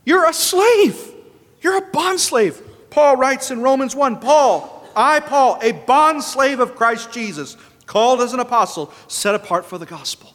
You're 0.03 0.27
a 0.27 0.33
slave 0.33 1.13
You're 1.61 1.77
a 1.77 1.81
bondslave 1.81 2.61
Paul 2.89 3.17
writes 3.17 3.51
in 3.51 3.61
Romans 3.61 3.95
1 3.95 4.19
Paul 4.19 4.75
I, 4.95 5.19
Paul, 5.19 5.59
a 5.61 5.71
bond 5.71 6.23
slave 6.23 6.59
of 6.59 6.75
Christ 6.75 7.11
Jesus, 7.11 7.55
called 7.85 8.21
as 8.21 8.33
an 8.33 8.39
apostle, 8.39 8.91
set 9.07 9.35
apart 9.35 9.65
for 9.65 9.77
the 9.77 9.85
gospel. 9.85 10.33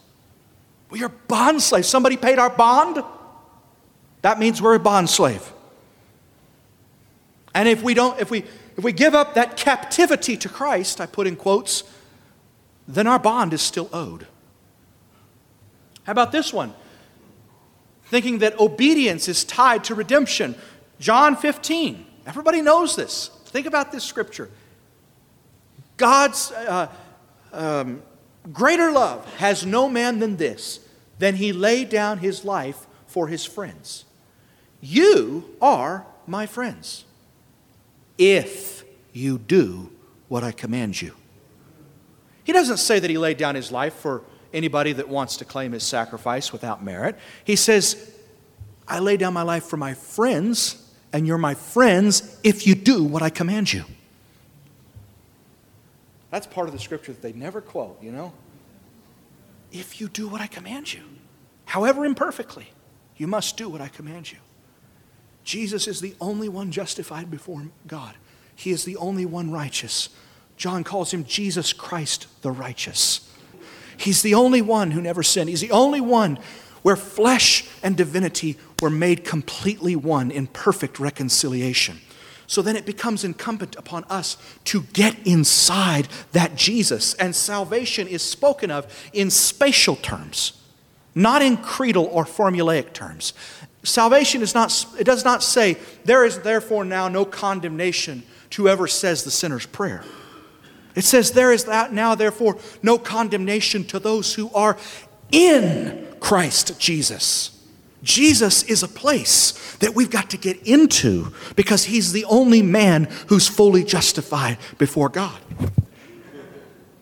We 0.89 1.03
are 1.03 1.09
bond 1.09 1.61
slaves. 1.61 1.87
Somebody 1.87 2.17
paid 2.17 2.39
our 2.39 2.49
bond. 2.49 3.03
That 4.21 4.39
means 4.39 4.61
we're 4.61 4.75
a 4.75 4.79
bond 4.79 5.09
slave. 5.09 5.51
And 7.53 7.69
if 7.69 7.83
we 7.83 7.93
don't, 7.93 8.19
if 8.19 8.31
we 8.31 8.45
if 8.77 8.83
we 8.83 8.91
give 8.91 9.15
up 9.15 9.35
that 9.35 9.55
captivity 9.55 10.35
to 10.37 10.49
Christ, 10.49 10.99
I 10.99 11.05
put 11.05 11.27
in 11.27 11.35
quotes, 11.35 11.83
then 12.87 13.07
our 13.07 13.19
bond 13.19 13.53
is 13.53 13.61
still 13.61 13.89
owed. 13.93 14.27
How 16.03 16.11
about 16.11 16.31
this 16.31 16.53
one? 16.53 16.73
Thinking 18.05 18.39
that 18.39 18.59
obedience 18.59 19.27
is 19.27 19.43
tied 19.43 19.83
to 19.85 19.95
redemption. 19.95 20.55
John 20.99 21.35
15. 21.35 22.05
Everybody 22.25 22.61
knows 22.61 22.95
this. 22.95 23.29
Think 23.45 23.67
about 23.67 23.91
this 23.91 24.03
scripture. 24.03 24.49
God's 25.97 26.51
uh, 26.51 26.87
um, 27.53 28.01
greater 28.51 28.91
love 28.91 29.25
has 29.35 29.65
no 29.65 29.87
man 29.87 30.19
than 30.19 30.37
this, 30.37 30.79
than 31.19 31.35
he 31.35 31.53
laid 31.53 31.89
down 31.89 32.17
his 32.17 32.43
life 32.43 32.87
for 33.07 33.27
his 33.27 33.45
friends. 33.45 34.05
You 34.81 35.55
are 35.61 36.05
my 36.27 36.45
friends 36.45 37.05
if 38.17 38.83
you 39.13 39.37
do 39.37 39.91
what 40.27 40.43
I 40.43 40.51
command 40.51 41.01
you. 41.01 41.13
He 42.43 42.53
doesn't 42.53 42.77
say 42.77 42.99
that 42.99 43.09
he 43.09 43.17
laid 43.17 43.37
down 43.37 43.55
his 43.55 43.71
life 43.71 43.93
for 43.93 44.23
anybody 44.53 44.93
that 44.93 45.09
wants 45.09 45.37
to 45.37 45.45
claim 45.45 45.71
his 45.71 45.83
sacrifice 45.83 46.51
without 46.51 46.83
merit. 46.83 47.17
He 47.43 47.55
says, 47.55 48.13
I 48.87 48.99
lay 48.99 49.17
down 49.17 49.33
my 49.33 49.41
life 49.41 49.65
for 49.65 49.77
my 49.77 49.93
friends 49.93 50.84
and 51.15 51.25
you're 51.25 51.37
my 51.37 51.53
friends 51.53 52.37
if 52.43 52.67
you 52.67 52.75
do 52.75 53.01
what 53.01 53.23
I 53.23 53.29
command 53.29 53.71
you. 53.71 53.85
That's 56.29 56.45
part 56.45 56.67
of 56.67 56.73
the 56.73 56.79
scripture 56.79 57.13
that 57.13 57.21
they 57.21 57.31
never 57.31 57.61
quote, 57.61 58.03
you 58.03 58.11
know? 58.11 58.33
If 59.71 60.01
you 60.01 60.09
do 60.09 60.27
what 60.27 60.41
I 60.41 60.47
command 60.47 60.91
you, 60.91 61.03
however 61.63 62.05
imperfectly, 62.05 62.73
you 63.15 63.27
must 63.27 63.55
do 63.55 63.69
what 63.69 63.79
I 63.79 63.87
command 63.87 64.33
you. 64.33 64.39
Jesus 65.45 65.87
is 65.87 66.01
the 66.01 66.15
only 66.19 66.49
one 66.49 66.69
justified 66.69 67.31
before 67.31 67.65
God. 67.87 68.15
He 68.53 68.71
is 68.71 68.83
the 68.83 68.97
only 68.97 69.25
one 69.25 69.51
righteous. 69.51 70.09
John 70.57 70.83
calls 70.83 71.13
him 71.13 71.23
Jesus 71.23 71.71
Christ 71.71 72.27
the 72.41 72.51
righteous. 72.51 73.31
He's 73.95 74.21
the 74.21 74.33
only 74.33 74.61
one 74.61 74.91
who 74.91 75.01
never 75.01 75.23
sinned. 75.23 75.47
He's 75.47 75.61
the 75.61 75.71
only 75.71 76.01
one 76.01 76.39
where 76.81 76.97
flesh 76.97 77.65
and 77.81 77.95
divinity 77.95 78.57
were 78.81 78.89
made 78.89 79.23
completely 79.23 79.95
one 79.95 80.31
in 80.31 80.47
perfect 80.47 80.99
reconciliation. 80.99 81.99
So 82.47 82.61
then 82.61 82.75
it 82.75 82.85
becomes 82.85 83.23
incumbent 83.23 83.75
upon 83.75 84.03
us 84.05 84.37
to 84.65 84.83
get 84.93 85.15
inside 85.25 86.07
that 86.33 86.55
Jesus. 86.55 87.13
And 87.15 87.35
salvation 87.35 88.07
is 88.07 88.21
spoken 88.21 88.69
of 88.69 89.09
in 89.13 89.29
spatial 89.31 89.95
terms, 89.95 90.61
not 91.15 91.41
in 91.41 91.57
creedal 91.57 92.05
or 92.05 92.25
formulaic 92.25 92.93
terms. 92.93 93.33
Salvation 93.83 94.41
is 94.41 94.53
not, 94.53 94.85
it 94.99 95.05
does 95.05 95.25
not 95.25 95.41
say, 95.41 95.77
there 96.03 96.25
is 96.25 96.39
therefore 96.39 96.85
now 96.85 97.07
no 97.07 97.25
condemnation 97.25 98.23
to 98.51 98.63
whoever 98.63 98.87
says 98.87 99.23
the 99.23 99.31
sinner's 99.31 99.65
prayer. 99.65 100.03
It 100.95 101.03
says, 101.03 101.31
there 101.31 101.51
is 101.51 101.65
that 101.65 101.93
now 101.93 102.15
therefore 102.15 102.57
no 102.81 102.97
condemnation 102.97 103.83
to 103.85 103.99
those 103.99 104.33
who 104.35 104.51
are 104.53 104.77
in 105.31 106.07
Christ 106.19 106.79
Jesus. 106.79 107.54
Jesus 108.05 108.61
is 108.61 108.83
a 108.83 108.87
place 108.87 109.75
that 109.77 109.95
we've 109.95 110.11
got 110.11 110.29
to 110.29 110.37
get 110.37 110.61
into 110.65 111.33
because 111.55 111.85
he's 111.85 112.13
the 112.13 112.23
only 112.25 112.61
man 112.61 113.05
who's 113.27 113.47
fully 113.47 113.83
justified 113.83 114.59
before 114.77 115.09
God. 115.09 115.37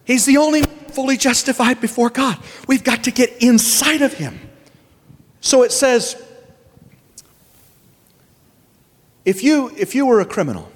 He's 0.05 0.25
the 0.25 0.37
only 0.37 0.61
fully 0.61 1.17
justified 1.17 1.81
before 1.81 2.09
God. 2.09 2.37
We've 2.67 2.83
got 2.83 3.03
to 3.03 3.11
get 3.11 3.43
inside 3.43 4.01
of 4.01 4.13
him. 4.13 4.39
So 5.41 5.63
it 5.63 5.73
says 5.73 6.15
if 9.25 9.43
you 9.43 9.71
if 9.77 9.93
you 9.95 10.05
were 10.05 10.21
a 10.21 10.25
criminal 10.25 10.71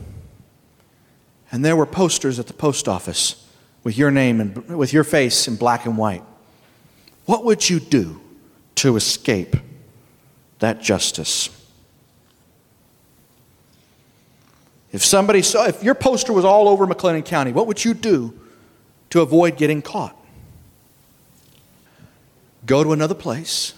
and 1.53 1.63
there 1.63 1.77
were 1.77 1.85
posters 1.85 2.37
at 2.37 2.47
the 2.47 2.53
post 2.53 2.89
office 2.89 3.47
with 3.85 3.97
your 3.97 4.11
name 4.11 4.41
and 4.41 4.67
with 4.77 4.91
your 4.91 5.05
face 5.05 5.47
in 5.47 5.55
black 5.55 5.85
and 5.85 5.97
white 5.97 6.23
what 7.25 7.43
would 7.45 7.69
you 7.69 7.79
do 7.79 8.21
to 8.75 8.95
escape 8.95 9.55
that 10.59 10.81
justice? 10.81 11.49
If 14.91 15.03
somebody 15.03 15.41
saw, 15.41 15.65
if 15.65 15.83
your 15.83 15.95
poster 15.95 16.33
was 16.33 16.45
all 16.45 16.67
over 16.67 16.87
McLennan 16.87 17.25
County, 17.25 17.51
what 17.51 17.67
would 17.67 17.83
you 17.83 17.93
do 17.93 18.37
to 19.09 19.21
avoid 19.21 19.57
getting 19.57 19.81
caught? 19.81 20.15
Go 22.65 22.83
to 22.83 22.93
another 22.93 23.15
place. 23.15 23.73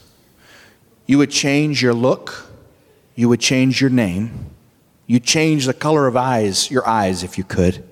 You 1.05 1.17
would 1.17 1.31
change 1.31 1.81
your 1.81 1.93
look. 1.93 2.49
You 3.15 3.29
would 3.29 3.39
change 3.39 3.81
your 3.81 3.89
name. 3.89 4.51
You'd 5.07 5.23
change 5.23 5.65
the 5.65 5.73
color 5.73 6.07
of 6.07 6.15
eyes, 6.15 6.69
your 6.69 6.87
eyes, 6.87 7.23
if 7.23 7.37
you 7.37 7.43
could. 7.43 7.83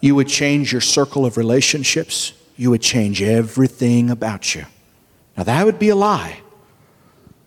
You 0.00 0.14
would 0.14 0.28
change 0.28 0.72
your 0.72 0.80
circle 0.80 1.26
of 1.26 1.36
relationships 1.36 2.32
you 2.56 2.70
would 2.70 2.82
change 2.82 3.22
everything 3.22 4.10
about 4.10 4.54
you. 4.54 4.64
Now, 5.36 5.44
that 5.44 5.64
would 5.64 5.78
be 5.78 5.88
a 5.88 5.96
lie. 5.96 6.41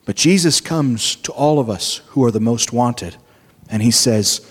But 0.05 0.15
Jesus 0.15 0.61
comes 0.61 1.15
to 1.17 1.31
all 1.31 1.59
of 1.59 1.69
us 1.69 1.97
who 2.09 2.23
are 2.23 2.31
the 2.31 2.39
most 2.39 2.71
wanted, 2.71 3.17
and 3.69 3.81
He 3.81 3.91
says, 3.91 4.49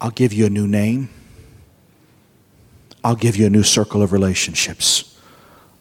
I'll 0.00 0.10
give 0.10 0.32
you 0.32 0.46
a 0.46 0.50
new 0.50 0.66
name. 0.66 1.10
I'll 3.02 3.16
give 3.16 3.36
you 3.36 3.46
a 3.46 3.50
new 3.50 3.62
circle 3.62 4.02
of 4.02 4.12
relationships. 4.12 5.20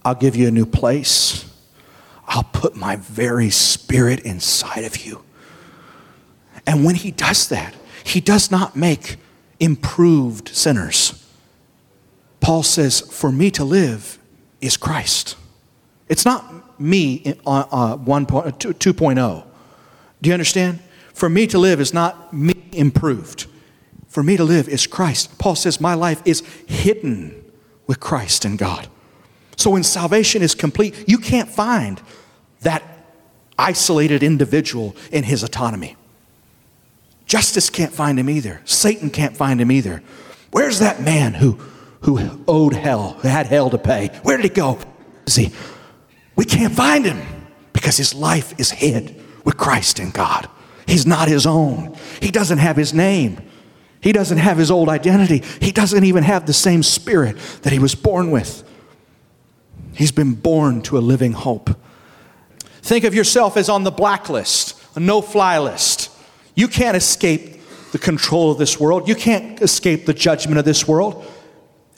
I'll 0.04 0.16
give 0.16 0.36
you 0.36 0.48
a 0.48 0.52
new 0.52 0.66
place. 0.66 1.50
I'll 2.28 2.44
put 2.44 2.76
my 2.76 2.96
very 2.98 3.50
spirit 3.50 4.22
inside 4.22 4.84
of 4.84 5.06
you. 5.06 5.24
And 6.66 6.84
when 6.84 6.96
he 6.96 7.12
does 7.12 7.48
that, 7.50 7.74
he 8.04 8.20
does 8.20 8.52
not 8.52 8.76
make 8.76 9.18
improved 9.60 10.50
sinners. 10.50 11.20
Paul 12.40 12.64
says, 12.64 13.02
For 13.02 13.32
me 13.32 13.52
to 13.52 13.64
live 13.64 14.20
is 14.60 14.76
Christ. 14.78 15.36
It's 16.10 16.26
not 16.26 16.46
me 16.80 17.36
uh, 17.46 17.66
uh, 17.72 17.98
2.0. 17.98 19.44
Do 20.22 20.30
you 20.30 20.34
understand? 20.34 20.80
For 21.14 21.30
me 21.30 21.48
to 21.48 21.58
live 21.60 21.80
is 21.80 21.94
not 21.94 22.34
me 22.34 22.56
improved. 22.72 23.48
For 24.08 24.24
me 24.24 24.38
to 24.38 24.44
live 24.44 24.68
is 24.70 24.88
Christ. 24.88 25.38
Paul 25.38 25.56
says, 25.56 25.82
My 25.82 25.94
life 25.94 26.22
is 26.26 26.42
hidden 26.68 27.44
with 27.88 28.00
Christ 28.00 28.46
and 28.46 28.58
God. 28.58 28.88
So 29.56 29.72
when 29.72 29.84
salvation 29.84 30.42
is 30.42 30.56
complete, 30.56 30.96
you 31.08 31.18
can't 31.18 31.50
find 31.50 32.02
that 32.62 32.84
isolated 33.58 34.24
individual 34.24 34.96
in 35.12 35.24
his 35.24 35.44
autonomy. 35.44 35.96
Justice 37.26 37.70
can't 37.70 37.94
find 37.94 38.20
him 38.20 38.30
either. 38.30 38.62
Satan 38.66 39.10
can't 39.10 39.36
find 39.36 39.62
him 39.62 39.72
either. 39.72 40.02
Where's 40.52 40.80
that 40.80 41.02
man 41.02 41.34
who, 41.34 41.54
who 42.02 42.44
owed 42.48 42.74
hell, 42.74 43.14
who 43.22 43.28
had 43.28 43.48
hell 43.48 43.70
to 43.70 43.78
pay? 43.78 44.10
Where 44.24 44.38
did 44.38 44.44
he 44.44 44.50
go? 44.50 44.80
See, 45.28 45.52
we 46.36 46.46
can't 46.46 46.74
find 46.74 47.06
him 47.06 47.22
because 47.74 47.98
his 47.98 48.14
life 48.14 48.60
is 48.60 48.72
hid 48.72 49.22
with 49.44 49.58
Christ 49.58 50.00
in 50.00 50.12
God. 50.12 50.50
He's 50.88 51.06
not 51.06 51.28
his 51.28 51.46
own. 51.46 51.96
He 52.22 52.32
doesn't 52.32 52.58
have 52.58 52.76
his 52.76 52.94
name. 52.94 53.42
He 54.02 54.12
doesn't 54.12 54.38
have 54.38 54.58
his 54.58 54.70
old 54.70 54.90
identity. 54.90 55.44
He 55.62 55.72
doesn't 55.72 56.04
even 56.04 56.24
have 56.24 56.46
the 56.46 56.54
same 56.54 56.84
spirit 56.84 57.38
that 57.62 57.72
he 57.72 57.80
was 57.80 57.96
born 57.96 58.32
with. 58.32 58.64
He's 59.94 60.12
been 60.12 60.34
born 60.34 60.82
to 60.84 60.98
a 60.98 61.00
living 61.00 61.32
hope. 61.34 61.70
Think 62.82 63.06
of 63.06 63.16
yourself 63.16 63.56
as 63.56 63.70
on 63.70 63.84
the 63.84 63.92
blacklist, 63.92 64.78
a 64.96 65.00
no 65.00 65.22
fly 65.22 65.58
list. 65.60 66.10
You 66.56 66.68
can't 66.68 66.98
escape 66.98 67.62
the 67.94 68.00
control 68.00 68.52
of 68.52 68.58
this 68.58 68.80
world, 68.80 69.08
you 69.08 69.16
can't 69.16 69.62
escape 69.62 70.06
the 70.06 70.14
judgment 70.14 70.58
of 70.58 70.66
this 70.66 70.88
world. 70.88 71.26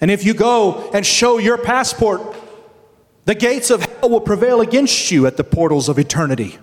And 0.02 0.12
if 0.12 0.26
you 0.26 0.34
go 0.34 0.92
and 0.94 1.06
show 1.06 1.38
your 1.38 1.58
passport, 1.58 2.36
the 3.24 3.34
gates 3.34 3.72
of 3.72 3.85
will 4.02 4.22
prevail 4.22 4.62
against 4.62 5.12
you 5.12 5.26
at 5.26 5.38
the 5.38 5.44
portals 5.44 5.90
of 5.90 5.98
eternity. 6.00 6.58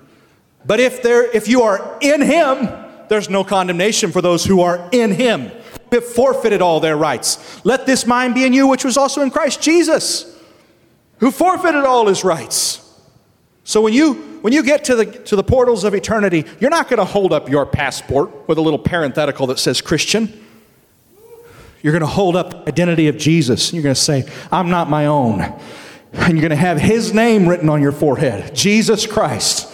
But 0.65 0.81
if, 0.81 1.03
there, 1.03 1.25
if 1.35 1.49
you 1.49 1.63
are 1.63 1.99
in 2.01 2.21
Him, 2.21 2.69
there's 3.09 3.29
no 3.29 3.45
condemnation 3.45 4.13
for 4.13 4.23
those 4.23 4.45
who 4.45 4.61
are 4.61 4.89
in 4.93 5.13
Him. 5.13 5.51
Who 5.91 6.01
have 6.01 6.07
forfeited 6.07 6.63
all 6.63 6.81
their 6.81 6.97
rights. 6.97 7.61
Let 7.65 7.85
this 7.85 8.07
mind 8.07 8.35
be 8.35 8.45
in 8.45 8.53
you, 8.53 8.67
which 8.67 8.85
was 8.85 8.97
also 8.97 9.21
in 9.21 9.31
Christ 9.31 9.61
Jesus, 9.61 10.41
who 11.19 11.31
forfeited 11.31 11.85
all 11.85 12.07
his 12.07 12.25
rights. 12.25 12.79
So 13.65 13.83
when 13.83 13.93
you 13.93 14.15
when 14.41 14.53
you 14.53 14.63
get 14.63 14.85
to 14.85 14.97
the 14.97 15.05
to 15.05 15.37
the 15.37 15.45
portals 15.45 15.85
of 15.85 15.95
eternity, 15.95 16.47
you're 16.61 16.71
not 16.71 16.89
going 16.89 16.99
to 16.99 17.05
hold 17.05 17.33
up 17.33 17.49
your 17.49 17.67
passport 17.67 18.49
with 18.49 18.59
a 18.59 18.61
little 18.61 18.79
parenthetical 18.79 19.47
that 19.49 19.59
says 19.59 19.81
Christian. 19.81 20.33
You're 21.83 21.93
going 21.93 22.01
to 22.01 22.07
hold 22.07 22.37
up 22.37 22.67
identity 22.67 23.09
of 23.09 23.19
Jesus. 23.19 23.73
You're 23.73 23.83
going 23.83 23.95
to 23.95 24.01
say, 24.01 24.27
"I'm 24.51 24.71
not 24.71 24.89
my 24.89 25.07
own." 25.07 25.61
And 26.13 26.33
you're 26.33 26.49
going 26.49 26.51
to 26.51 26.57
have 26.57 26.81
his 26.81 27.15
name 27.15 27.49
written 27.49 27.69
on 27.69 27.81
your 27.81 27.93
forehead, 27.93 28.55
Jesus 28.55 29.07
Christ. 29.07 29.69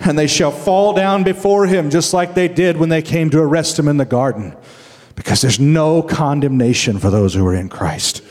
And 0.00 0.18
they 0.18 0.26
shall 0.26 0.50
fall 0.50 0.92
down 0.92 1.24
before 1.24 1.66
him 1.66 1.90
just 1.90 2.14
like 2.14 2.34
they 2.34 2.48
did 2.48 2.76
when 2.76 2.88
they 2.88 3.02
came 3.02 3.30
to 3.30 3.40
arrest 3.40 3.78
him 3.78 3.88
in 3.88 3.96
the 3.96 4.04
garden. 4.04 4.56
Because 5.14 5.40
there's 5.40 5.60
no 5.60 6.02
condemnation 6.02 6.98
for 6.98 7.10
those 7.10 7.34
who 7.34 7.46
are 7.46 7.54
in 7.54 7.68
Christ. 7.68 8.22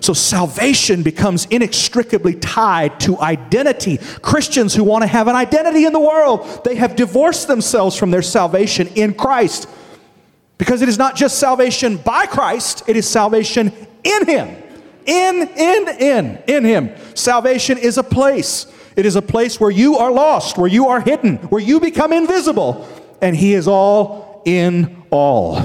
So 0.00 0.12
salvation 0.12 1.04
becomes 1.04 1.46
inextricably 1.46 2.34
tied 2.34 2.98
to 3.00 3.20
identity. 3.20 3.98
Christians 4.20 4.74
who 4.74 4.82
want 4.82 5.02
to 5.02 5.06
have 5.06 5.28
an 5.28 5.36
identity 5.36 5.84
in 5.84 5.92
the 5.92 6.00
world, 6.00 6.64
they 6.64 6.74
have 6.74 6.96
divorced 6.96 7.46
themselves 7.46 7.96
from 7.96 8.10
their 8.10 8.22
salvation 8.22 8.88
in 8.96 9.14
Christ. 9.14 9.68
Because 10.58 10.82
it 10.82 10.88
is 10.88 10.98
not 10.98 11.14
just 11.14 11.38
salvation 11.38 11.98
by 11.98 12.26
Christ, 12.26 12.82
it 12.88 12.96
is 12.96 13.08
salvation 13.08 13.72
in 14.02 14.26
Him. 14.26 14.56
In, 15.06 15.48
in, 15.56 15.88
in, 15.98 16.42
in 16.46 16.64
Him. 16.64 16.90
Salvation 17.14 17.78
is 17.78 17.98
a 17.98 18.02
place. 18.02 18.66
It 18.96 19.06
is 19.06 19.16
a 19.16 19.22
place 19.22 19.58
where 19.58 19.70
you 19.70 19.96
are 19.96 20.12
lost, 20.12 20.58
where 20.58 20.68
you 20.68 20.88
are 20.88 21.00
hidden, 21.00 21.36
where 21.48 21.62
you 21.62 21.80
become 21.80 22.12
invisible, 22.12 22.86
and 23.20 23.34
He 23.34 23.54
is 23.54 23.66
all 23.66 24.42
in 24.44 25.02
all. 25.10 25.60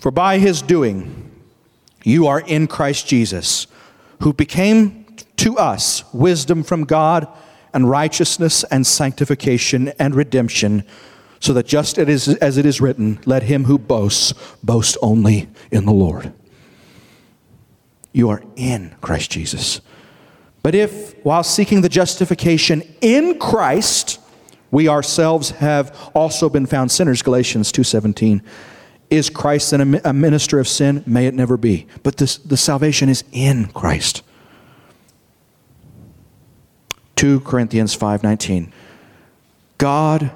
For 0.00 0.10
by 0.10 0.38
His 0.38 0.60
doing, 0.60 1.30
you 2.02 2.26
are 2.26 2.40
in 2.40 2.66
Christ 2.66 3.06
Jesus, 3.06 3.66
who 4.20 4.32
became 4.32 5.06
to 5.36 5.56
us 5.56 6.04
wisdom 6.12 6.62
from 6.62 6.84
God 6.84 7.28
and 7.72 7.88
righteousness 7.88 8.64
and 8.64 8.86
sanctification 8.86 9.88
and 9.98 10.14
redemption, 10.14 10.84
so 11.40 11.52
that 11.52 11.66
just 11.66 11.98
as 11.98 12.58
it 12.58 12.66
is 12.66 12.80
written, 12.80 13.18
let 13.26 13.42
him 13.42 13.64
who 13.64 13.78
boasts 13.78 14.32
boast 14.62 14.96
only 15.02 15.48
in 15.70 15.84
the 15.84 15.92
Lord. 15.92 16.32
You 18.14 18.30
are 18.30 18.42
in 18.56 18.94
Christ 19.02 19.30
Jesus. 19.30 19.82
But 20.62 20.74
if, 20.74 21.14
while 21.22 21.42
seeking 21.42 21.82
the 21.82 21.90
justification 21.90 22.82
in 23.02 23.38
Christ, 23.38 24.18
we 24.70 24.88
ourselves 24.88 25.50
have 25.50 26.10
also 26.14 26.48
been 26.48 26.64
found 26.64 26.90
sinners, 26.90 27.20
Galatians 27.20 27.70
2:17 27.70 28.40
is 29.10 29.30
Christ 29.30 29.72
a 29.72 30.12
minister 30.12 30.58
of 30.58 30.66
sin? 30.66 31.02
May 31.06 31.26
it 31.26 31.34
never 31.34 31.56
be. 31.56 31.86
But 32.02 32.16
this, 32.16 32.38
the 32.38 32.56
salvation 32.56 33.08
is 33.08 33.22
in 33.32 33.66
Christ. 33.66 34.22
2 37.16 37.40
Corinthians 37.40 37.96
5:19 37.96 38.72
God 39.78 40.30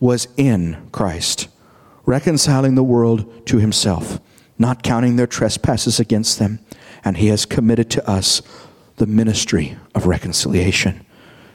was 0.00 0.28
in 0.36 0.88
Christ 0.90 1.48
reconciling 2.06 2.74
the 2.74 2.82
world 2.82 3.46
to 3.46 3.58
himself 3.58 4.20
not 4.58 4.82
counting 4.82 5.16
their 5.16 5.26
trespasses 5.26 6.00
against 6.00 6.38
them 6.38 6.60
and 7.04 7.16
he 7.16 7.28
has 7.28 7.44
committed 7.44 7.90
to 7.90 8.08
us 8.08 8.42
the 8.96 9.06
ministry 9.06 9.76
of 9.94 10.06
reconciliation 10.06 11.04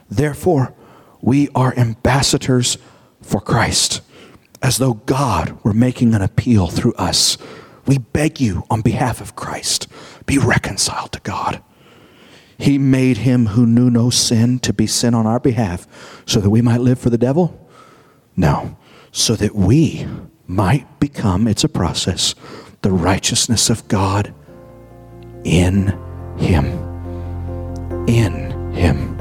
therefore 0.08 0.74
we 1.20 1.48
are 1.54 1.76
ambassadors 1.76 2.78
for 3.22 3.40
Christ 3.40 4.00
as 4.62 4.78
though 4.78 4.94
God 4.94 5.58
were 5.62 5.72
making 5.72 6.14
an 6.14 6.22
appeal 6.22 6.66
through 6.66 6.94
us. 6.94 7.38
We 7.86 7.98
beg 7.98 8.40
you 8.40 8.64
on 8.70 8.82
behalf 8.82 9.20
of 9.20 9.36
Christ, 9.36 9.88
be 10.26 10.38
reconciled 10.38 11.12
to 11.12 11.20
God. 11.20 11.62
He 12.58 12.76
made 12.76 13.18
him 13.18 13.46
who 13.46 13.66
knew 13.66 13.90
no 13.90 14.10
sin 14.10 14.58
to 14.60 14.72
be 14.72 14.86
sin 14.86 15.14
on 15.14 15.26
our 15.26 15.40
behalf 15.40 15.86
so 16.26 16.40
that 16.40 16.50
we 16.50 16.60
might 16.60 16.80
live 16.82 16.98
for 16.98 17.08
the 17.08 17.18
devil? 17.18 17.68
No, 18.36 18.76
so 19.12 19.34
that 19.36 19.54
we 19.54 20.06
might 20.46 21.00
become, 21.00 21.48
it's 21.48 21.64
a 21.64 21.68
process, 21.68 22.34
the 22.82 22.92
righteousness 22.92 23.70
of 23.70 23.88
God 23.88 24.34
in 25.44 25.92
Him. 26.38 26.66
In 28.08 28.72
Him. 28.72 29.19